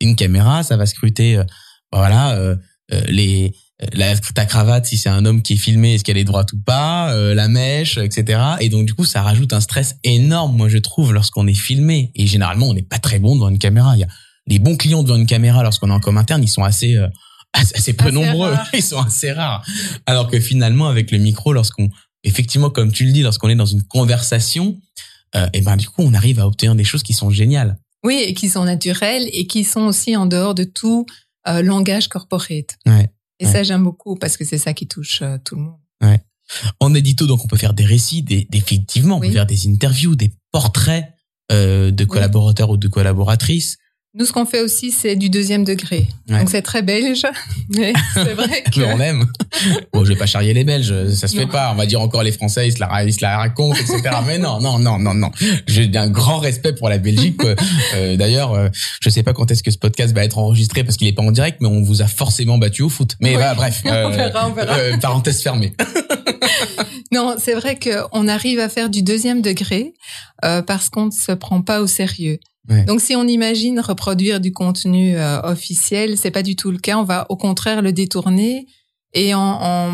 Une 0.00 0.16
caméra, 0.16 0.62
ça 0.62 0.76
va 0.76 0.86
scruter, 0.86 1.36
euh, 1.36 1.44
voilà, 1.92 2.36
euh, 2.36 2.56
euh, 2.92 3.00
les 3.08 3.54
la, 3.94 4.14
ta 4.14 4.44
cravate 4.44 4.84
si 4.84 4.98
c'est 4.98 5.08
un 5.08 5.24
homme 5.24 5.40
qui 5.40 5.54
est 5.54 5.56
filmé 5.56 5.94
est-ce 5.94 6.04
qu'elle 6.04 6.18
est 6.18 6.24
droite 6.24 6.52
ou 6.52 6.60
pas 6.60 7.14
la 7.32 7.48
mèche 7.48 7.96
etc 7.96 8.38
et 8.60 8.68
donc 8.68 8.84
du 8.84 8.92
coup 8.92 9.06
ça 9.06 9.22
rajoute 9.22 9.54
un 9.54 9.60
stress 9.62 9.96
énorme 10.04 10.54
moi 10.54 10.68
je 10.68 10.76
trouve 10.76 11.14
lorsqu'on 11.14 11.46
est 11.46 11.54
filmé. 11.54 12.12
Et 12.14 12.26
généralement 12.26 12.66
on 12.68 12.74
n'est 12.74 12.82
pas 12.82 12.98
très 12.98 13.18
bon 13.18 13.36
devant 13.36 13.48
une 13.48 13.58
caméra. 13.58 13.96
Il 13.96 14.00
y 14.00 14.04
a 14.04 14.08
les 14.46 14.58
bons 14.58 14.76
clients 14.76 15.02
devant 15.02 15.16
une 15.16 15.24
caméra 15.24 15.62
lorsqu'on 15.62 15.88
est 15.88 15.94
en 15.94 16.00
com 16.00 16.18
interne 16.18 16.42
ils 16.42 16.48
sont 16.48 16.62
assez 16.62 16.98
assez 17.54 17.94
peu 17.94 18.10
nombreux. 18.10 18.54
ils 18.74 18.82
sont 18.82 19.00
assez 19.00 19.32
rares. 19.32 19.64
Alors 20.04 20.28
que 20.28 20.38
finalement 20.40 20.88
avec 20.88 21.10
le 21.10 21.16
micro 21.16 21.54
lorsqu'on 21.54 21.88
effectivement 22.22 22.68
comme 22.68 22.92
tu 22.92 23.06
le 23.06 23.12
dis 23.12 23.22
lorsqu'on 23.22 23.48
est 23.48 23.56
dans 23.56 23.64
une 23.64 23.84
conversation 23.84 24.78
euh, 25.36 25.48
et 25.52 25.60
ben 25.60 25.76
du 25.76 25.88
coup 25.88 26.02
on 26.02 26.14
arrive 26.14 26.40
à 26.40 26.46
obtenir 26.46 26.74
des 26.74 26.84
choses 26.84 27.02
qui 27.02 27.12
sont 27.12 27.30
géniales. 27.30 27.78
Oui, 28.02 28.22
et 28.26 28.34
qui 28.34 28.48
sont 28.48 28.64
naturelles 28.64 29.28
et 29.32 29.46
qui 29.46 29.64
sont 29.64 29.82
aussi 29.82 30.16
en 30.16 30.26
dehors 30.26 30.54
de 30.54 30.64
tout 30.64 31.06
euh, 31.48 31.62
langage 31.62 32.08
corporate. 32.08 32.78
Ouais, 32.86 33.10
et 33.38 33.46
ça 33.46 33.62
j'aime 33.62 33.84
beaucoup 33.84 34.16
parce 34.16 34.36
que 34.36 34.44
c'est 34.44 34.58
ça 34.58 34.72
qui 34.72 34.86
touche 34.86 35.22
euh, 35.22 35.38
tout 35.44 35.56
le 35.56 35.62
monde. 35.62 35.78
Ouais. 36.02 36.20
En 36.80 36.94
édito 36.94 37.26
donc 37.26 37.44
on 37.44 37.48
peut 37.48 37.56
faire 37.56 37.74
des 37.74 37.84
récits, 37.84 38.22
des, 38.22 38.48
effectivement 38.52 39.16
on 39.16 39.20
peut 39.20 39.30
faire 39.30 39.46
des 39.46 39.68
interviews, 39.68 40.16
des 40.16 40.32
portraits 40.50 41.06
euh, 41.52 41.90
de 41.90 42.04
collaborateurs 42.04 42.70
ou 42.70 42.76
de 42.76 42.88
collaboratrices. 42.88 43.78
Nous, 44.12 44.24
ce 44.24 44.32
qu'on 44.32 44.44
fait 44.44 44.60
aussi, 44.60 44.90
c'est 44.90 45.14
du 45.14 45.30
deuxième 45.30 45.62
degré. 45.62 46.08
Donc, 46.26 46.50
c'est 46.50 46.62
très 46.62 46.82
belge, 46.82 47.22
mais 47.76 47.92
c'est 48.14 48.34
vrai 48.34 48.64
que... 48.74 48.80
on 48.80 48.98
aime. 48.98 49.26
Bon, 49.92 50.04
je 50.04 50.12
vais 50.12 50.18
pas 50.18 50.26
charrier 50.26 50.52
les 50.52 50.64
Belges, 50.64 51.12
ça 51.12 51.28
se 51.28 51.36
fait 51.36 51.46
pas. 51.46 51.70
On 51.72 51.76
va 51.76 51.86
dire 51.86 52.00
encore 52.00 52.24
les 52.24 52.32
Français, 52.32 52.66
ils 52.66 52.72
se 52.72 52.80
la, 52.80 53.04
ils 53.04 53.14
se 53.14 53.22
la 53.22 53.38
racontent, 53.38 53.78
etc. 53.78 54.00
mais 54.26 54.38
non, 54.38 54.60
non, 54.60 54.80
non, 54.80 54.98
non, 54.98 55.14
non. 55.14 55.30
J'ai 55.68 55.88
un 55.94 56.08
grand 56.08 56.38
respect 56.38 56.72
pour 56.72 56.88
la 56.88 56.98
Belgique. 56.98 57.40
Euh, 57.94 58.16
D'ailleurs, 58.16 58.52
euh, 58.54 58.68
je 59.00 59.10
sais 59.10 59.22
pas 59.22 59.32
quand 59.32 59.50
est-ce 59.50 59.62
que 59.62 59.70
ce 59.70 59.78
podcast 59.78 60.12
va 60.12 60.24
être 60.24 60.38
enregistré 60.38 60.82
parce 60.82 60.96
qu'il 60.96 61.06
est 61.06 61.12
pas 61.12 61.22
en 61.22 61.30
direct, 61.30 61.58
mais 61.60 61.68
on 61.68 61.82
vous 61.82 62.02
a 62.02 62.06
forcément 62.06 62.58
battu 62.58 62.82
au 62.82 62.88
foot. 62.88 63.16
Mais 63.20 63.34
voilà, 63.34 63.54
bref. 63.54 63.82
on 63.84 63.88
euh, 63.88 64.08
verra, 64.08 64.48
on 64.48 64.52
verra. 64.52 64.76
Euh, 64.76 64.96
parenthèse 64.98 65.42
fermée. 65.42 65.72
non, 67.12 67.36
c'est 67.38 67.54
vrai 67.54 67.78
qu'on 67.78 68.28
arrive 68.28 68.58
à 68.58 68.68
faire 68.68 68.90
du 68.90 69.02
deuxième 69.02 69.42
degré 69.42 69.94
euh, 70.44 70.62
parce 70.62 70.88
qu'on 70.88 71.06
ne 71.06 71.10
se 71.10 71.32
prend 71.32 71.62
pas 71.62 71.80
au 71.80 71.86
sérieux. 71.86 72.38
Donc, 72.68 73.00
si 73.00 73.16
on 73.16 73.26
imagine 73.26 73.80
reproduire 73.80 74.40
du 74.40 74.52
contenu 74.52 75.16
euh, 75.16 75.40
officiel, 75.42 76.16
c'est 76.16 76.30
pas 76.30 76.42
du 76.42 76.56
tout 76.56 76.70
le 76.70 76.78
cas. 76.78 76.98
On 76.98 77.04
va 77.04 77.26
au 77.28 77.36
contraire 77.36 77.82
le 77.82 77.92
détourner 77.92 78.66
et 79.12 79.34
en, 79.34 79.92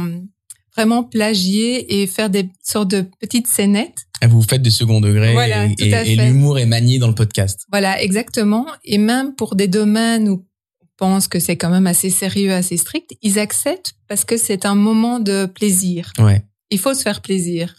vraiment 0.74 1.04
plagier 1.04 2.02
et 2.02 2.06
faire 2.06 2.28
des 2.28 2.50
sortes 2.62 2.90
de 2.90 3.06
petites 3.20 3.46
scénettes. 3.46 3.96
Vous 4.26 4.42
faites 4.42 4.62
de 4.62 4.70
second 4.70 5.00
degré 5.00 5.34
et, 5.78 6.16
l'humour 6.16 6.58
est 6.58 6.66
manié 6.66 6.98
dans 6.98 7.08
le 7.08 7.14
podcast. 7.14 7.66
Voilà, 7.70 8.02
exactement. 8.02 8.66
Et 8.84 8.98
même 8.98 9.34
pour 9.34 9.56
des 9.56 9.68
domaines 9.68 10.28
où 10.28 10.44
on 10.82 10.86
pense 10.98 11.28
que 11.28 11.38
c'est 11.38 11.56
quand 11.56 11.70
même 11.70 11.86
assez 11.86 12.10
sérieux, 12.10 12.52
assez 12.52 12.76
strict, 12.76 13.14
ils 13.22 13.38
acceptent 13.38 13.94
parce 14.08 14.24
que 14.24 14.36
c'est 14.36 14.66
un 14.66 14.74
moment 14.74 15.18
de 15.18 15.46
plaisir. 15.46 16.12
Ouais. 16.18 16.42
Il 16.70 16.78
faut 16.78 16.94
se 16.94 17.02
faire 17.02 17.22
plaisir. 17.22 17.74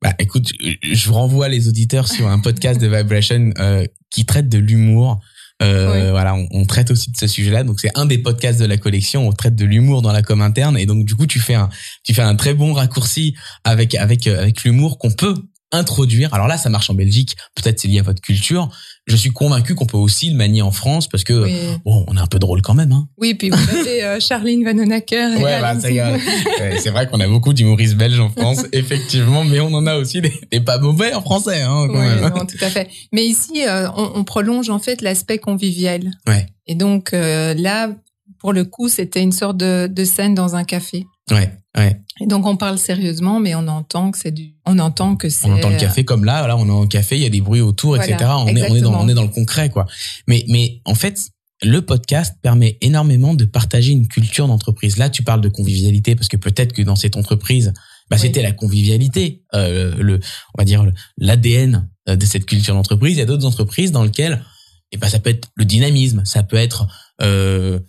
Bah, 0.00 0.14
écoute, 0.18 0.50
je 0.82 1.08
vous 1.08 1.14
renvoie 1.14 1.48
les 1.48 1.68
auditeurs 1.68 2.08
sur 2.08 2.26
un 2.26 2.40
podcast 2.40 2.80
de 2.80 2.88
Vibration 2.88 3.52
euh, 3.58 3.84
qui 4.12 4.24
traite 4.24 4.48
de 4.48 4.58
l'humour. 4.58 5.20
Euh, 5.62 6.10
Voilà, 6.10 6.34
on, 6.34 6.64
traite 6.66 6.90
aussi 6.90 7.12
de 7.12 7.16
ce 7.16 7.26
sujet-là. 7.26 7.62
Donc 7.62 7.78
c'est 7.80 7.90
un 7.94 8.04
des 8.04 8.18
podcasts 8.18 8.58
de 8.58 8.64
la 8.64 8.78
collection. 8.78 9.28
On 9.28 9.32
traite 9.32 9.54
de 9.54 9.64
l'humour 9.64 10.02
dans 10.02 10.12
la 10.12 10.22
com 10.22 10.40
interne, 10.40 10.76
et 10.76 10.86
donc 10.86 11.04
du 11.04 11.14
coup 11.14 11.26
tu 11.26 11.38
fais 11.38 11.54
un, 11.54 11.68
tu 12.02 12.14
fais 12.14 12.22
un 12.22 12.34
très 12.34 12.54
bon 12.54 12.72
raccourci 12.72 13.34
avec 13.64 13.94
avec 13.94 14.26
avec 14.26 14.64
l'humour 14.64 14.98
qu'on 14.98 15.12
peut 15.12 15.34
introduire. 15.72 16.32
Alors 16.34 16.46
là, 16.46 16.58
ça 16.58 16.68
marche 16.68 16.90
en 16.90 16.94
Belgique. 16.94 17.36
Peut-être 17.54 17.80
c'est 17.80 17.88
lié 17.88 17.98
à 17.98 18.02
votre 18.02 18.20
culture. 18.20 18.68
Je 19.06 19.16
suis 19.16 19.30
convaincu 19.30 19.74
qu'on 19.74 19.86
peut 19.86 19.96
aussi 19.96 20.30
le 20.30 20.36
manier 20.36 20.62
en 20.62 20.70
France 20.70 21.08
parce 21.08 21.24
que 21.24 21.78
bon, 21.84 22.04
on 22.06 22.16
est 22.16 22.20
un 22.20 22.26
peu 22.26 22.38
drôle 22.38 22.62
quand 22.62 22.74
même. 22.74 22.92
Hein. 22.92 23.08
Oui, 23.18 23.34
puis 23.34 23.50
vous 23.50 23.70
avez 23.76 24.04
euh, 24.04 24.20
Charline 24.20 24.62
Vanhoenacker. 24.64 25.42
Ouais, 25.42 25.60
bah, 25.60 25.74
c'est 25.80 26.90
vrai 26.90 27.08
qu'on 27.08 27.18
a 27.18 27.26
beaucoup 27.26 27.52
d'humoristes 27.52 27.96
belges 27.96 28.20
en 28.20 28.30
France, 28.30 28.64
effectivement, 28.72 29.42
mais 29.44 29.58
on 29.58 29.72
en 29.74 29.86
a 29.86 29.96
aussi 29.96 30.20
des, 30.20 30.60
pas 30.60 30.78
mauvais 30.78 31.14
en 31.14 31.22
français. 31.22 31.62
Hein, 31.62 31.88
quand 31.88 31.98
oui, 31.98 32.20
Non, 32.20 32.46
tout 32.46 32.64
à 32.64 32.68
fait. 32.68 32.88
Mais 33.12 33.24
ici, 33.24 33.66
euh, 33.66 33.88
on, 33.96 34.12
on, 34.14 34.24
prolonge 34.24 34.70
en 34.70 34.78
fait 34.78 35.02
l'aspect 35.02 35.38
convivial. 35.38 36.10
Ouais. 36.28 36.46
Et 36.66 36.76
donc 36.76 37.12
euh, 37.12 37.54
là, 37.54 37.90
pour 38.38 38.52
le 38.52 38.64
coup, 38.64 38.88
c'était 38.88 39.22
une 39.22 39.32
sorte 39.32 39.56
de, 39.56 39.88
de 39.90 40.04
scène 40.04 40.34
dans 40.34 40.54
un 40.56 40.64
café. 40.64 41.06
Ouais. 41.30 41.52
Ouais. 41.76 42.00
Et 42.20 42.26
donc 42.26 42.46
on 42.46 42.56
parle 42.56 42.78
sérieusement, 42.78 43.40
mais 43.40 43.54
on 43.54 43.66
entend 43.66 44.10
que 44.10 44.18
c'est 44.18 44.30
du, 44.30 44.54
on 44.66 44.78
entend 44.78 45.16
que 45.16 45.30
c'est. 45.30 45.48
On 45.48 45.54
entend 45.54 45.70
le 45.70 45.78
café 45.78 46.04
comme 46.04 46.24
là, 46.24 46.46
là 46.46 46.56
on 46.58 46.66
est 46.66 46.70
au 46.70 46.86
café, 46.86 47.16
il 47.16 47.22
y 47.22 47.26
a 47.26 47.30
des 47.30 47.40
bruits 47.40 47.62
autour, 47.62 47.96
etc. 47.96 48.16
On 48.36 48.48
est, 48.48 48.70
on 48.70 48.74
est 48.74 48.80
dans, 48.80 49.00
on 49.00 49.08
est 49.08 49.14
dans 49.14 49.22
le 49.22 49.28
concret, 49.28 49.70
quoi. 49.70 49.86
Mais, 50.26 50.44
mais 50.48 50.82
en 50.84 50.94
fait, 50.94 51.18
le 51.62 51.80
podcast 51.80 52.36
permet 52.42 52.76
énormément 52.80 53.34
de 53.34 53.44
partager 53.44 53.92
une 53.92 54.08
culture 54.08 54.48
d'entreprise. 54.48 54.98
Là, 54.98 55.08
tu 55.08 55.22
parles 55.22 55.40
de 55.40 55.48
convivialité 55.48 56.14
parce 56.14 56.28
que 56.28 56.36
peut-être 56.36 56.72
que 56.72 56.82
dans 56.82 56.96
cette 56.96 57.16
entreprise, 57.16 57.72
bah, 58.10 58.18
c'était 58.18 58.42
la 58.42 58.52
convivialité, 58.52 59.44
euh, 59.54 59.94
le, 59.96 60.20
on 60.54 60.58
va 60.58 60.64
dire 60.64 60.84
l'ADN 61.16 61.88
euh, 62.08 62.16
de 62.16 62.26
cette 62.26 62.44
culture 62.44 62.74
d'entreprise. 62.74 63.16
Il 63.16 63.18
y 63.18 63.22
a 63.22 63.26
d'autres 63.26 63.46
entreprises 63.46 63.92
dans 63.92 64.02
lesquelles, 64.02 64.44
et 64.90 64.96
eh 64.96 64.98
ben, 64.98 65.08
ça 65.08 65.18
peut 65.18 65.30
être 65.30 65.48
le 65.54 65.64
dynamisme, 65.64 66.22
ça 66.26 66.42
peut 66.42 66.56
être 66.56 66.86
euh, 67.22 67.80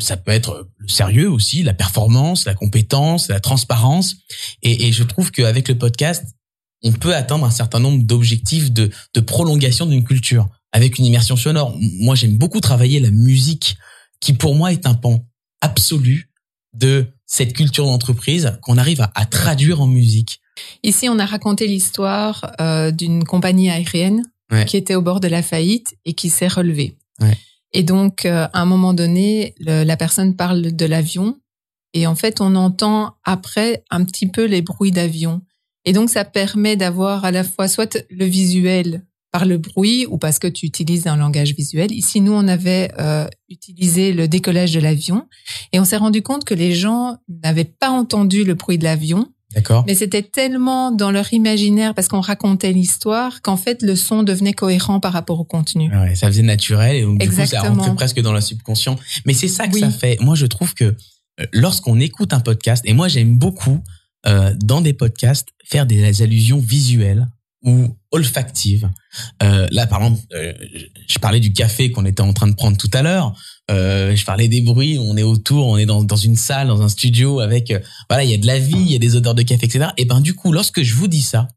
ça 0.00 0.16
peut 0.16 0.30
être 0.30 0.68
le 0.78 0.88
sérieux 0.88 1.30
aussi, 1.30 1.62
la 1.62 1.74
performance, 1.74 2.44
la 2.46 2.54
compétence, 2.54 3.28
la 3.28 3.40
transparence. 3.40 4.16
Et, 4.62 4.88
et 4.88 4.92
je 4.92 5.02
trouve 5.02 5.30
qu'avec 5.30 5.68
le 5.68 5.78
podcast, 5.78 6.24
on 6.82 6.92
peut 6.92 7.14
atteindre 7.14 7.44
un 7.44 7.50
certain 7.50 7.78
nombre 7.78 8.02
d'objectifs 8.04 8.72
de, 8.72 8.90
de 9.14 9.20
prolongation 9.20 9.86
d'une 9.86 10.04
culture 10.04 10.48
avec 10.72 10.98
une 10.98 11.04
immersion 11.04 11.36
sonore. 11.36 11.76
Moi, 12.00 12.14
j'aime 12.14 12.36
beaucoup 12.36 12.60
travailler 12.60 12.98
la 13.00 13.10
musique, 13.10 13.76
qui 14.20 14.32
pour 14.32 14.54
moi 14.54 14.72
est 14.72 14.86
un 14.86 14.94
pan 14.94 15.24
absolu 15.60 16.30
de 16.74 17.06
cette 17.26 17.52
culture 17.52 17.84
d'entreprise 17.84 18.58
qu'on 18.62 18.78
arrive 18.78 19.00
à, 19.00 19.12
à, 19.14 19.26
traduire 19.26 19.80
en 19.80 19.86
musique. 19.86 20.40
Ici, 20.82 21.08
on 21.08 21.18
a 21.18 21.26
raconté 21.26 21.66
l'histoire 21.66 22.52
euh, 22.60 22.90
d'une 22.90 23.24
compagnie 23.24 23.70
aérienne 23.70 24.22
qui 24.66 24.76
était 24.76 24.94
au 24.94 25.02
bord 25.02 25.20
de 25.20 25.28
la 25.28 25.42
faillite 25.42 25.96
et 26.04 26.12
qui 26.12 26.28
s'est 26.28 26.48
relevée. 26.48 26.98
Ouais. 27.20 27.38
Et 27.72 27.82
donc, 27.82 28.26
euh, 28.26 28.46
à 28.52 28.60
un 28.60 28.66
moment 28.66 28.94
donné, 28.94 29.54
la 29.60 29.96
personne 29.96 30.36
parle 30.36 30.76
de 30.76 30.86
l'avion 30.86 31.36
et 31.94 32.06
en 32.06 32.14
fait, 32.14 32.40
on 32.40 32.54
entend 32.54 33.16
après 33.24 33.84
un 33.90 34.04
petit 34.04 34.28
peu 34.28 34.44
les 34.44 34.62
bruits 34.62 34.92
d'avion. 34.92 35.42
Et 35.84 35.92
donc, 35.92 36.10
ça 36.10 36.24
permet 36.24 36.76
d'avoir 36.76 37.24
à 37.24 37.30
la 37.30 37.44
fois 37.44 37.68
soit 37.68 37.98
le 38.10 38.24
visuel 38.24 39.04
par 39.30 39.46
le 39.46 39.58
bruit 39.58 40.06
ou 40.06 40.18
parce 40.18 40.38
que 40.38 40.46
tu 40.46 40.66
utilises 40.66 41.06
un 41.06 41.16
langage 41.16 41.54
visuel. 41.54 41.90
Ici, 41.92 42.20
nous, 42.20 42.32
on 42.32 42.46
avait 42.48 42.92
euh, 42.98 43.26
utilisé 43.48 44.12
le 44.12 44.28
décollage 44.28 44.72
de 44.72 44.80
l'avion 44.80 45.26
et 45.72 45.80
on 45.80 45.84
s'est 45.84 45.96
rendu 45.96 46.22
compte 46.22 46.44
que 46.44 46.54
les 46.54 46.74
gens 46.74 47.16
n'avaient 47.42 47.64
pas 47.64 47.90
entendu 47.90 48.44
le 48.44 48.54
bruit 48.54 48.78
de 48.78 48.84
l'avion 48.84 49.32
D'accord. 49.54 49.84
Mais 49.86 49.94
c'était 49.94 50.22
tellement 50.22 50.90
dans 50.92 51.10
leur 51.10 51.32
imaginaire 51.32 51.94
parce 51.94 52.08
qu'on 52.08 52.20
racontait 52.20 52.72
l'histoire 52.72 53.42
qu'en 53.42 53.56
fait 53.56 53.82
le 53.82 53.96
son 53.96 54.22
devenait 54.22 54.52
cohérent 54.52 55.00
par 55.00 55.12
rapport 55.12 55.40
au 55.40 55.44
contenu. 55.44 55.90
Ah 55.92 56.02
ouais, 56.02 56.14
ça 56.14 56.26
faisait 56.28 56.42
naturel 56.42 56.96
et 56.96 57.02
donc 57.02 57.18
du 57.18 57.28
coup 57.28 57.46
ça 57.46 57.60
rentrait 57.60 57.94
presque 57.94 58.20
dans 58.20 58.32
le 58.32 58.40
subconscient. 58.40 58.96
Mais 59.26 59.34
c'est 59.34 59.48
ça 59.48 59.68
que 59.68 59.78
ça 59.78 59.90
fait. 59.90 60.20
Moi 60.20 60.34
je 60.34 60.46
trouve 60.46 60.74
que 60.74 60.84
euh, 60.84 61.46
lorsqu'on 61.52 62.00
écoute 62.00 62.32
un 62.32 62.40
podcast 62.40 62.82
et 62.86 62.94
moi 62.94 63.08
j'aime 63.08 63.36
beaucoup 63.36 63.80
euh, 64.26 64.54
dans 64.62 64.80
des 64.80 64.92
podcasts 64.92 65.48
faire 65.64 65.86
des 65.86 66.22
allusions 66.22 66.58
visuelles 66.58 67.26
ou 67.64 67.96
olfactives. 68.10 68.88
Euh, 69.42 69.66
là, 69.70 69.86
par 69.86 70.02
exemple, 70.02 70.22
euh, 70.34 70.52
je 71.08 71.18
parlais 71.18 71.40
du 71.40 71.52
café 71.52 71.90
qu'on 71.90 72.04
était 72.04 72.20
en 72.20 72.32
train 72.32 72.48
de 72.48 72.54
prendre 72.54 72.76
tout 72.76 72.90
à 72.92 73.02
l'heure. 73.02 73.34
Euh, 73.72 74.14
je 74.14 74.24
parlais 74.24 74.48
des 74.48 74.60
bruits. 74.60 74.98
On 74.98 75.16
est 75.16 75.22
autour, 75.22 75.66
on 75.66 75.78
est 75.78 75.86
dans, 75.86 76.04
dans 76.04 76.16
une 76.16 76.36
salle, 76.36 76.68
dans 76.68 76.82
un 76.82 76.88
studio 76.88 77.40
avec, 77.40 77.70
euh, 77.70 77.80
voilà, 78.08 78.24
il 78.24 78.30
y 78.30 78.34
a 78.34 78.38
de 78.38 78.46
la 78.46 78.58
vie, 78.58 78.76
il 78.76 78.92
y 78.92 78.96
a 78.96 78.98
des 78.98 79.16
odeurs 79.16 79.34
de 79.34 79.42
café, 79.42 79.66
etc. 79.66 79.90
Et 79.96 80.04
ben 80.04 80.20
du 80.20 80.34
coup, 80.34 80.52
lorsque 80.52 80.82
je 80.82 80.94
vous 80.94 81.08
dis 81.08 81.22
ça, 81.22 81.48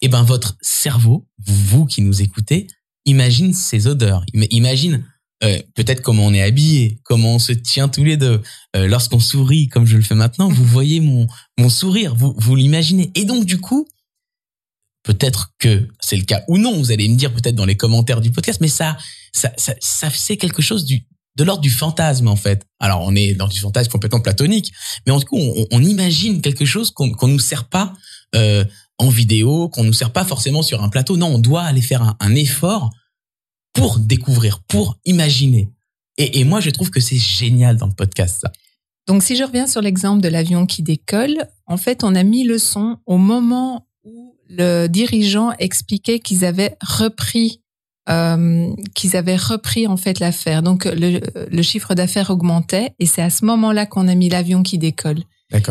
et 0.00 0.08
ben 0.08 0.22
votre 0.22 0.56
cerveau, 0.60 1.26
vous 1.44 1.86
qui 1.86 2.02
nous 2.02 2.22
écoutez, 2.22 2.68
imagine 3.04 3.52
ces 3.52 3.86
odeurs. 3.86 4.24
Imagine 4.32 5.04
euh, 5.42 5.58
peut-être 5.74 6.02
comment 6.02 6.26
on 6.26 6.34
est 6.34 6.42
habillé, 6.42 7.00
comment 7.02 7.34
on 7.34 7.38
se 7.38 7.52
tient 7.52 7.88
tous 7.88 8.04
les 8.04 8.16
deux. 8.16 8.42
Lorsqu'on 8.74 9.20
sourit, 9.20 9.68
comme 9.68 9.86
je 9.86 9.96
le 9.96 10.02
fais 10.02 10.14
maintenant, 10.14 10.48
vous 10.48 10.64
voyez 10.64 11.00
mon 11.00 11.26
mon 11.58 11.70
sourire, 11.70 12.14
vous 12.14 12.34
vous 12.36 12.54
l'imaginez. 12.54 13.10
Et 13.14 13.24
donc 13.24 13.46
du 13.46 13.58
coup, 13.58 13.88
peut-être 15.02 15.52
que 15.58 15.88
c'est 15.98 16.16
le 16.16 16.24
cas 16.24 16.42
ou 16.46 16.58
non. 16.58 16.76
Vous 16.76 16.92
allez 16.92 17.08
me 17.08 17.16
dire 17.16 17.32
peut-être 17.32 17.54
dans 17.54 17.64
les 17.64 17.76
commentaires 17.76 18.20
du 18.20 18.30
podcast, 18.30 18.60
mais 18.60 18.68
ça 18.68 18.98
ça 19.32 19.50
ça, 19.56 19.74
ça 19.80 20.10
c'est 20.10 20.36
quelque 20.36 20.60
chose 20.60 20.84
du 20.84 21.06
de 21.36 21.44
l'ordre 21.44 21.62
du 21.62 21.70
fantasme 21.70 22.28
en 22.28 22.36
fait. 22.36 22.66
Alors 22.80 23.02
on 23.02 23.14
est 23.14 23.34
dans 23.34 23.48
du 23.48 23.60
fantasme 23.60 23.90
complètement 23.90 24.20
platonique, 24.20 24.72
mais 25.06 25.12
en 25.12 25.20
tout 25.20 25.26
cas 25.26 25.42
on, 25.70 25.82
imagine 25.82 26.40
quelque 26.40 26.64
chose 26.64 26.90
qu'on 26.90 27.12
qu'on 27.12 27.28
nous 27.28 27.38
sert 27.38 27.68
pas 27.68 27.92
euh, 28.34 28.64
en 28.98 29.08
vidéo, 29.08 29.68
qu'on 29.68 29.84
nous 29.84 29.92
sert 29.92 30.12
pas 30.12 30.24
forcément 30.24 30.62
sur 30.62 30.82
un 30.82 30.88
plateau. 30.88 31.16
Non, 31.16 31.28
on 31.28 31.38
doit 31.38 31.62
aller 31.62 31.82
faire 31.82 32.02
un, 32.02 32.16
un 32.20 32.34
effort 32.34 32.90
pour 33.72 33.98
découvrir, 33.98 34.60
pour 34.68 34.98
imaginer. 35.04 35.70
Et, 36.18 36.40
et 36.40 36.44
moi 36.44 36.60
je 36.60 36.70
trouve 36.70 36.90
que 36.90 37.00
c'est 37.00 37.18
génial 37.18 37.76
dans 37.76 37.86
le 37.86 37.94
podcast 37.94 38.40
ça. 38.40 38.52
Donc, 39.06 39.22
si 39.22 39.36
je 39.36 39.44
reviens 39.44 39.68
sur 39.68 39.80
l'exemple 39.80 40.20
de 40.20 40.28
l'avion 40.28 40.66
qui 40.66 40.82
décolle, 40.82 41.46
en 41.66 41.76
fait, 41.76 42.02
on 42.02 42.14
a 42.14 42.24
mis 42.24 42.44
le 42.44 42.58
son 42.58 42.98
au 43.06 43.18
moment 43.18 43.86
où 44.02 44.36
le 44.48 44.88
dirigeant 44.88 45.52
expliquait 45.58 46.18
qu'ils 46.18 46.44
avaient 46.44 46.76
repris, 46.80 47.62
euh, 48.08 48.68
qu'ils 48.94 49.16
avaient 49.16 49.36
repris 49.36 49.86
en 49.86 49.96
fait 49.96 50.20
l'affaire. 50.20 50.62
Donc, 50.62 50.84
le, 50.84 51.20
le 51.50 51.62
chiffre 51.62 51.94
d'affaires 51.94 52.30
augmentait, 52.30 52.90
et 52.98 53.06
c'est 53.06 53.22
à 53.22 53.30
ce 53.30 53.44
moment-là 53.44 53.86
qu'on 53.86 54.08
a 54.08 54.14
mis 54.14 54.28
l'avion 54.28 54.62
qui 54.62 54.78
décolle. 54.78 55.22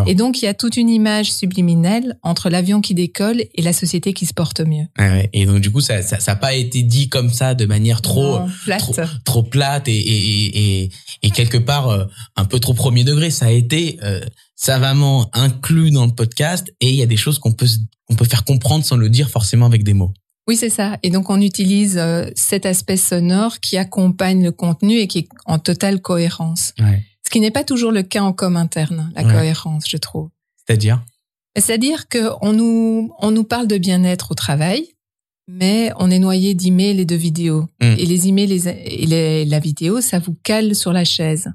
Et 0.08 0.15
donc, 0.15 0.41
il 0.41 0.45
y 0.45 0.48
a 0.48 0.54
toute 0.54 0.78
une 0.78 0.89
image 0.89 1.34
subliminelle 1.34 2.17
entre 2.24 2.50
l'avion 2.50 2.80
qui 2.80 2.93
décolle 2.93 3.43
et 3.54 3.62
la 3.62 3.74
société 3.74 4.13
qui 4.13 4.26
se 4.26 4.34
porte 4.34 4.62
mieux. 4.62 4.86
Ouais. 4.98 5.30
Et 5.34 5.45
donc 5.45 5.60
du 5.60 5.69
coup, 5.69 5.82
ça, 5.82 6.02
ça, 6.02 6.21
ça 6.21 6.38
pas 6.38 6.54
été 6.54 6.82
dit 6.82 7.10
comme 7.10 7.30
ça 7.30 7.56
de 7.56 7.65
manière 7.65 8.02
trop, 8.02 8.39
Non, 8.39 8.48
plate. 8.63 8.80
trop, 8.80 8.93
trop 9.26 9.43
plate 9.43 9.89
et, 9.89 9.98
et, 9.98 10.84
et, 10.84 10.89
et 11.24 11.30
quelque 11.30 11.58
part 11.58 11.89
euh, 11.89 12.06
un 12.38 12.45
peu 12.45 12.60
trop 12.62 12.74
premier 12.74 13.04
degré. 13.04 13.30
Ça 13.32 13.48
a 13.48 13.52
été 13.52 14.00
euh, 14.02 14.21
savamment 14.56 15.30
inclus 15.34 15.91
dans 15.91 16.06
le 16.06 16.13
podcast 16.13 16.74
et 16.80 16.89
il 16.89 16.95
y 16.95 17.02
a 17.02 17.06
des 17.08 17.17
choses 17.17 17.38
qu'on 17.39 17.52
peut 17.52 17.67
qu'on 18.08 18.15
peut 18.15 18.26
faire 18.26 18.45
comprendre 18.45 18.86
sans 18.86 18.95
le 18.95 19.10
dire 19.10 19.30
forcément 19.30 19.65
avec 19.65 19.84
des 19.84 19.93
mots. 19.93 20.13
Oui, 20.47 20.55
c'est 20.55 20.69
ça. 20.69 20.97
Et 21.03 21.10
donc, 21.10 21.29
on 21.29 21.41
utilise 21.41 21.97
euh, 21.97 22.29
cet 22.36 22.65
aspect 22.65 22.97
sonore 22.97 23.60
qui 23.60 23.77
accompagne 23.77 24.43
le 24.43 24.51
contenu 24.51 24.97
et 24.97 25.08
qui 25.08 25.19
est 25.19 25.27
en 25.45 25.58
totale 25.60 26.01
cohérence. 26.01 26.73
Ouais. 26.79 27.01
Ce 27.25 27.31
qui 27.31 27.39
n'est 27.39 27.51
pas 27.51 27.63
toujours 27.63 27.91
le 27.91 28.03
cas 28.03 28.21
en 28.21 28.31
com 28.34 28.55
interne, 28.55 29.12
la 29.15 29.23
Ouais. 29.23 29.34
cohérence, 29.34 29.86
je 29.89 29.97
trouve. 29.97 30.29
C'est-à-dire? 30.65 31.03
C'est-à-dire 31.58 32.08
qu'on 32.10 32.53
nous, 32.53 33.12
on 33.19 33.31
nous 33.31 33.43
parle 33.43 33.67
de 33.67 33.77
bien-être 33.77 34.31
au 34.31 34.36
travail, 34.36 34.86
mais 35.47 35.91
on 35.97 36.12
est 36.12 36.19
noyé 36.19 36.53
d'emails 36.53 36.99
et 36.99 37.05
de 37.05 37.15
vidéos. 37.15 37.63
Mm. 37.81 37.95
Et 37.97 38.05
les 38.05 38.27
emails 38.27 38.47
les- 38.47 38.67
et 38.67 39.05
les- 39.08 39.45
la 39.45 39.60
vidéo, 39.60 40.01
ça 40.01 40.19
vous 40.19 40.36
cale 40.43 40.75
sur 40.75 40.93
la 40.93 41.05
chaise. 41.05 41.49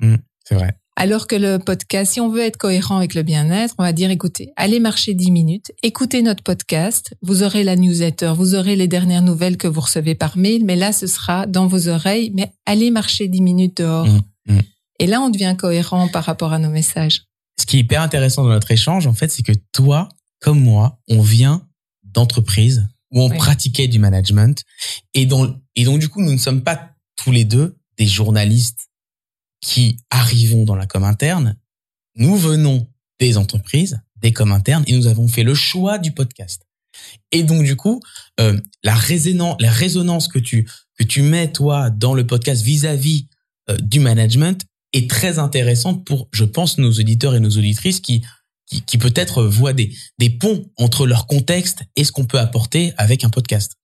C'est 0.44 0.54
vrai. 0.56 0.72
Alors 0.96 1.26
que 1.26 1.36
le 1.36 1.58
podcast, 1.58 2.12
si 2.12 2.20
on 2.20 2.28
veut 2.28 2.42
être 2.42 2.58
cohérent 2.58 2.98
avec 2.98 3.14
le 3.14 3.22
bien-être, 3.22 3.74
on 3.78 3.82
va 3.82 3.92
dire, 3.92 4.10
écoutez, 4.10 4.52
allez 4.56 4.80
marcher 4.80 5.14
10 5.14 5.30
minutes, 5.30 5.72
écoutez 5.82 6.20
notre 6.20 6.42
podcast, 6.42 7.14
vous 7.22 7.42
aurez 7.42 7.64
la 7.64 7.76
newsletter, 7.76 8.32
vous 8.36 8.54
aurez 8.54 8.76
les 8.76 8.88
dernières 8.88 9.22
nouvelles 9.22 9.56
que 9.56 9.68
vous 9.68 9.80
recevez 9.80 10.14
par 10.14 10.36
mail, 10.36 10.64
mais 10.64 10.76
là, 10.76 10.92
ce 10.92 11.06
sera 11.06 11.46
dans 11.46 11.66
vos 11.66 11.88
oreilles, 11.88 12.32
mais 12.34 12.52
allez 12.66 12.90
marcher 12.90 13.28
10 13.28 13.40
minutes 13.40 13.76
dehors. 13.78 14.06
Mm, 14.06 14.20
mm. 14.48 14.60
Et 14.98 15.06
là, 15.06 15.22
on 15.22 15.30
devient 15.30 15.54
cohérent 15.58 16.08
par 16.08 16.24
rapport 16.24 16.52
à 16.52 16.58
nos 16.58 16.70
messages. 16.70 17.22
Ce 17.58 17.64
qui 17.64 17.76
est 17.76 17.80
hyper 17.80 18.02
intéressant 18.02 18.42
dans 18.42 18.50
notre 18.50 18.70
échange, 18.70 19.06
en 19.06 19.14
fait, 19.14 19.28
c'est 19.30 19.42
que 19.42 19.52
toi, 19.72 20.08
comme 20.40 20.60
moi, 20.60 20.98
on 21.08 21.22
vient 21.22 21.66
d'entreprises 22.04 22.86
où 23.10 23.22
on 23.22 23.30
Oui. 23.30 23.38
pratiquait 23.38 23.88
du 23.88 23.98
management 23.98 24.62
et 25.14 25.24
dont, 25.24 25.58
et 25.76 25.84
donc 25.84 25.98
du 26.00 26.08
coup, 26.08 26.20
nous 26.20 26.32
ne 26.32 26.38
sommes 26.38 26.62
pas 26.62 26.90
tous 27.16 27.32
les 27.32 27.44
deux 27.44 27.76
des 27.96 28.06
journalistes 28.06 28.89
qui 29.60 29.98
arrivons 30.10 30.64
dans 30.64 30.76
la 30.76 30.86
com 30.86 31.04
interne. 31.04 31.56
Nous 32.16 32.36
venons 32.36 32.88
des 33.18 33.36
entreprises, 33.36 34.00
des 34.16 34.32
com 34.32 34.52
internes 34.52 34.84
et 34.86 34.96
nous 34.96 35.06
avons 35.06 35.28
fait 35.28 35.42
le 35.42 35.54
choix 35.54 35.98
du 35.98 36.12
podcast. 36.12 36.66
Et 37.30 37.42
donc 37.42 37.64
du 37.64 37.76
coup, 37.76 38.00
euh, 38.40 38.58
la 38.82 38.94
résonance, 38.94 40.28
que 40.28 40.38
tu 40.38 40.68
que 40.98 41.04
tu 41.04 41.22
mets 41.22 41.52
toi 41.52 41.90
dans 41.90 42.14
le 42.14 42.26
podcast 42.26 42.62
vis-à-vis 42.62 43.28
euh, 43.70 43.76
du 43.78 44.00
management 44.00 44.64
est 44.92 45.08
très 45.08 45.38
intéressante 45.38 46.04
pour, 46.04 46.28
je 46.32 46.44
pense, 46.44 46.78
nos 46.78 46.90
auditeurs 46.90 47.34
et 47.34 47.40
nos 47.40 47.50
auditrices 47.50 48.00
qui 48.00 48.22
qui, 48.66 48.82
qui 48.82 48.98
peut-être 48.98 49.44
voient 49.44 49.72
des 49.72 49.94
des 50.18 50.30
ponts 50.30 50.70
entre 50.76 51.06
leur 51.06 51.26
contexte 51.26 51.82
et 51.96 52.04
ce 52.04 52.12
qu'on 52.12 52.26
peut 52.26 52.40
apporter 52.40 52.92
avec 52.96 53.24
un 53.24 53.30
podcast. 53.30 53.79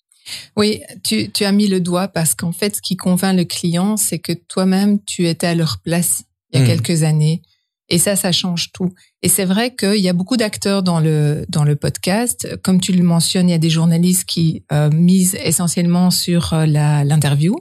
Oui, 0.57 0.81
tu, 1.05 1.31
tu 1.31 1.45
as 1.45 1.53
mis 1.53 1.69
le 1.69 1.81
doigt 1.81 2.09
parce 2.09 2.35
qu'en 2.35 2.53
fait, 2.53 2.77
ce 2.77 2.83
qui 2.83 2.97
convainc 2.97 3.37
le 3.37 3.45
client, 3.45 3.97
c'est 3.97 4.19
que 4.19 4.33
toi-même, 4.33 5.03
tu 5.05 5.27
étais 5.29 5.47
à 5.47 5.55
leur 5.55 5.79
place 5.79 6.23
il 6.53 6.59
y 6.59 6.63
a 6.63 6.65
Mm. 6.65 6.69
quelques 6.69 7.03
années. 7.03 7.43
Et 7.89 7.99
ça, 7.99 8.17
ça 8.17 8.33
change 8.33 8.73
tout. 8.73 8.93
Et 9.23 9.29
c'est 9.29 9.45
vrai 9.45 9.75
qu'il 9.75 10.01
y 10.01 10.09
a 10.09 10.13
beaucoup 10.13 10.37
d'acteurs 10.37 10.83
dans 10.83 10.99
le, 10.99 11.47
dans 11.49 11.63
le 11.63 11.77
podcast. 11.77 12.49
Comme 12.63 12.81
tu 12.81 12.93
le 12.93 13.05
mentionnes, 13.05 13.49
il 13.49 13.53
y 13.53 13.55
a 13.55 13.59
des 13.59 13.71
journalistes 13.71 14.25
qui 14.25 14.65
euh, 14.73 14.91
misent 14.91 15.37
essentiellement 15.41 16.11
sur 16.11 16.53
euh, 16.53 16.67
l'interview. 16.67 17.57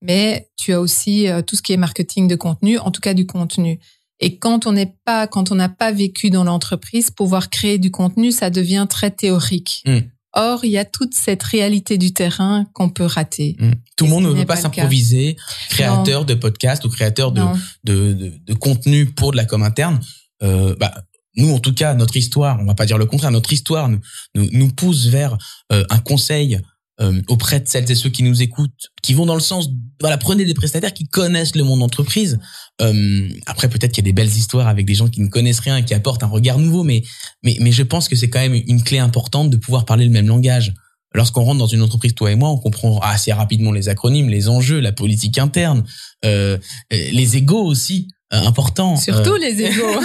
Mais 0.00 0.48
tu 0.56 0.72
as 0.72 0.80
aussi 0.80 1.26
euh, 1.26 1.42
tout 1.42 1.56
ce 1.56 1.62
qui 1.62 1.72
est 1.72 1.76
marketing 1.76 2.28
de 2.28 2.36
contenu, 2.36 2.78
en 2.78 2.92
tout 2.92 3.00
cas 3.00 3.14
du 3.14 3.26
contenu. 3.26 3.80
Et 4.20 4.38
quand 4.38 4.66
on 4.66 4.72
n'est 4.72 4.94
pas, 5.04 5.26
quand 5.26 5.50
on 5.50 5.56
n'a 5.56 5.68
pas 5.68 5.90
vécu 5.90 6.30
dans 6.30 6.44
l'entreprise, 6.44 7.10
pouvoir 7.10 7.50
créer 7.50 7.78
du 7.78 7.90
contenu, 7.90 8.30
ça 8.30 8.50
devient 8.50 8.86
très 8.88 9.10
théorique. 9.10 9.82
Mm. 9.86 9.98
Or, 10.34 10.64
il 10.64 10.70
y 10.70 10.78
a 10.78 10.84
toute 10.84 11.14
cette 11.14 11.42
réalité 11.42 11.96
du 11.96 12.12
terrain 12.12 12.66
qu'on 12.74 12.90
peut 12.90 13.06
rater. 13.06 13.56
Mm. 13.58 13.70
Tout 13.96 14.04
le 14.04 14.10
monde 14.10 14.24
ne 14.24 14.30
veut 14.30 14.44
pas 14.44 14.56
s'improviser 14.56 15.36
créateur 15.70 16.24
de 16.24 16.34
podcast 16.34 16.84
ou 16.84 16.90
créateur 16.90 17.32
de, 17.32 17.42
de, 17.84 18.12
de, 18.12 18.32
de 18.44 18.54
contenu 18.54 19.06
pour 19.06 19.32
de 19.32 19.36
la 19.36 19.44
com 19.44 19.62
interne. 19.62 20.00
Euh, 20.42 20.76
bah, 20.78 20.94
nous, 21.36 21.52
en 21.54 21.60
tout 21.60 21.72
cas, 21.72 21.94
notre 21.94 22.16
histoire, 22.16 22.58
on 22.60 22.64
va 22.64 22.74
pas 22.74 22.84
dire 22.84 22.98
le 22.98 23.06
contraire, 23.06 23.30
notre 23.30 23.52
histoire 23.52 23.88
nous, 23.88 24.00
nous, 24.34 24.48
nous 24.52 24.68
pousse 24.68 25.06
vers 25.06 25.38
euh, 25.72 25.84
un 25.88 25.98
conseil 25.98 26.60
euh, 27.00 27.22
auprès 27.28 27.60
de 27.60 27.68
celles 27.68 27.90
et 27.90 27.94
ceux 27.94 28.10
qui 28.10 28.22
nous 28.22 28.42
écoutent, 28.42 28.90
qui 29.02 29.14
vont 29.14 29.26
dans 29.26 29.34
le 29.34 29.40
sens, 29.40 29.68
voilà, 30.00 30.18
prenez 30.18 30.44
des 30.44 30.54
prestataires 30.54 30.92
qui 30.92 31.06
connaissent 31.06 31.54
le 31.54 31.64
monde 31.64 31.80
d'entreprise. 31.80 32.38
Euh, 32.80 33.28
après, 33.46 33.68
peut-être 33.68 33.92
qu'il 33.92 34.04
y 34.04 34.06
a 34.06 34.10
des 34.10 34.12
belles 34.12 34.26
histoires 34.26 34.68
avec 34.68 34.86
des 34.86 34.94
gens 34.94 35.08
qui 35.08 35.20
ne 35.20 35.28
connaissent 35.28 35.60
rien, 35.60 35.82
qui 35.82 35.94
apportent 35.94 36.22
un 36.22 36.28
regard 36.28 36.58
nouveau, 36.58 36.84
mais, 36.84 37.02
mais, 37.42 37.56
mais 37.60 37.72
je 37.72 37.82
pense 37.82 38.08
que 38.08 38.16
c'est 38.16 38.30
quand 38.30 38.40
même 38.40 38.54
une 38.54 38.82
clé 38.82 38.98
importante 38.98 39.50
de 39.50 39.56
pouvoir 39.56 39.84
parler 39.84 40.04
le 40.04 40.10
même 40.10 40.26
langage. 40.26 40.74
Lorsqu'on 41.14 41.42
rentre 41.42 41.58
dans 41.58 41.66
une 41.66 41.82
entreprise, 41.82 42.14
toi 42.14 42.30
et 42.30 42.36
moi, 42.36 42.50
on 42.50 42.58
comprend 42.58 42.98
assez 42.98 43.32
rapidement 43.32 43.72
les 43.72 43.88
acronymes, 43.88 44.28
les 44.28 44.48
enjeux, 44.48 44.78
la 44.78 44.92
politique 44.92 45.38
interne, 45.38 45.84
euh, 46.24 46.58
les 46.90 47.36
égos 47.36 47.64
aussi, 47.64 48.08
euh, 48.32 48.36
importants. 48.36 48.96
Surtout 48.96 49.34
Euh, 49.34 49.38
les 49.38 49.62
égos. 49.62 50.00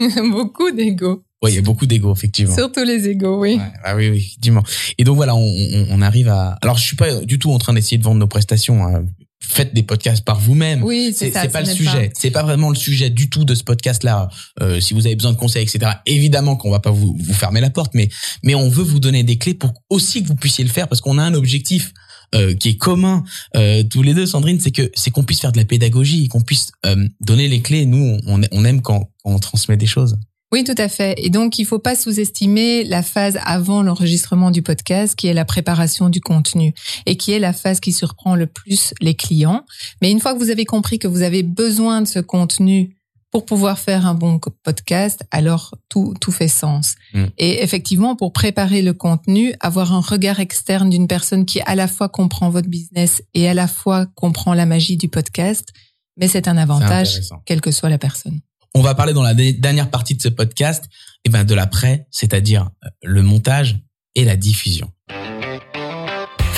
Beaucoup 0.30 0.70
d'égos. 0.70 1.23
Ouais, 1.44 1.52
il 1.52 1.54
y 1.54 1.58
a 1.58 1.62
beaucoup 1.62 1.86
d'égos, 1.86 2.12
effectivement. 2.14 2.54
Surtout 2.54 2.84
les 2.84 3.08
égos, 3.08 3.38
oui. 3.40 3.54
Ouais, 3.56 3.60
ah 3.84 3.94
oui, 3.96 4.08
oui, 4.10 4.16
effectivement. 4.18 4.62
Et 4.98 5.04
donc 5.04 5.16
voilà, 5.16 5.34
on, 5.36 5.40
on, 5.40 5.86
on 5.90 6.02
arrive 6.02 6.28
à. 6.28 6.58
Alors, 6.62 6.76
je 6.78 6.84
suis 6.84 6.96
pas 6.96 7.20
du 7.24 7.38
tout 7.38 7.52
en 7.52 7.58
train 7.58 7.72
d'essayer 7.74 7.98
de 7.98 8.02
vendre 8.04 8.18
nos 8.20 8.26
prestations. 8.28 8.84
hein. 8.86 9.04
Faites 9.46 9.74
des 9.74 9.82
podcasts 9.82 10.24
par 10.24 10.40
vous-même. 10.40 10.82
Oui, 10.82 11.12
C'est 11.14 11.26
c'est 11.26 11.32
ça. 11.32 11.42
c'est 11.42 11.48
pas 11.52 11.62
ce 11.66 11.70
le 11.70 11.76
sujet. 11.76 12.10
C'est 12.18 12.30
pas 12.30 12.42
vraiment 12.42 12.70
le 12.70 12.76
sujet 12.76 13.10
du 13.10 13.28
tout 13.28 13.44
de 13.44 13.54
ce 13.54 13.62
podcast-là. 13.62 14.30
Euh, 14.62 14.80
si 14.80 14.94
vous 14.94 15.04
avez 15.04 15.16
besoin 15.16 15.32
de 15.32 15.36
conseils, 15.36 15.62
etc. 15.64 15.92
Évidemment 16.06 16.56
qu'on 16.56 16.70
va 16.70 16.80
pas 16.80 16.90
vous, 16.90 17.14
vous 17.20 17.34
fermer 17.34 17.60
la 17.60 17.68
porte, 17.68 17.92
mais 17.94 18.08
mais 18.42 18.54
on 18.54 18.70
veut 18.70 18.82
vous 18.82 19.00
donner 19.00 19.22
des 19.22 19.36
clés 19.36 19.52
pour 19.52 19.74
aussi 19.90 20.22
que 20.22 20.28
vous 20.28 20.34
puissiez 20.34 20.64
le 20.64 20.70
faire, 20.70 20.88
parce 20.88 21.02
qu'on 21.02 21.18
a 21.18 21.22
un 21.22 21.34
objectif 21.34 21.92
euh, 22.34 22.54
qui 22.54 22.70
est 22.70 22.76
commun 22.78 23.22
euh, 23.54 23.82
tous 23.82 24.00
les 24.02 24.14
deux, 24.14 24.24
Sandrine, 24.24 24.60
c'est 24.60 24.70
que 24.72 24.90
c'est 24.94 25.10
qu'on 25.10 25.24
puisse 25.24 25.40
faire 25.42 25.52
de 25.52 25.58
la 25.58 25.66
pédagogie, 25.66 26.26
qu'on 26.28 26.40
puisse 26.40 26.68
euh, 26.86 27.06
donner 27.20 27.46
les 27.46 27.60
clés. 27.60 27.84
Nous, 27.84 28.18
on, 28.26 28.40
on 28.50 28.64
aime 28.64 28.80
quand, 28.80 29.10
quand 29.22 29.30
on 29.30 29.38
transmet 29.38 29.76
des 29.76 29.86
choses. 29.86 30.16
Oui, 30.54 30.62
tout 30.62 30.74
à 30.78 30.88
fait. 30.88 31.16
Et 31.18 31.30
donc, 31.30 31.58
il 31.58 31.64
faut 31.64 31.80
pas 31.80 31.96
sous-estimer 31.96 32.84
la 32.84 33.02
phase 33.02 33.40
avant 33.42 33.82
l'enregistrement 33.82 34.52
du 34.52 34.62
podcast, 34.62 35.16
qui 35.16 35.26
est 35.26 35.34
la 35.34 35.44
préparation 35.44 36.08
du 36.08 36.20
contenu 36.20 36.72
et 37.06 37.16
qui 37.16 37.32
est 37.32 37.40
la 37.40 37.52
phase 37.52 37.80
qui 37.80 37.90
surprend 37.90 38.36
le 38.36 38.46
plus 38.46 38.94
les 39.00 39.14
clients. 39.14 39.64
Mais 40.00 40.12
une 40.12 40.20
fois 40.20 40.32
que 40.32 40.38
vous 40.38 40.50
avez 40.50 40.64
compris 40.64 41.00
que 41.00 41.08
vous 41.08 41.22
avez 41.22 41.42
besoin 41.42 42.02
de 42.02 42.06
ce 42.06 42.20
contenu 42.20 42.96
pour 43.32 43.46
pouvoir 43.46 43.80
faire 43.80 44.06
un 44.06 44.14
bon 44.14 44.38
podcast, 44.62 45.24
alors 45.32 45.74
tout, 45.88 46.14
tout 46.20 46.30
fait 46.30 46.46
sens. 46.46 46.94
Mm. 47.14 47.24
Et 47.36 47.64
effectivement, 47.64 48.14
pour 48.14 48.32
préparer 48.32 48.80
le 48.80 48.92
contenu, 48.92 49.54
avoir 49.58 49.92
un 49.92 50.00
regard 50.00 50.38
externe 50.38 50.88
d'une 50.88 51.08
personne 51.08 51.46
qui 51.46 51.62
à 51.62 51.74
la 51.74 51.88
fois 51.88 52.08
comprend 52.08 52.50
votre 52.50 52.68
business 52.68 53.24
et 53.34 53.48
à 53.48 53.54
la 53.54 53.66
fois 53.66 54.06
comprend 54.14 54.54
la 54.54 54.66
magie 54.66 54.96
du 54.96 55.08
podcast, 55.08 55.70
mais 56.16 56.28
c'est 56.28 56.46
un 56.46 56.56
avantage, 56.56 57.22
quelle 57.44 57.60
que 57.60 57.72
soit 57.72 57.88
la 57.88 57.98
personne. 57.98 58.38
On 58.76 58.82
va 58.82 58.94
parler 58.94 59.12
dans 59.12 59.22
la 59.22 59.34
dernière 59.34 59.90
partie 59.90 60.14
de 60.16 60.22
ce 60.22 60.28
podcast 60.28 60.84
eh 61.24 61.30
ben, 61.30 61.44
de 61.44 61.54
l'après, 61.54 62.06
c'est-à-dire 62.10 62.70
euh, 62.84 62.88
le 63.02 63.22
montage 63.22 63.78
et 64.14 64.24
la 64.24 64.36
diffusion. 64.36 64.90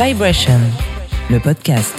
Vibration, 0.00 0.60
le 1.30 1.38
podcast. 1.40 1.94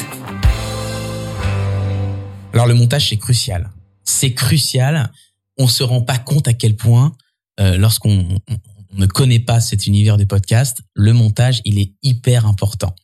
Alors 2.54 2.66
le 2.68 2.74
montage, 2.74 3.10
c'est 3.10 3.18
crucial. 3.18 3.70
C'est 4.04 4.34
crucial. 4.34 5.12
On 5.58 5.68
se 5.68 5.84
rend 5.84 6.02
pas 6.02 6.18
compte 6.18 6.48
à 6.48 6.54
quel 6.54 6.76
point, 6.76 7.16
euh, 7.60 7.78
lorsqu'on 7.78 8.40
on- 8.50 8.58
on 8.94 9.00
ne 9.00 9.06
connaît 9.06 9.40
pas 9.40 9.60
cet 9.60 9.86
univers 9.86 10.18
des 10.18 10.26
podcasts, 10.26 10.80
le 10.96 11.14
montage, 11.14 11.62
il 11.66 11.78
est 11.78 11.94
hyper 12.02 12.46
important. 12.48 12.96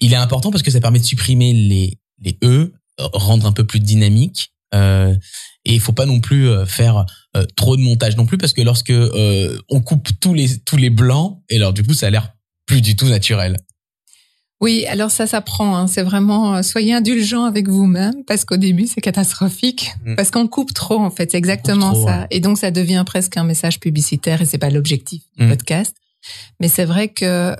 Il 0.00 0.12
est 0.12 0.16
important 0.16 0.50
parce 0.50 0.62
que 0.62 0.70
ça 0.70 0.80
permet 0.80 0.98
de 0.98 1.04
supprimer 1.04 1.52
les, 1.52 2.00
les 2.20 2.38
E, 2.42 2.72
rendre 2.98 3.46
un 3.46 3.52
peu 3.52 3.64
plus 3.66 3.80
dynamique. 3.80 4.50
Euh, 4.74 5.14
et 5.64 5.72
il 5.74 5.80
faut 5.80 5.92
pas 5.92 6.04
non 6.06 6.20
plus 6.20 6.48
euh, 6.48 6.66
faire 6.66 7.06
euh, 7.36 7.44
trop 7.56 7.76
de 7.76 7.82
montage 7.82 8.16
non 8.16 8.26
plus 8.26 8.36
parce 8.38 8.52
que 8.52 8.60
lorsque 8.62 8.90
euh, 8.90 9.58
on 9.70 9.80
coupe 9.80 10.08
tous 10.20 10.34
les 10.34 10.58
tous 10.58 10.76
les 10.76 10.90
blancs, 10.90 11.38
et 11.48 11.56
alors 11.56 11.72
du 11.72 11.82
coup 11.84 11.94
ça 11.94 12.08
a 12.08 12.10
l'air 12.10 12.32
plus 12.66 12.82
du 12.82 12.96
tout 12.96 13.06
naturel. 13.06 13.56
Oui, 14.60 14.86
alors 14.86 15.10
ça 15.10 15.26
s'apprend. 15.26 15.76
Hein. 15.76 15.86
C'est 15.86 16.02
vraiment 16.02 16.56
euh, 16.56 16.62
soyez 16.62 16.94
indulgent 16.94 17.44
avec 17.44 17.68
vous-même 17.68 18.24
parce 18.26 18.44
qu'au 18.44 18.56
début 18.56 18.86
c'est 18.86 19.00
catastrophique 19.00 19.92
Mm. 20.04 20.16
parce 20.16 20.30
qu'on 20.30 20.46
coupe 20.48 20.72
trop 20.74 20.98
en 20.98 21.10
fait. 21.10 21.30
C'est 21.32 21.38
exactement 21.38 21.92
trop, 21.92 22.06
ça. 22.06 22.20
ouais. 22.20 22.26
Et 22.30 22.40
donc 22.40 22.58
ça 22.58 22.70
devient 22.70 23.02
presque 23.06 23.36
un 23.36 23.44
message 23.44 23.80
publicitaire 23.80 24.40
et 24.42 24.46
c'est 24.46 24.58
pas 24.58 24.70
l'objectif 24.70 25.22
du 25.36 25.44
Mm. 25.44 25.48
podcast. 25.50 25.96
Mais 26.60 26.68
c'est 26.68 26.84
vrai 26.86 27.08
que 27.08 27.54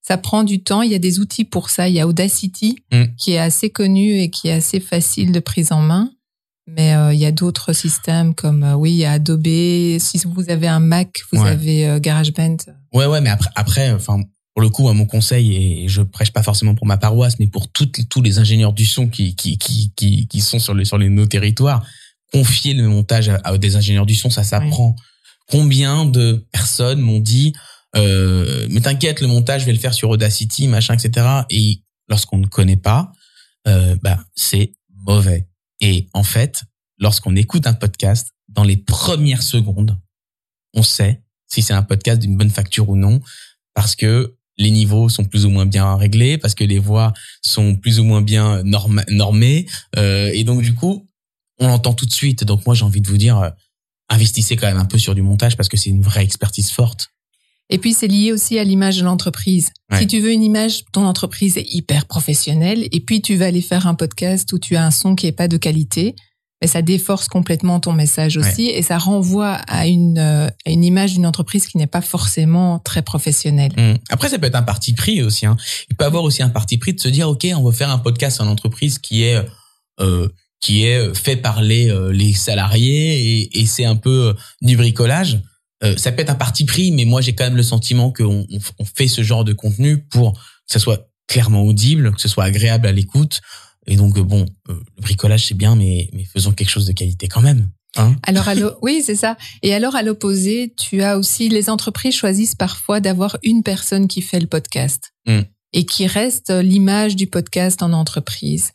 ça 0.00 0.16
prend 0.18 0.44
du 0.44 0.62
temps. 0.62 0.82
Il 0.82 0.90
y 0.92 0.94
a 0.94 0.98
des 1.00 1.18
outils 1.18 1.44
pour 1.44 1.68
ça. 1.68 1.88
Il 1.88 1.94
y 1.94 2.00
a 2.00 2.06
Audacity 2.06 2.76
Mm. 2.92 3.04
qui 3.18 3.32
est 3.32 3.38
assez 3.38 3.70
connu 3.70 4.20
et 4.20 4.30
qui 4.30 4.48
est 4.48 4.52
assez 4.52 4.80
facile 4.80 5.32
de 5.32 5.40
prise 5.40 5.72
en 5.72 5.80
main. 5.82 6.10
Mais 6.68 6.94
euh, 6.94 7.12
il 7.14 7.20
y 7.20 7.26
a 7.26 7.32
d'autres 7.32 7.72
systèmes 7.72 8.34
comme 8.34 8.64
euh, 8.64 8.74
oui, 8.74 8.92
il 8.92 8.96
y 8.98 9.04
a 9.04 9.12
Adobe. 9.12 9.44
Si 9.98 10.20
vous 10.24 10.50
avez 10.50 10.66
un 10.68 10.80
Mac, 10.80 11.20
vous 11.32 11.40
Ouais. 11.42 11.50
avez 11.50 11.86
euh, 11.86 12.00
GarageBand. 12.00 12.56
Ouais, 12.92 13.06
ouais, 13.06 13.20
mais 13.20 13.30
après, 13.30 13.50
après, 13.54 13.92
enfin, 13.92 14.20
pour 14.54 14.62
le 14.62 14.68
coup, 14.68 14.88
à 14.88 14.94
mon 14.94 15.06
conseil, 15.06 15.54
et 15.84 15.88
je 15.88 16.02
prêche 16.02 16.32
pas 16.32 16.42
forcément 16.42 16.74
pour 16.74 16.86
ma 16.86 16.96
paroisse, 16.96 17.38
mais 17.38 17.46
pour 17.46 17.70
toutes, 17.70 18.08
tous 18.08 18.20
les 18.22 18.38
ingénieurs 18.38 18.72
du 18.72 18.84
son 18.86 19.06
qui, 19.08 19.36
qui, 19.36 19.58
qui, 19.58 19.92
qui, 19.94 20.26
qui 20.26 20.40
sont 20.40 20.58
sur 20.58 20.74
les, 20.74 20.84
sur 20.84 20.98
les, 20.98 21.08
nos 21.08 21.26
territoires, 21.26 21.86
confier 22.32 22.74
le 22.74 22.88
montage 22.88 23.28
à, 23.28 23.36
à 23.44 23.56
des 23.58 23.76
ingénieurs 23.76 24.06
du 24.06 24.14
son, 24.14 24.30
ça 24.30 24.42
s'apprend. 24.42 24.96
Combien 25.48 26.04
de 26.06 26.44
personnes 26.50 26.98
m'ont 27.00 27.20
dit, 27.20 27.52
euh, 27.94 28.66
mais 28.70 28.80
t'inquiète, 28.80 29.20
le 29.20 29.28
montage, 29.28 29.60
je 29.60 29.66
vais 29.66 29.72
le 29.72 29.78
faire 29.78 29.94
sur 29.94 30.10
Audacity, 30.10 30.66
machin, 30.66 30.94
etc. 30.94 31.24
Et 31.50 31.82
lorsqu'on 32.08 32.38
ne 32.38 32.46
connaît 32.46 32.76
pas, 32.76 33.12
euh, 33.68 33.94
bah, 34.02 34.18
c'est 34.34 34.72
mauvais. 35.06 35.46
Et 35.80 36.08
en 36.12 36.22
fait, 36.22 36.62
lorsqu'on 36.98 37.36
écoute 37.36 37.66
un 37.66 37.74
podcast, 37.74 38.32
dans 38.48 38.64
les 38.64 38.76
premières 38.76 39.42
secondes, 39.42 39.98
on 40.74 40.82
sait 40.82 41.22
si 41.46 41.62
c'est 41.62 41.74
un 41.74 41.82
podcast 41.82 42.20
d'une 42.20 42.36
bonne 42.36 42.50
facture 42.50 42.88
ou 42.88 42.96
non, 42.96 43.20
parce 43.74 43.94
que 43.94 44.36
les 44.58 44.70
niveaux 44.70 45.08
sont 45.08 45.24
plus 45.24 45.44
ou 45.44 45.50
moins 45.50 45.66
bien 45.66 45.96
réglés, 45.96 46.38
parce 46.38 46.54
que 46.54 46.64
les 46.64 46.78
voix 46.78 47.12
sont 47.44 47.76
plus 47.76 48.00
ou 48.00 48.04
moins 48.04 48.22
bien 48.22 48.62
normées, 48.64 49.66
euh, 49.96 50.30
et 50.32 50.44
donc 50.44 50.62
du 50.62 50.74
coup, 50.74 51.06
on 51.58 51.68
l'entend 51.68 51.94
tout 51.94 52.06
de 52.06 52.12
suite. 52.12 52.44
Donc 52.44 52.66
moi, 52.66 52.74
j'ai 52.74 52.84
envie 52.84 53.00
de 53.00 53.08
vous 53.08 53.18
dire, 53.18 53.38
euh, 53.38 53.50
investissez 54.08 54.56
quand 54.56 54.66
même 54.66 54.78
un 54.78 54.86
peu 54.86 54.98
sur 54.98 55.14
du 55.14 55.22
montage 55.22 55.56
parce 55.56 55.68
que 55.68 55.76
c'est 55.76 55.90
une 55.90 56.02
vraie 56.02 56.24
expertise 56.24 56.70
forte. 56.70 57.10
Et 57.68 57.78
puis 57.78 57.92
c'est 57.92 58.06
lié 58.06 58.32
aussi 58.32 58.58
à 58.58 58.64
l'image 58.64 58.98
de 58.98 59.04
l'entreprise. 59.04 59.70
Ouais. 59.90 60.00
Si 60.00 60.06
tu 60.06 60.20
veux 60.20 60.32
une 60.32 60.42
image, 60.42 60.84
ton 60.92 61.04
entreprise 61.04 61.56
est 61.56 61.66
hyper 61.74 62.06
professionnelle, 62.06 62.86
et 62.92 63.00
puis 63.00 63.22
tu 63.22 63.36
vas 63.36 63.46
aller 63.46 63.62
faire 63.62 63.86
un 63.86 63.94
podcast 63.94 64.52
où 64.52 64.58
tu 64.58 64.76
as 64.76 64.84
un 64.84 64.90
son 64.90 65.14
qui 65.14 65.26
est 65.26 65.32
pas 65.32 65.48
de 65.48 65.56
qualité, 65.56 66.14
mais 66.62 66.68
ça 66.68 66.80
déforce 66.80 67.28
complètement 67.28 67.80
ton 67.80 67.92
message 67.92 68.36
aussi, 68.36 68.68
et 68.68 68.82
ça 68.82 68.98
renvoie 68.98 69.54
à 69.68 69.86
une, 69.86 70.18
euh, 70.18 70.46
à 70.64 70.70
une 70.70 70.84
image 70.84 71.14
d'une 71.14 71.26
entreprise 71.26 71.66
qui 71.66 71.76
n'est 71.76 71.86
pas 71.86 72.00
forcément 72.00 72.78
très 72.78 73.02
professionnelle. 73.02 73.72
Hum. 73.76 73.98
Après, 74.10 74.28
ça 74.28 74.38
peut 74.38 74.46
être 74.46 74.54
un 74.54 74.62
parti 74.62 74.94
pris 74.94 75.22
aussi. 75.22 75.44
Hein. 75.44 75.56
Il 75.90 75.96
peut 75.96 76.04
avoir 76.04 76.22
aussi 76.22 76.42
un 76.42 76.48
parti 76.48 76.78
pris 76.78 76.94
de 76.94 77.00
se 77.00 77.08
dire, 77.08 77.28
ok, 77.28 77.46
on 77.56 77.62
va 77.62 77.72
faire 77.72 77.90
un 77.90 77.98
podcast 77.98 78.40
en 78.40 78.46
entreprise 78.46 78.98
qui 78.98 79.24
est 79.24 79.44
euh, 80.00 80.28
qui 80.60 80.84
est 80.84 81.14
fait 81.14 81.36
parler 81.36 81.90
euh, 81.90 82.10
les 82.10 82.32
salariés 82.32 83.40
et, 83.40 83.60
et 83.60 83.66
c'est 83.66 83.84
un 83.84 83.96
peu 83.96 84.34
du 84.62 84.76
bricolage. 84.76 85.40
Euh, 85.84 85.96
ça 85.96 86.12
peut 86.12 86.22
être 86.22 86.30
un 86.30 86.36
parti 86.36 86.64
pris, 86.64 86.90
mais 86.92 87.04
moi 87.04 87.20
j'ai 87.20 87.34
quand 87.34 87.44
même 87.44 87.56
le 87.56 87.62
sentiment 87.62 88.12
qu'on 88.12 88.46
on, 88.50 88.58
on 88.78 88.84
fait 88.84 89.08
ce 89.08 89.22
genre 89.22 89.44
de 89.44 89.52
contenu 89.52 89.98
pour 89.98 90.32
que 90.34 90.38
ça 90.66 90.78
soit 90.78 91.10
clairement 91.26 91.62
audible, 91.62 92.14
que 92.14 92.20
ce 92.20 92.28
soit 92.28 92.44
agréable 92.44 92.86
à 92.86 92.92
l'écoute. 92.92 93.40
Et 93.86 93.96
donc 93.96 94.16
euh, 94.16 94.22
bon, 94.22 94.46
euh, 94.68 94.74
le 94.96 95.02
bricolage 95.02 95.46
c'est 95.46 95.54
bien, 95.54 95.76
mais 95.76 96.08
mais 96.12 96.24
faisons 96.24 96.52
quelque 96.52 96.70
chose 96.70 96.86
de 96.86 96.92
qualité 96.92 97.28
quand 97.28 97.42
même. 97.42 97.68
Hein 97.96 98.16
Alors, 98.24 98.48
à 98.48 98.54
oui, 98.82 99.02
c'est 99.04 99.16
ça. 99.16 99.36
Et 99.62 99.74
alors, 99.74 99.96
à 99.96 100.02
l'opposé, 100.02 100.74
tu 100.78 101.02
as 101.02 101.18
aussi 101.18 101.48
les 101.48 101.70
entreprises 101.70 102.14
choisissent 102.14 102.54
parfois 102.54 103.00
d'avoir 103.00 103.36
une 103.42 103.62
personne 103.62 104.08
qui 104.08 104.22
fait 104.22 104.40
le 104.40 104.46
podcast 104.46 105.12
Mm. 105.26 105.40
et 105.72 105.84
qui 105.84 106.06
reste 106.06 106.50
l'image 106.50 107.16
du 107.16 107.26
podcast 107.26 107.82
en 107.82 107.92
entreprise. 107.92 108.70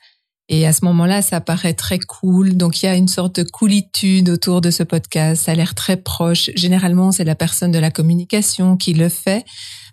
Et 0.54 0.68
à 0.68 0.74
ce 0.74 0.84
moment-là, 0.84 1.22
ça 1.22 1.39
paraît 1.39 1.74
très 1.74 1.97
cool. 1.97 2.58
Donc, 2.58 2.84
il 2.84 2.86
y 2.86 2.89
a 2.89 2.95
une 2.95 3.08
sorte 3.08 3.38
de 3.39 3.43
coolitude 3.49 4.28
autour 4.30 4.60
de 4.60 4.70
ce 4.70 4.84
podcast. 4.84 5.45
Ça 5.45 5.54
a 5.54 5.56
l'air 5.56 5.74
très 5.76 5.95
proche. 5.95 6.49
Généralement, 6.56 7.14
c'est 7.14 7.24
la 7.24 7.36
personne 7.36 7.72
de 7.72 7.80
la 7.80 7.89
communication 7.89 8.76
qui 8.76 8.93
le 8.93 9.08
fait. 9.08 9.45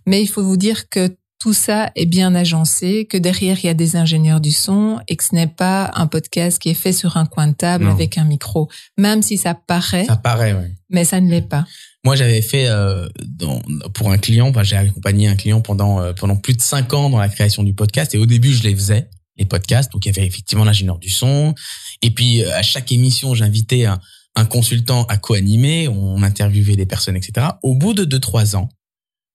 Mais 0.04 0.20
il 0.20 0.26
faut 0.26 0.42
vous 0.42 0.56
dire 0.56 0.88
que 0.88 1.16
tout 1.38 1.52
ça 1.52 1.92
est 1.94 2.06
bien 2.06 2.34
agencé, 2.34 3.06
que 3.08 3.16
derrière, 3.16 3.56
il 3.62 3.66
y 3.66 3.68
a 3.68 3.74
des 3.74 3.94
ingénieurs 3.94 4.40
du 4.40 4.50
son 4.50 4.98
et 5.06 5.14
que 5.14 5.22
ce 5.22 5.32
n'est 5.36 5.46
pas 5.46 5.92
un 5.94 6.08
podcast 6.08 6.58
qui 6.60 6.70
est 6.70 6.74
fait 6.74 6.92
sur 6.92 7.16
un 7.16 7.26
coin 7.26 7.46
de 7.46 7.52
table 7.54 7.84
Non. 7.84 7.92
avec 7.92 8.18
un 8.18 8.24
micro. 8.24 8.68
Même 8.96 9.22
si 9.22 9.36
ça 9.36 9.54
paraît, 9.54 10.06
Ça 10.06 10.16
paraît. 10.16 10.54
Ouais. 10.54 10.72
mais 10.90 11.04
ça 11.04 11.20
ne 11.20 11.30
l'est 11.30 11.48
pas. 11.48 11.64
Moi, 12.04 12.16
j'avais 12.16 12.42
fait 12.42 12.66
euh, 12.66 13.08
dans, 13.24 13.62
pour 13.94 14.10
un 14.10 14.18
client, 14.18 14.48
enfin, 14.48 14.64
j'ai 14.64 14.74
accompagné 14.76 15.28
un 15.28 15.36
client 15.36 15.60
pendant 15.60 16.00
euh, 16.00 16.12
pendant 16.12 16.34
plus 16.34 16.54
de 16.54 16.62
cinq 16.62 16.92
ans 16.94 17.10
dans 17.10 17.18
la 17.20 17.28
création 17.28 17.62
du 17.62 17.74
podcast. 17.74 18.12
Et 18.16 18.18
au 18.18 18.26
début, 18.26 18.52
je 18.52 18.64
les 18.64 18.74
faisais 18.74 19.08
les 19.38 19.44
podcasts. 19.44 19.92
Donc, 19.92 20.04
il 20.04 20.08
y 20.14 20.18
avait 20.18 20.26
effectivement 20.26 20.64
l'ingénieur 20.64 20.98
du 20.98 21.10
son. 21.10 21.54
Et 22.02 22.10
puis, 22.10 22.42
euh, 22.42 22.56
à 22.56 22.62
chaque 22.62 22.90
émission, 22.92 23.34
j'invitais 23.34 23.84
un, 23.86 24.00
un 24.34 24.44
consultant 24.44 25.04
à 25.04 25.16
co-animer. 25.16 25.88
On 25.88 26.22
interviewait 26.22 26.76
des 26.76 26.86
personnes, 26.86 27.16
etc. 27.16 27.48
Au 27.62 27.74
bout 27.74 27.94
de 27.94 28.04
deux 28.04 28.20
trois 28.20 28.56
ans, 28.56 28.68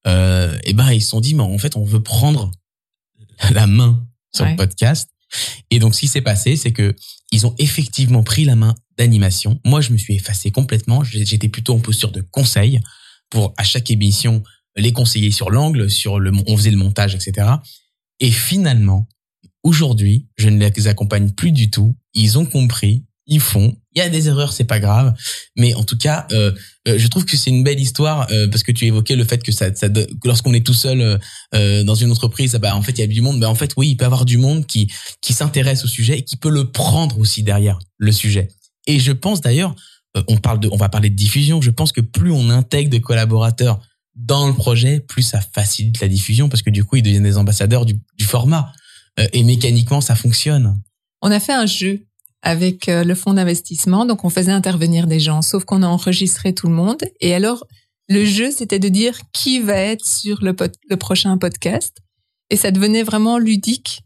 euh, 0.07 0.57
et 0.65 0.73
ben, 0.73 0.91
ils 0.91 1.01
se 1.01 1.09
sont 1.09 1.21
dit, 1.21 1.33
mais 1.35 1.43
en 1.43 1.57
fait, 1.57 1.75
on 1.77 1.85
veut 1.85 2.03
prendre 2.03 2.51
la 3.51 3.67
main 3.67 4.05
sur 4.35 4.45
Ouais. 4.45 4.51
le 4.51 4.57
podcast. 4.57 5.09
Et 5.71 5.79
donc, 5.79 5.95
ce 5.95 6.01
qui 6.01 6.07
s'est 6.07 6.21
passé, 6.21 6.55
c'est 6.55 6.71
que 6.73 6.95
ils 7.31 7.47
ont 7.47 7.55
effectivement 7.57 8.21
pris 8.23 8.45
la 8.45 8.55
main 8.55 8.75
d'animation. 8.97 9.59
Moi, 9.65 9.81
je 9.81 9.91
me 9.91 9.97
suis 9.97 10.13
effacé 10.15 10.51
complètement. 10.51 11.03
J'étais 11.03 11.47
plutôt 11.47 11.73
en 11.73 11.79
posture 11.79 12.11
de 12.11 12.21
conseil 12.21 12.79
pour 13.31 13.53
à 13.57 13.63
chaque 13.63 13.89
émission 13.89 14.43
les 14.75 14.91
conseiller 14.91 15.31
sur 15.31 15.49
l'angle, 15.49 15.89
sur 15.89 16.19
le, 16.19 16.31
on 16.47 16.57
faisait 16.57 16.69
le 16.71 16.77
montage, 16.77 17.15
etc. 17.15 17.47
Et 18.19 18.29
finalement, 18.31 19.07
aujourd'hui, 19.64 20.28
je 20.38 20.49
ne 20.49 20.64
les 20.64 20.88
accompagne 20.88 21.32
plus 21.32 21.51
du 21.51 21.70
tout. 21.70 21.95
Ils 22.14 22.38
ont 22.38 22.45
compris, 22.45 23.05
ils 23.26 23.39
font. 23.39 23.76
Il 23.95 23.99
y 23.99 24.01
a 24.01 24.09
des 24.09 24.28
erreurs, 24.28 24.53
c'est 24.53 24.66
pas 24.66 24.80
grave. 24.80 25.14
Mais 25.55 25.74
en 25.76 25.84
tout 25.84 25.97
cas, 25.97 26.28
euh, 26.32 26.51
euh, 26.88 26.97
je 26.97 27.07
trouve 27.07 27.26
que 27.26 27.38
c'est 27.38 27.49
une 27.49 27.64
belle 27.64 27.80
histoire 27.80 28.28
euh, 28.32 28.47
parce 28.49 28.64
que 28.64 28.72
tu 28.72 28.86
évoquais 28.86 29.16
le 29.16 29.24
fait 29.24 29.41
que 29.41 29.51
ça, 29.51 29.74
ça 29.74 29.88
lorsqu'on 30.26 30.53
est 30.53 30.66
tout 30.66 30.74
seul 30.74 31.01
euh, 31.01 31.18
euh, 31.55 31.84
dans 31.84 31.95
une 31.95 32.11
entreprise, 32.11 32.55
ah 32.55 32.59
bah 32.59 32.76
en 32.76 32.82
fait 32.82 32.93
il 32.93 33.01
y 33.01 33.03
a 33.03 33.07
du 33.07 33.22
monde. 33.22 33.39
Bah 33.39 33.49
en 33.49 33.55
fait 33.55 33.74
oui, 33.78 33.89
il 33.89 33.97
peut 33.97 34.03
y 34.03 34.05
avoir 34.05 34.26
du 34.26 34.38
monde 34.38 34.66
qui 34.66 34.91
qui 35.22 35.34
s'intéresse 35.34 35.86
au 35.86 35.88
sujet 35.88 36.20
et 36.20 36.24
qui 36.24 36.38
peut 36.38 36.49
le 36.49 36.72
prendre 36.72 37.18
aussi 37.20 37.43
derrière 37.43 37.80
le 37.97 38.11
sujet. 38.11 38.49
Et 38.88 38.99
je 38.99 39.11
pense 39.11 39.41
d'ailleurs, 39.41 39.76
euh, 40.18 40.24
on 40.28 40.38
parle 40.38 40.59
de, 40.59 40.70
on 40.72 40.78
va 40.78 40.89
parler 40.89 41.09
de 41.09 41.16
diffusion. 41.16 41.61
Je 41.61 41.72
pense 41.72 41.91
que 41.91 42.01
plus 42.01 42.32
on 42.32 42.49
intègre 42.49 42.89
de 42.89 42.97
collaborateurs 42.97 43.80
dans 44.16 44.47
le 44.47 44.53
projet, 44.53 44.99
plus 44.99 45.24
ça 45.24 45.39
facilite 45.41 45.99
la 46.01 46.07
diffusion 46.07 46.49
parce 46.49 46.61
que 46.61 46.70
du 46.70 46.84
coup 46.84 46.97
ils 46.97 47.03
deviennent 47.03 47.24
des 47.24 47.38
ambassadeurs 47.38 47.86
du, 47.86 47.99
du 48.18 48.26
format. 48.26 48.72
Euh, 49.20 49.28
et 49.34 49.43
mécaniquement 49.43 50.01
ça 50.01 50.16
fonctionne. 50.16 50.80
On 51.22 51.32
a 51.32 51.39
fait 51.39 51.53
un 51.53 51.66
jeu 51.66 52.05
avec 52.41 52.89
euh, 52.89 53.03
le 53.03 53.16
fonds 53.16 53.34
d'investissement, 53.34 54.05
donc 54.05 54.26
on 54.26 54.30
faisait 54.30 54.51
intervenir 54.51 55.07
des 55.07 55.20
gens, 55.20 55.41
sauf 55.41 55.64
qu'on 55.64 55.82
a 55.82 55.88
enregistré 55.88 56.53
tout 56.53 56.68
le 56.68 56.74
monde. 56.74 57.01
Et 57.22 57.34
alors, 57.34 57.66
le 58.09 58.26
jeu, 58.26 58.51
c'était 58.51 58.80
de 58.80 58.89
dire 58.89 59.22
qui 59.32 59.61
va 59.61 59.76
être 59.76 60.05
sur 60.05 60.43
le, 60.43 60.53
prochain 60.97 61.38
podcast. 61.38 61.97
Et 62.49 62.57
ça 62.57 62.72
devenait 62.72 63.03
vraiment 63.03 63.38
ludique, 63.38 64.03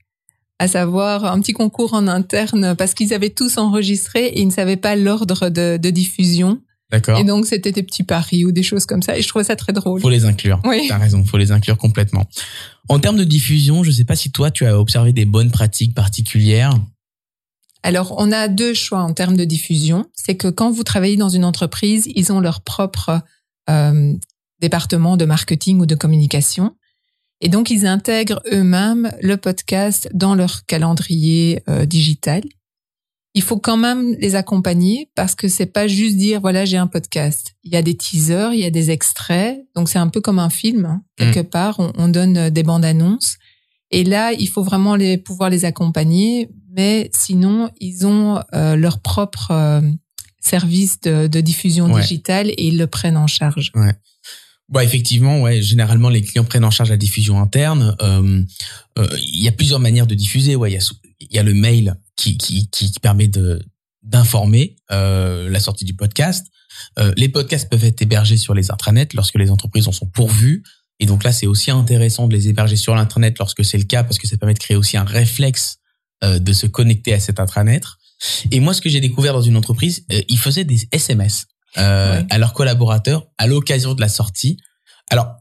à 0.60 0.68
savoir 0.68 1.26
un 1.26 1.40
petit 1.42 1.54
concours 1.54 1.94
en 1.94 2.08
interne, 2.08 2.76
parce 2.76 2.94
qu'ils 2.94 3.14
avaient 3.14 3.32
tous 3.32 3.58
enregistré 3.58 4.28
et 4.28 4.42
ils 4.42 4.48
ne 4.48 4.52
savaient 4.54 4.78
pas 4.78 4.96
l'ordre 4.96 5.50
de 5.50 5.90
diffusion. 5.90 6.62
D'accord. 6.90 7.20
Et 7.20 7.26
donc, 7.26 7.46
c'était 7.46 7.72
des 7.72 7.84
petits 7.84 8.04
paris 8.04 8.46
ou 8.46 8.52
des 8.52 8.64
choses 8.64 8.86
comme 8.86 9.02
ça. 9.02 9.18
Et 9.18 9.22
je 9.22 9.28
trouvais 9.28 9.44
ça 9.44 9.56
très 9.56 9.74
drôle. 9.74 10.00
Faut 10.00 10.10
les 10.10 10.26
inclure. 10.26 10.62
Oui. 10.64 10.86
T'as 10.88 10.98
raison, 10.98 11.24
faut 11.26 11.38
les 11.38 11.52
inclure 11.52 11.78
complètement. 11.78 12.26
En 12.88 13.00
termes 13.00 13.18
de 13.18 13.26
diffusion, 13.26 13.84
je 13.84 13.92
sais 13.92 14.06
pas 14.06 14.16
si 14.16 14.32
toi 14.32 14.52
tu 14.52 14.66
as 14.66 14.80
observé 14.80 15.12
des 15.12 15.26
bonnes 15.26 15.52
pratiques 15.52 15.94
particulières. 15.94 16.74
Alors, 17.84 18.16
on 18.18 18.32
a 18.32 18.48
deux 18.48 18.74
choix 18.74 19.00
en 19.00 19.14
termes 19.14 19.36
de 19.36 19.44
diffusion. 19.44 20.06
C'est 20.14 20.36
que 20.36 20.48
quand 20.48 20.72
vous 20.72 20.84
travaillez 20.84 21.18
dans 21.18 21.30
une 21.30 21.46
entreprise, 21.46 22.08
ils 22.16 22.32
ont 22.32 22.40
leur 22.40 22.62
propre 22.62 23.22
euh, 23.70 24.14
département 24.60 25.18
de 25.18 25.26
marketing 25.26 25.80
ou 25.80 25.86
de 25.86 25.96
communication. 25.96 26.76
Et 27.42 27.50
donc, 27.50 27.70
ils 27.70 27.86
intègrent 27.86 28.42
eux-mêmes 28.52 29.12
le 29.22 29.38
podcast 29.38 30.10
dans 30.14 30.36
leur 30.36 30.66
calendrier 30.66 31.62
euh, 31.70 31.86
digital. 31.86 32.42
Il 33.38 33.44
faut 33.44 33.60
quand 33.60 33.78
même 33.78 34.16
les 34.20 34.34
accompagner 34.36 35.10
parce 35.16 35.36
que 35.36 35.48
c'est 35.48 35.68
pas 35.78 35.86
juste 35.88 36.18
dire 36.18 36.42
voilà 36.42 36.66
j'ai 36.66 36.78
un 36.78 36.88
podcast. 36.88 37.54
Il 37.64 37.72
y 37.72 37.76
a 37.76 37.84
des 37.84 37.96
teasers, 37.96 38.52
il 38.54 38.60
y 38.60 38.66
a 38.66 38.72
des 38.72 38.90
extraits, 38.90 39.60
donc 39.76 39.90
c'est 39.90 40.00
un 40.00 40.08
peu 40.08 40.22
comme 40.22 40.40
un 40.40 40.50
film 40.50 40.86
hein. 40.86 41.02
quelque 41.18 41.42
part. 41.58 41.76
On, 41.80 41.92
on 42.04 42.08
donne 42.10 42.38
euh, 42.38 42.50
des 42.50 42.64
bandes 42.64 42.86
annonces 42.86 43.38
et 43.92 44.04
là 44.04 44.34
il 44.34 44.48
faut 44.50 44.64
vraiment 44.64 44.96
les 44.96 45.18
pouvoir 45.18 45.50
les 45.52 45.66
accompagner, 45.66 46.50
mais 46.76 47.10
sinon 47.14 47.70
ils 47.80 48.08
ont 48.08 48.42
euh, 48.56 48.76
leur 48.76 49.00
propre 49.02 49.52
euh, 49.52 49.82
service 50.42 51.00
de, 51.02 51.28
de 51.28 51.40
diffusion 51.42 51.86
Ouais. 51.94 52.02
digitale 52.02 52.50
et 52.50 52.64
ils 52.70 52.78
le 52.78 52.88
prennent 52.88 53.18
en 53.18 53.28
charge. 53.28 53.72
Bah 54.70 54.84
effectivement, 54.84 55.42
ouais. 55.44 55.62
Généralement, 55.62 56.10
les 56.10 56.22
clients 56.22 56.44
prennent 56.44 56.66
en 56.66 56.72
charge 56.72 56.90
la 56.90 56.98
diffusion 56.98 57.40
interne. 57.40 57.96
Euh, 58.02 58.42
euh, 59.00 59.08
Il 59.36 59.42
y 59.44 59.48
a 59.48 59.52
plusieurs 59.54 59.80
manières 59.80 60.08
de 60.08 60.16
diffuser. 60.16 60.56
Ouais, 60.58 60.72
il 60.72 60.74
y 60.74 60.78
a, 60.78 60.82
sou- 60.82 60.96
il 61.22 61.34
y 61.34 61.40
a 61.40 61.44
le 61.44 61.54
mail 61.54 61.96
qui 62.18 62.38
qui 62.38 62.70
qui, 62.70 62.92
qui 62.92 63.00
permet 63.00 63.28
de 63.30 63.64
d'informer 64.04 64.76
euh, 64.92 65.50
la 65.50 65.60
sortie 65.60 65.86
du 65.86 65.94
podcast. 65.96 66.48
Euh, 67.00 67.14
les 67.18 67.30
podcasts 67.30 67.70
peuvent 67.70 67.84
être 67.84 68.02
hébergés 68.02 68.38
sur 68.38 68.54
les 68.54 68.72
intranets 68.72 69.08
lorsque 69.14 69.36
les 69.36 69.50
entreprises 69.52 69.88
en 69.88 69.92
sont 69.92 70.06
pourvues. 70.06 70.64
Et 71.00 71.06
donc 71.06 71.24
là, 71.24 71.32
c'est 71.32 71.48
aussi 71.48 71.72
intéressant 71.72 72.28
de 72.28 72.36
les 72.36 72.48
héberger 72.50 72.76
sur 72.76 72.96
l'intranet 72.96 73.38
lorsque 73.40 73.64
c'est 73.66 73.78
le 73.78 73.84
cas 73.84 74.04
parce 74.04 74.18
que 74.18 74.28
ça 74.28 74.38
permet 74.38 74.54
de 74.54 74.60
créer 74.60 74.78
aussi 74.78 74.98
un 74.98 75.04
réflexe 75.04 75.78
euh, 76.24 76.40
de 76.40 76.54
se 76.54 76.66
connecter 76.68 77.14
à 77.14 77.20
cet 77.20 77.40
intranet. 77.40 77.84
Et 78.52 78.60
moi, 78.60 78.74
ce 78.74 78.82
que 78.82 78.90
j'ai 78.90 79.00
découvert 79.02 79.34
dans 79.34 79.42
une 79.42 79.58
entreprise, 79.58 80.06
euh, 80.12 80.22
ils 80.28 80.40
faisaient 80.40 80.64
des 80.64 80.88
SMS 80.92 81.46
euh, 81.78 82.22
Ouais. 82.22 82.26
à 82.32 82.38
leurs 82.40 82.54
collaborateurs 82.54 83.28
à 83.38 83.46
l'occasion 83.46 83.94
de 83.94 84.02
la 84.02 84.10
sortie. 84.10 84.58
Alors, 85.12 85.36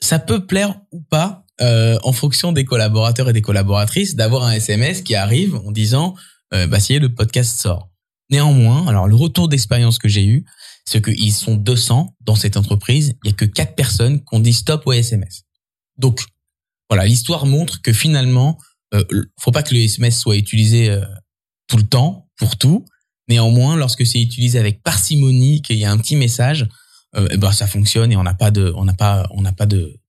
ça 0.00 0.18
peut 0.18 0.46
plaire 0.46 0.80
ou 0.92 1.00
pas 1.00 1.44
euh, 1.62 1.98
en 2.02 2.12
fonction 2.12 2.52
des 2.52 2.64
collaborateurs 2.64 3.28
et 3.28 3.32
des 3.32 3.42
collaboratrices 3.42 4.14
d'avoir 4.14 4.44
un 4.44 4.52
SMS 4.52 5.02
qui 5.02 5.14
arrive 5.14 5.56
en 5.56 5.70
disant 5.70 6.14
euh, 6.54 6.66
bah 6.66 6.80
ça 6.80 6.98
le 6.98 7.14
podcast 7.14 7.60
sort. 7.60 7.90
Néanmoins, 8.30 8.86
alors 8.86 9.08
le 9.08 9.16
retour 9.16 9.48
d'expérience 9.48 9.98
que 9.98 10.08
j'ai 10.08 10.24
eu, 10.24 10.44
c'est 10.84 11.02
qu'ils 11.02 11.32
sont 11.32 11.56
200 11.56 12.16
dans 12.20 12.34
cette 12.34 12.56
entreprise. 12.56 13.14
Il 13.24 13.30
y 13.30 13.32
a 13.32 13.36
que 13.36 13.44
quatre 13.44 13.74
personnes 13.74 14.20
qui 14.20 14.34
ont 14.34 14.40
dit 14.40 14.52
stop 14.52 14.86
au 14.86 14.92
SMS. 14.92 15.42
Donc 15.98 16.22
voilà, 16.88 17.06
l'histoire 17.06 17.46
montre 17.46 17.82
que 17.82 17.92
finalement, 17.92 18.58
euh, 18.94 19.04
faut 19.38 19.52
pas 19.52 19.62
que 19.62 19.74
le 19.74 19.80
SMS 19.80 20.18
soit 20.18 20.36
utilisé 20.36 20.90
euh, 20.90 21.04
tout 21.68 21.76
le 21.76 21.86
temps 21.86 22.28
pour 22.36 22.56
tout. 22.56 22.84
Néanmoins, 23.28 23.76
lorsque 23.76 24.04
c'est 24.04 24.20
utilisé 24.20 24.58
avec 24.58 24.82
parcimonie, 24.82 25.62
qu'il 25.62 25.76
y 25.76 25.84
a 25.84 25.92
un 25.92 25.98
petit 25.98 26.16
message, 26.16 26.68
euh, 27.14 27.28
eh 27.30 27.36
ben 27.36 27.52
ça 27.52 27.66
fonctionne 27.66 28.10
et 28.10 28.16
on 28.16 28.24
n'a 28.24 28.34
pas 28.34 28.50
de, 28.50 28.72
on 28.76 28.84
n'a 28.84 28.94
pas, 28.94 29.28
on 29.30 29.42
n'a 29.42 29.52
pas 29.52 29.66
de 29.66 29.99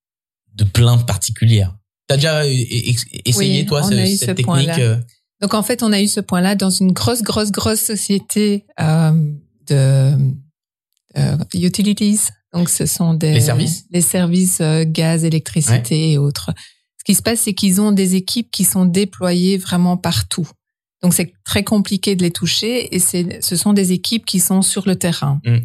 de 0.53 0.63
plainte 0.63 1.05
particulière. 1.05 1.75
T'as 2.07 2.15
déjà 2.15 2.45
essayé 2.45 3.65
toi 3.65 3.83
cette 3.83 4.17
ce 4.17 4.31
technique 4.31 4.69
euh? 4.79 4.97
Donc 5.41 5.55
en 5.55 5.63
fait, 5.63 5.81
on 5.81 5.91
a 5.91 5.99
eu 5.99 6.07
ce 6.07 6.19
point-là 6.19 6.55
dans 6.55 6.69
une 6.69 6.91
grosse, 6.91 7.23
grosse, 7.23 7.51
grosse 7.51 7.79
société 7.81 8.65
euh, 8.79 9.11
de 9.67 10.13
euh, 11.17 11.37
utilities. 11.55 12.19
Donc 12.53 12.69
ce 12.69 12.85
sont 12.85 13.13
des 13.15 13.33
les 13.33 13.41
services, 13.41 13.85
les 13.89 14.01
services 14.01 14.61
euh, 14.61 14.83
gaz, 14.85 15.23
électricité 15.23 16.11
et 16.11 16.17
autres. 16.17 16.51
Ce 16.99 17.03
qui 17.03 17.15
se 17.15 17.23
passe, 17.23 17.39
c'est 17.41 17.53
qu'ils 17.53 17.81
ont 17.81 17.91
des 17.91 18.15
équipes 18.15 18.51
qui 18.51 18.63
sont 18.63 18.85
déployées 18.85 19.57
vraiment 19.57 19.97
partout. 19.97 20.47
Donc 21.01 21.15
c'est 21.15 21.33
très 21.43 21.63
compliqué 21.63 22.15
de 22.15 22.21
les 22.21 22.31
toucher 22.31 22.93
et 22.93 22.99
c'est 22.99 23.41
ce 23.41 23.55
sont 23.55 23.73
des 23.73 23.91
équipes 23.91 24.25
qui 24.25 24.39
sont 24.39 24.61
sur 24.61 24.87
le 24.87 24.95
terrain. 24.95 25.41
Mm. 25.43 25.57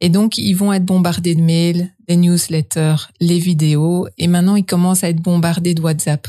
Et 0.00 0.08
donc, 0.08 0.38
ils 0.38 0.54
vont 0.54 0.72
être 0.72 0.84
bombardés 0.84 1.34
de 1.34 1.40
mails, 1.40 1.92
des 2.06 2.16
newsletters, 2.16 3.08
les 3.20 3.38
vidéos, 3.38 4.06
et 4.16 4.28
maintenant, 4.28 4.56
ils 4.56 4.64
commencent 4.64 5.04
à 5.04 5.08
être 5.08 5.20
bombardés 5.20 5.74
de 5.74 5.80
WhatsApp. 5.80 6.28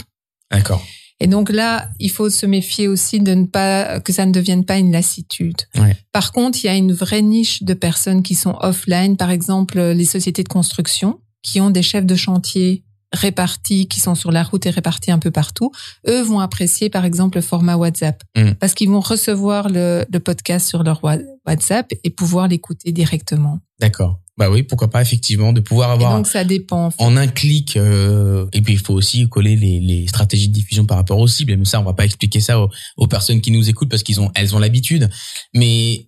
D'accord. 0.51 0.83
Et 1.19 1.27
donc 1.27 1.49
là, 1.49 1.89
il 1.99 2.09
faut 2.09 2.29
se 2.29 2.45
méfier 2.45 2.87
aussi 2.87 3.19
de 3.19 3.33
ne 3.33 3.45
pas 3.45 3.99
que 3.99 4.13
ça 4.13 4.25
ne 4.25 4.31
devienne 4.31 4.63
pas 4.63 4.77
une 4.77 4.91
lassitude. 4.91 5.57
Ouais. 5.77 5.95
Par 6.13 6.31
contre, 6.31 6.63
il 6.63 6.67
y 6.67 6.69
a 6.69 6.75
une 6.75 6.93
vraie 6.93 7.21
niche 7.21 7.63
de 7.63 7.73
personnes 7.73 8.23
qui 8.23 8.35
sont 8.35 8.55
offline, 8.61 9.17
par 9.17 9.29
exemple 9.29 9.79
les 9.79 10.05
sociétés 10.05 10.43
de 10.43 10.49
construction, 10.49 11.19
qui 11.43 11.59
ont 11.59 11.71
des 11.71 11.81
chefs 11.81 12.05
de 12.05 12.15
chantier 12.15 12.83
répartis, 13.11 13.87
qui 13.87 13.99
sont 13.99 14.15
sur 14.15 14.31
la 14.31 14.43
route 14.43 14.65
et 14.65 14.69
répartis 14.69 15.11
un 15.11 15.19
peu 15.19 15.31
partout, 15.31 15.71
eux 16.07 16.21
vont 16.21 16.39
apprécier 16.39 16.89
par 16.89 17.05
exemple 17.05 17.37
le 17.37 17.41
format 17.41 17.75
WhatsApp 17.75 18.23
mm. 18.35 18.53
parce 18.59 18.73
qu'ils 18.73 18.89
vont 18.89 18.99
recevoir 18.99 19.69
le, 19.69 20.05
le, 20.11 20.19
podcast 20.19 20.67
sur 20.67 20.83
leur 20.83 21.01
WhatsApp 21.03 21.91
et 22.03 22.09
pouvoir 22.09 22.47
l'écouter 22.47 22.91
directement. 22.91 23.59
D'accord. 23.79 24.19
Bah 24.37 24.49
oui, 24.49 24.63
pourquoi 24.63 24.89
pas 24.89 25.01
effectivement 25.01 25.51
de 25.51 25.59
pouvoir 25.59 25.91
avoir. 25.91 26.13
Et 26.13 26.15
donc 26.15 26.27
ça 26.27 26.45
dépend. 26.45 26.85
En, 26.85 26.91
fait. 26.91 27.03
en 27.03 27.17
un 27.17 27.27
clic. 27.27 27.75
Euh, 27.75 28.47
et 28.53 28.61
puis 28.61 28.71
il 28.71 28.79
faut 28.79 28.93
aussi 28.93 29.27
coller 29.27 29.57
les, 29.57 29.81
les, 29.81 30.07
stratégies 30.07 30.47
de 30.47 30.53
diffusion 30.53 30.85
par 30.85 30.95
rapport 30.95 31.19
aux 31.19 31.27
cibles. 31.27 31.57
Mais 31.57 31.65
ça, 31.65 31.81
on 31.81 31.83
va 31.83 31.93
pas 31.93 32.05
expliquer 32.05 32.39
ça 32.39 32.61
aux, 32.61 32.69
aux 32.95 33.07
personnes 33.07 33.41
qui 33.41 33.51
nous 33.51 33.69
écoutent 33.69 33.89
parce 33.89 34.01
qu'ils 34.01 34.21
ont, 34.21 34.31
elles 34.35 34.55
ont 34.55 34.59
l'habitude. 34.59 35.09
Mais 35.53 36.07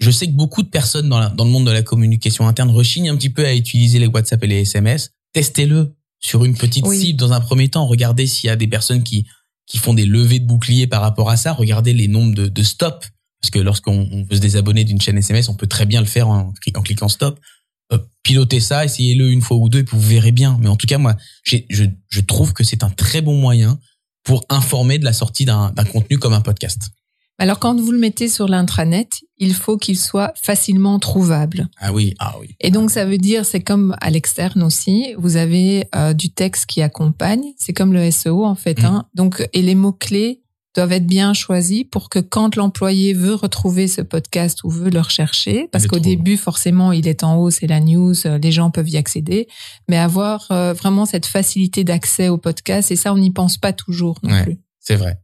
je 0.00 0.10
sais 0.10 0.26
que 0.26 0.32
beaucoup 0.32 0.62
de 0.62 0.68
personnes 0.68 1.08
dans, 1.08 1.18
la, 1.18 1.30
dans 1.30 1.44
le 1.44 1.50
monde 1.50 1.66
de 1.66 1.70
la 1.70 1.82
communication 1.82 2.46
interne 2.46 2.70
rechignent 2.70 3.08
un 3.08 3.16
petit 3.16 3.30
peu 3.30 3.46
à 3.46 3.54
utiliser 3.54 3.98
les 3.98 4.06
WhatsApp 4.06 4.44
et 4.44 4.48
les 4.48 4.60
SMS. 4.60 5.12
Testez-le 5.32 5.94
sur 6.24 6.44
une 6.44 6.56
petite 6.56 6.86
cible 6.86 7.18
dans 7.18 7.32
un 7.32 7.40
premier 7.40 7.68
temps. 7.68 7.86
Regardez 7.86 8.26
s'il 8.26 8.48
y 8.48 8.50
a 8.50 8.56
des 8.56 8.68
personnes 8.68 9.02
qui 9.02 9.26
qui 9.66 9.78
font 9.78 9.94
des 9.94 10.06
levées 10.06 10.40
de 10.40 10.46
boucliers 10.46 10.86
par 10.86 11.00
rapport 11.02 11.30
à 11.30 11.36
ça. 11.36 11.52
Regardez 11.52 11.92
les 11.92 12.08
nombres 12.08 12.34
de, 12.34 12.48
de 12.48 12.62
stops. 12.62 13.08
Parce 13.40 13.50
que 13.50 13.58
lorsqu'on 13.58 14.26
veut 14.28 14.36
se 14.36 14.40
désabonner 14.40 14.84
d'une 14.84 15.00
chaîne 15.00 15.18
SMS, 15.18 15.48
on 15.48 15.54
peut 15.54 15.66
très 15.66 15.86
bien 15.86 16.00
le 16.00 16.06
faire 16.06 16.28
en, 16.28 16.52
en 16.74 16.82
cliquant 16.82 17.08
stop. 17.08 17.40
Euh, 17.92 17.98
pilotez 18.22 18.60
ça, 18.60 18.84
essayez-le 18.84 19.30
une 19.30 19.40
fois 19.40 19.56
ou 19.56 19.68
deux 19.68 19.80
et 19.80 19.84
puis 19.84 19.96
vous 19.96 20.02
verrez 20.02 20.32
bien. 20.32 20.56
Mais 20.60 20.68
en 20.68 20.76
tout 20.76 20.86
cas, 20.86 20.98
moi, 20.98 21.16
je, 21.42 21.56
je 21.68 22.20
trouve 22.20 22.52
que 22.52 22.64
c'est 22.64 22.84
un 22.84 22.90
très 22.90 23.20
bon 23.20 23.36
moyen 23.36 23.78
pour 24.24 24.44
informer 24.48 24.98
de 24.98 25.04
la 25.04 25.12
sortie 25.12 25.44
d'un 25.44 25.72
contenu 25.90 26.18
comme 26.18 26.32
un 26.32 26.40
podcast. 26.40 26.90
Alors 27.38 27.58
quand 27.58 27.80
vous 27.80 27.92
le 27.92 27.98
mettez 27.98 28.28
sur 28.28 28.46
l'intranet, 28.46 29.08
il 29.38 29.54
faut 29.54 29.76
qu'il 29.76 29.98
soit 29.98 30.32
facilement 30.40 30.98
trouvable. 30.98 31.68
Ah 31.80 31.92
oui, 31.92 32.14
ah 32.18 32.36
oui. 32.40 32.54
Et 32.60 32.70
donc 32.70 32.90
ça 32.90 33.04
veut 33.04 33.18
dire, 33.18 33.44
c'est 33.44 33.62
comme 33.62 33.96
à 34.00 34.10
l'externe 34.10 34.62
aussi, 34.62 35.14
vous 35.18 35.36
avez 35.36 35.88
euh, 35.96 36.12
du 36.12 36.32
texte 36.32 36.66
qui 36.66 36.82
accompagne, 36.82 37.42
c'est 37.56 37.72
comme 37.72 37.92
le 37.92 38.10
SEO 38.10 38.44
en 38.44 38.54
fait. 38.54 38.80
Mm. 38.82 38.84
Hein. 38.84 39.06
Donc 39.14 39.48
et 39.52 39.62
les 39.62 39.74
mots 39.74 39.92
clés 39.92 40.42
doivent 40.74 40.92
être 40.92 41.06
bien 41.06 41.34
choisis 41.34 41.84
pour 41.84 42.08
que 42.08 42.18
quand 42.18 42.56
l'employé 42.56 43.12
veut 43.12 43.34
retrouver 43.34 43.88
ce 43.88 44.00
podcast 44.00 44.64
ou 44.64 44.70
veut 44.70 44.90
le 44.90 45.00
rechercher, 45.00 45.68
parce 45.70 45.86
qu'au 45.86 45.98
début 45.98 46.36
forcément 46.36 46.92
il 46.92 47.08
est 47.08 47.24
en 47.24 47.36
haut, 47.36 47.50
c'est 47.50 47.66
la 47.66 47.80
news, 47.80 48.14
euh, 48.26 48.38
les 48.38 48.52
gens 48.52 48.70
peuvent 48.70 48.88
y 48.88 48.96
accéder, 48.96 49.48
mais 49.88 49.98
avoir 49.98 50.46
euh, 50.50 50.72
vraiment 50.72 51.04
cette 51.04 51.26
facilité 51.26 51.84
d'accès 51.84 52.28
au 52.28 52.38
podcast 52.38 52.90
et 52.90 52.96
ça 52.96 53.12
on 53.12 53.18
n'y 53.18 53.30
pense 53.30 53.58
pas 53.58 53.72
toujours 53.72 54.18
non 54.22 54.30
ouais, 54.30 54.44
plus. 54.44 54.58
C'est 54.80 54.96
vrai. 54.96 55.21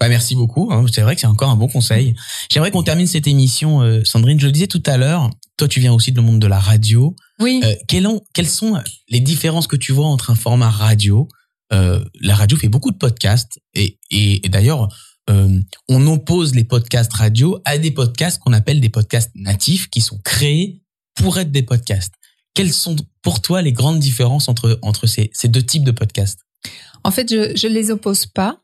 Bah 0.00 0.08
merci 0.08 0.34
beaucoup. 0.34 0.70
Hein. 0.72 0.84
C'est 0.92 1.02
vrai 1.02 1.14
que 1.14 1.20
c'est 1.20 1.26
encore 1.26 1.50
un 1.50 1.56
bon 1.56 1.68
conseil. 1.68 2.14
J'aimerais 2.50 2.70
qu'on 2.70 2.82
termine 2.82 3.06
cette 3.06 3.26
émission, 3.26 3.82
euh, 3.82 4.02
Sandrine. 4.04 4.38
Je 4.40 4.46
le 4.46 4.52
disais 4.52 4.66
tout 4.66 4.82
à 4.86 4.96
l'heure. 4.96 5.30
Toi, 5.56 5.68
tu 5.68 5.80
viens 5.80 5.92
aussi 5.92 6.12
du 6.12 6.20
monde 6.20 6.40
de 6.40 6.46
la 6.46 6.58
radio. 6.58 7.14
Oui. 7.38 7.60
Euh, 7.64 7.74
quelles, 7.88 8.08
quelles, 8.34 8.48
sont 8.48 8.80
les 9.08 9.20
différences 9.20 9.66
que 9.66 9.76
tu 9.76 9.92
vois 9.92 10.06
entre 10.06 10.30
un 10.30 10.34
format 10.34 10.70
radio 10.70 11.28
euh, 11.72 12.04
La 12.20 12.34
radio 12.34 12.56
fait 12.56 12.68
beaucoup 12.68 12.90
de 12.90 12.96
podcasts 12.96 13.60
et, 13.74 13.98
et, 14.10 14.44
et 14.44 14.48
d'ailleurs, 14.48 14.88
euh, 15.30 15.60
on 15.88 16.06
oppose 16.06 16.54
les 16.54 16.64
podcasts 16.64 17.12
radio 17.12 17.60
à 17.64 17.78
des 17.78 17.90
podcasts 17.90 18.40
qu'on 18.40 18.52
appelle 18.52 18.80
des 18.80 18.88
podcasts 18.88 19.30
natifs 19.34 19.88
qui 19.88 20.00
sont 20.00 20.18
créés 20.24 20.82
pour 21.14 21.38
être 21.38 21.52
des 21.52 21.62
podcasts. 21.62 22.14
Quelles 22.54 22.72
sont 22.72 22.96
pour 23.22 23.40
toi 23.40 23.62
les 23.62 23.72
grandes 23.72 24.00
différences 24.00 24.48
entre 24.48 24.78
entre 24.82 25.06
ces, 25.06 25.30
ces 25.32 25.48
deux 25.48 25.62
types 25.62 25.84
de 25.84 25.92
podcasts? 25.92 26.40
En 27.04 27.10
fait, 27.10 27.30
je 27.30 27.56
je 27.56 27.68
les 27.68 27.90
oppose 27.90 28.26
pas. 28.26 28.60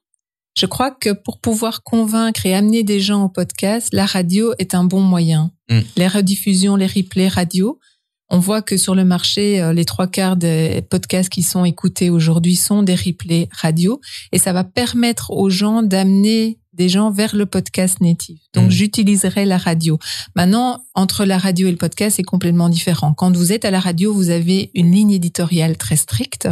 Je 0.59 0.67
crois 0.67 0.91
que 0.91 1.11
pour 1.13 1.39
pouvoir 1.39 1.85
convaincre 1.85 2.45
et 2.45 2.53
amener 2.53 2.83
des 2.83 2.99
gens 2.99 3.25
au 3.25 3.29
podcast, 3.29 3.91
la 3.93 4.07
radio 4.07 4.53
est 4.59 4.75
un 4.75 4.83
bon 4.83 5.01
moyen. 5.01 5.53
Mm. 5.71 5.81
Les 5.97 6.09
rediffusions, 6.09 6.75
les 6.75 6.89
replays 6.89 7.29
radio, 7.29 7.79
on 8.29 8.41
voit 8.41 8.61
que 8.61 8.77
sur 8.77 8.97
le 8.97 9.05
marché, 9.05 9.63
euh, 9.63 9.73
les 9.73 9.85
trois 9.85 10.09
quarts 10.09 10.37
des 10.37 10.83
podcasts 10.91 11.31
qui 11.31 11.43
sont 11.45 11.65
écoutés 11.65 12.11
aujourd'hui 12.11 12.57
sont 12.57 12.83
des 12.83 12.97
replays 12.97 13.49
radio 13.53 14.01
et 14.33 14.39
ça 14.39 14.53
va 14.53 14.65
permettre 14.65 15.31
aux 15.31 15.49
gens 15.49 15.83
d'amener 15.83 16.59
des 16.73 16.89
gens 16.89 17.11
vers 17.13 17.37
le 17.37 17.47
podcast 17.47 18.01
natif. 18.01 18.41
Donc, 18.53 18.67
Mm. 18.67 18.71
j'utiliserai 18.71 19.45
la 19.45 19.59
radio. 19.59 19.99
Maintenant, 20.35 20.85
entre 20.95 21.25
la 21.25 21.39
radio 21.39 21.69
et 21.69 21.71
le 21.71 21.77
podcast, 21.77 22.17
c'est 22.17 22.23
complètement 22.25 22.69
différent. 22.69 23.15
Quand 23.15 23.37
vous 23.37 23.53
êtes 23.53 23.65
à 23.65 23.71
la 23.71 23.81
radio, 23.81 24.13
vous 24.13 24.31
avez 24.31 24.71
une 24.75 24.91
ligne 24.91 25.13
éditoriale 25.13 25.77
très 25.77 25.97
stricte 25.97 26.49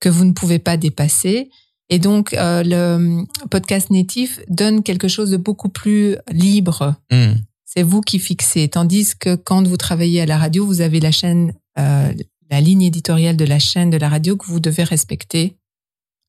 que 0.00 0.08
vous 0.08 0.24
ne 0.24 0.32
pouvez 0.32 0.58
pas 0.58 0.76
dépasser. 0.78 1.50
Et 1.90 1.98
donc, 1.98 2.34
euh, 2.34 2.62
le 2.64 3.24
podcast 3.50 3.90
natif 3.90 4.40
donne 4.48 4.82
quelque 4.82 5.08
chose 5.08 5.30
de 5.30 5.36
beaucoup 5.36 5.68
plus 5.70 6.16
libre. 6.30 6.94
Mm. 7.10 7.32
C'est 7.64 7.82
vous 7.82 8.00
qui 8.00 8.18
fixez. 8.18 8.68
Tandis 8.68 9.14
que 9.18 9.36
quand 9.36 9.66
vous 9.66 9.76
travaillez 9.76 10.20
à 10.20 10.26
la 10.26 10.38
radio, 10.38 10.66
vous 10.66 10.80
avez 10.80 11.00
la 11.00 11.12
chaîne, 11.12 11.54
euh, 11.78 12.12
la 12.50 12.60
ligne 12.60 12.82
éditoriale 12.82 13.36
de 13.36 13.44
la 13.44 13.58
chaîne 13.58 13.90
de 13.90 13.96
la 13.96 14.08
radio 14.08 14.36
que 14.36 14.46
vous 14.46 14.60
devez 14.60 14.84
respecter. 14.84 15.56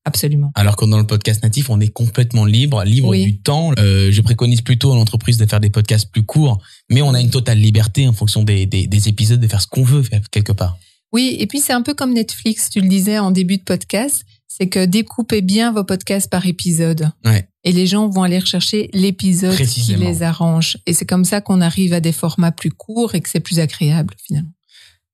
Absolument. 0.06 0.50
Alors 0.54 0.76
que 0.76 0.86
dans 0.86 0.96
le 0.98 1.06
podcast 1.06 1.42
natif, 1.42 1.68
on 1.68 1.78
est 1.78 1.88
complètement 1.92 2.46
libre, 2.46 2.82
libre 2.84 3.08
Oui. 3.08 3.24
du 3.24 3.38
temps. 3.42 3.72
Euh, 3.78 4.10
je 4.10 4.22
préconise 4.22 4.62
plutôt 4.62 4.92
à 4.92 4.96
l'entreprise 4.96 5.36
de 5.36 5.44
faire 5.44 5.60
des 5.60 5.68
podcasts 5.68 6.10
plus 6.10 6.24
courts, 6.24 6.62
mais 6.88 7.02
on 7.02 7.12
a 7.12 7.20
une 7.20 7.28
totale 7.28 7.58
liberté 7.58 8.08
en 8.08 8.14
fonction 8.14 8.42
des, 8.42 8.64
des, 8.64 8.86
des 8.86 9.08
épisodes 9.08 9.40
de 9.40 9.46
faire 9.46 9.60
ce 9.60 9.66
qu'on 9.66 9.82
veut 9.82 10.02
faire 10.02 10.22
quelque 10.30 10.52
part. 10.52 10.78
Oui, 11.12 11.36
et 11.38 11.46
puis 11.46 11.58
c'est 11.60 11.74
un 11.74 11.82
peu 11.82 11.92
comme 11.92 12.14
Netflix, 12.14 12.70
tu 12.70 12.80
le 12.80 12.88
disais 12.88 13.18
en 13.18 13.30
début 13.30 13.58
de 13.58 13.62
podcast, 13.62 14.24
c'est 14.50 14.68
que 14.68 14.84
découpez 14.84 15.42
bien 15.42 15.72
vos 15.72 15.84
podcasts 15.84 16.28
par 16.28 16.44
épisode. 16.44 17.12
Ouais. 17.24 17.48
Et 17.62 17.70
les 17.70 17.86
gens 17.86 18.08
vont 18.08 18.24
aller 18.24 18.40
rechercher 18.40 18.90
l'épisode 18.92 19.56
qui 19.56 19.94
les 19.94 20.22
arrange. 20.22 20.76
Et 20.86 20.92
c'est 20.92 21.06
comme 21.06 21.24
ça 21.24 21.40
qu'on 21.40 21.60
arrive 21.60 21.92
à 21.92 22.00
des 22.00 22.10
formats 22.10 22.50
plus 22.50 22.72
courts 22.72 23.14
et 23.14 23.20
que 23.20 23.28
c'est 23.28 23.40
plus 23.40 23.60
agréable 23.60 24.14
finalement. 24.18 24.50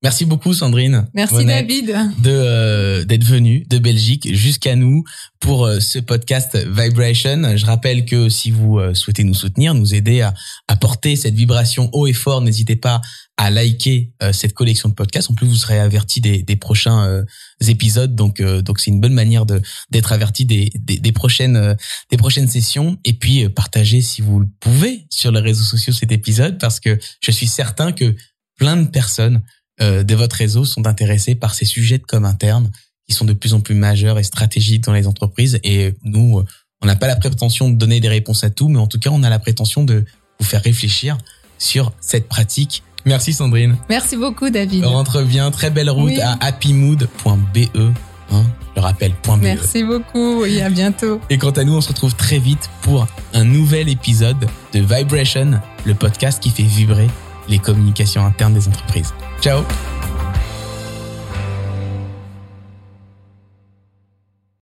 Merci 0.06 0.24
beaucoup 0.24 0.54
Sandrine. 0.54 1.08
Merci 1.14 1.34
Bonnet, 1.34 1.62
David. 1.62 1.86
de 2.22 2.30
euh, 2.30 3.04
d'être 3.04 3.24
venu 3.24 3.66
de 3.68 3.78
Belgique 3.78 4.32
jusqu'à 4.32 4.76
nous 4.76 5.02
pour 5.40 5.66
euh, 5.66 5.80
ce 5.80 5.98
podcast 5.98 6.56
Vibration. 6.56 7.56
Je 7.56 7.66
rappelle 7.66 8.04
que 8.04 8.28
si 8.28 8.52
vous 8.52 8.78
euh, 8.78 8.94
souhaitez 8.94 9.24
nous 9.24 9.34
soutenir, 9.34 9.74
nous 9.74 9.96
aider 9.96 10.20
à, 10.20 10.32
à 10.68 10.76
porter 10.76 11.16
cette 11.16 11.34
vibration 11.34 11.90
haut 11.92 12.06
et 12.06 12.12
fort, 12.12 12.40
n'hésitez 12.40 12.76
pas 12.76 13.00
à 13.36 13.50
liker 13.50 14.12
cette 14.32 14.54
collection 14.54 14.88
de 14.88 14.94
podcasts. 14.94 15.28
En 15.28 15.34
plus, 15.34 15.48
vous 15.48 15.56
serez 15.56 15.78
averti 15.78 16.20
des, 16.20 16.42
des 16.42 16.56
prochains 16.56 17.24
épisodes, 17.66 18.14
donc 18.14 18.40
donc 18.40 18.78
c'est 18.78 18.90
une 18.90 19.00
bonne 19.00 19.12
manière 19.12 19.44
de 19.44 19.60
d'être 19.90 20.12
averti 20.12 20.46
des, 20.46 20.70
des, 20.76 20.98
des 20.98 21.12
prochaines 21.12 21.76
des 22.10 22.16
prochaines 22.16 22.48
sessions. 22.48 22.96
Et 23.04 23.12
puis 23.12 23.46
partagez 23.50 24.00
si 24.00 24.22
vous 24.22 24.38
le 24.40 24.46
pouvez 24.60 25.04
sur 25.10 25.32
les 25.32 25.40
réseaux 25.40 25.64
sociaux 25.64 25.92
cet 25.92 26.12
épisode 26.12 26.58
parce 26.58 26.80
que 26.80 26.98
je 27.20 27.30
suis 27.30 27.46
certain 27.48 27.92
que 27.92 28.16
plein 28.56 28.76
de 28.78 28.88
personnes 28.88 29.42
euh, 29.80 30.02
de 30.02 30.14
votre 30.14 30.36
réseau 30.36 30.64
sont 30.64 30.86
intéressés 30.86 31.34
par 31.34 31.54
ces 31.54 31.64
sujets 31.64 31.98
de 31.98 32.04
com 32.04 32.24
interne 32.24 32.70
qui 33.08 33.14
sont 33.14 33.24
de 33.24 33.32
plus 33.34 33.54
en 33.54 33.60
plus 33.60 33.74
majeurs 33.74 34.18
et 34.18 34.24
stratégiques 34.24 34.82
dans 34.84 34.92
les 34.92 35.06
entreprises. 35.06 35.58
Et 35.62 35.94
nous, 36.02 36.38
euh, 36.40 36.44
on 36.82 36.86
n'a 36.86 36.96
pas 36.96 37.06
la 37.06 37.16
prétention 37.16 37.70
de 37.70 37.76
donner 37.76 38.00
des 38.00 38.08
réponses 38.08 38.42
à 38.44 38.50
tout, 38.50 38.68
mais 38.68 38.78
en 38.78 38.86
tout 38.86 38.98
cas, 38.98 39.10
on 39.12 39.22
a 39.22 39.30
la 39.30 39.38
prétention 39.38 39.84
de 39.84 40.04
vous 40.40 40.46
faire 40.46 40.62
réfléchir 40.62 41.16
sur 41.58 41.92
cette 42.00 42.28
pratique. 42.28 42.82
Merci 43.04 43.32
Sandrine. 43.32 43.76
Merci 43.88 44.16
beaucoup 44.16 44.50
David. 44.50 44.84
On 44.84 44.90
rentre 44.90 45.22
bien. 45.22 45.50
Très 45.52 45.70
belle 45.70 45.88
route 45.90 46.10
Oui. 46.12 46.20
à 46.20 46.36
happymood.be 46.40 47.92
Hein, 48.32 48.42
je 48.74 48.80
rappelle, 48.80 49.12
point 49.22 49.36
BE. 49.36 49.42
Merci 49.42 49.84
beaucoup 49.84 50.44
et 50.44 50.60
à 50.60 50.68
bientôt. 50.68 51.20
Et 51.30 51.38
quant 51.38 51.50
à 51.52 51.62
nous, 51.62 51.74
on 51.76 51.80
se 51.80 51.88
retrouve 51.88 52.16
très 52.16 52.40
vite 52.40 52.68
pour 52.82 53.06
un 53.34 53.44
nouvel 53.44 53.88
épisode 53.88 54.48
de 54.74 54.80
Vibration, 54.80 55.60
le 55.84 55.94
podcast 55.94 56.42
qui 56.42 56.50
fait 56.50 56.64
vibrer 56.64 57.06
les 57.48 57.58
communications 57.58 58.24
internes 58.24 58.54
des 58.54 58.68
entreprises. 58.68 59.12
Ciao 59.40 59.62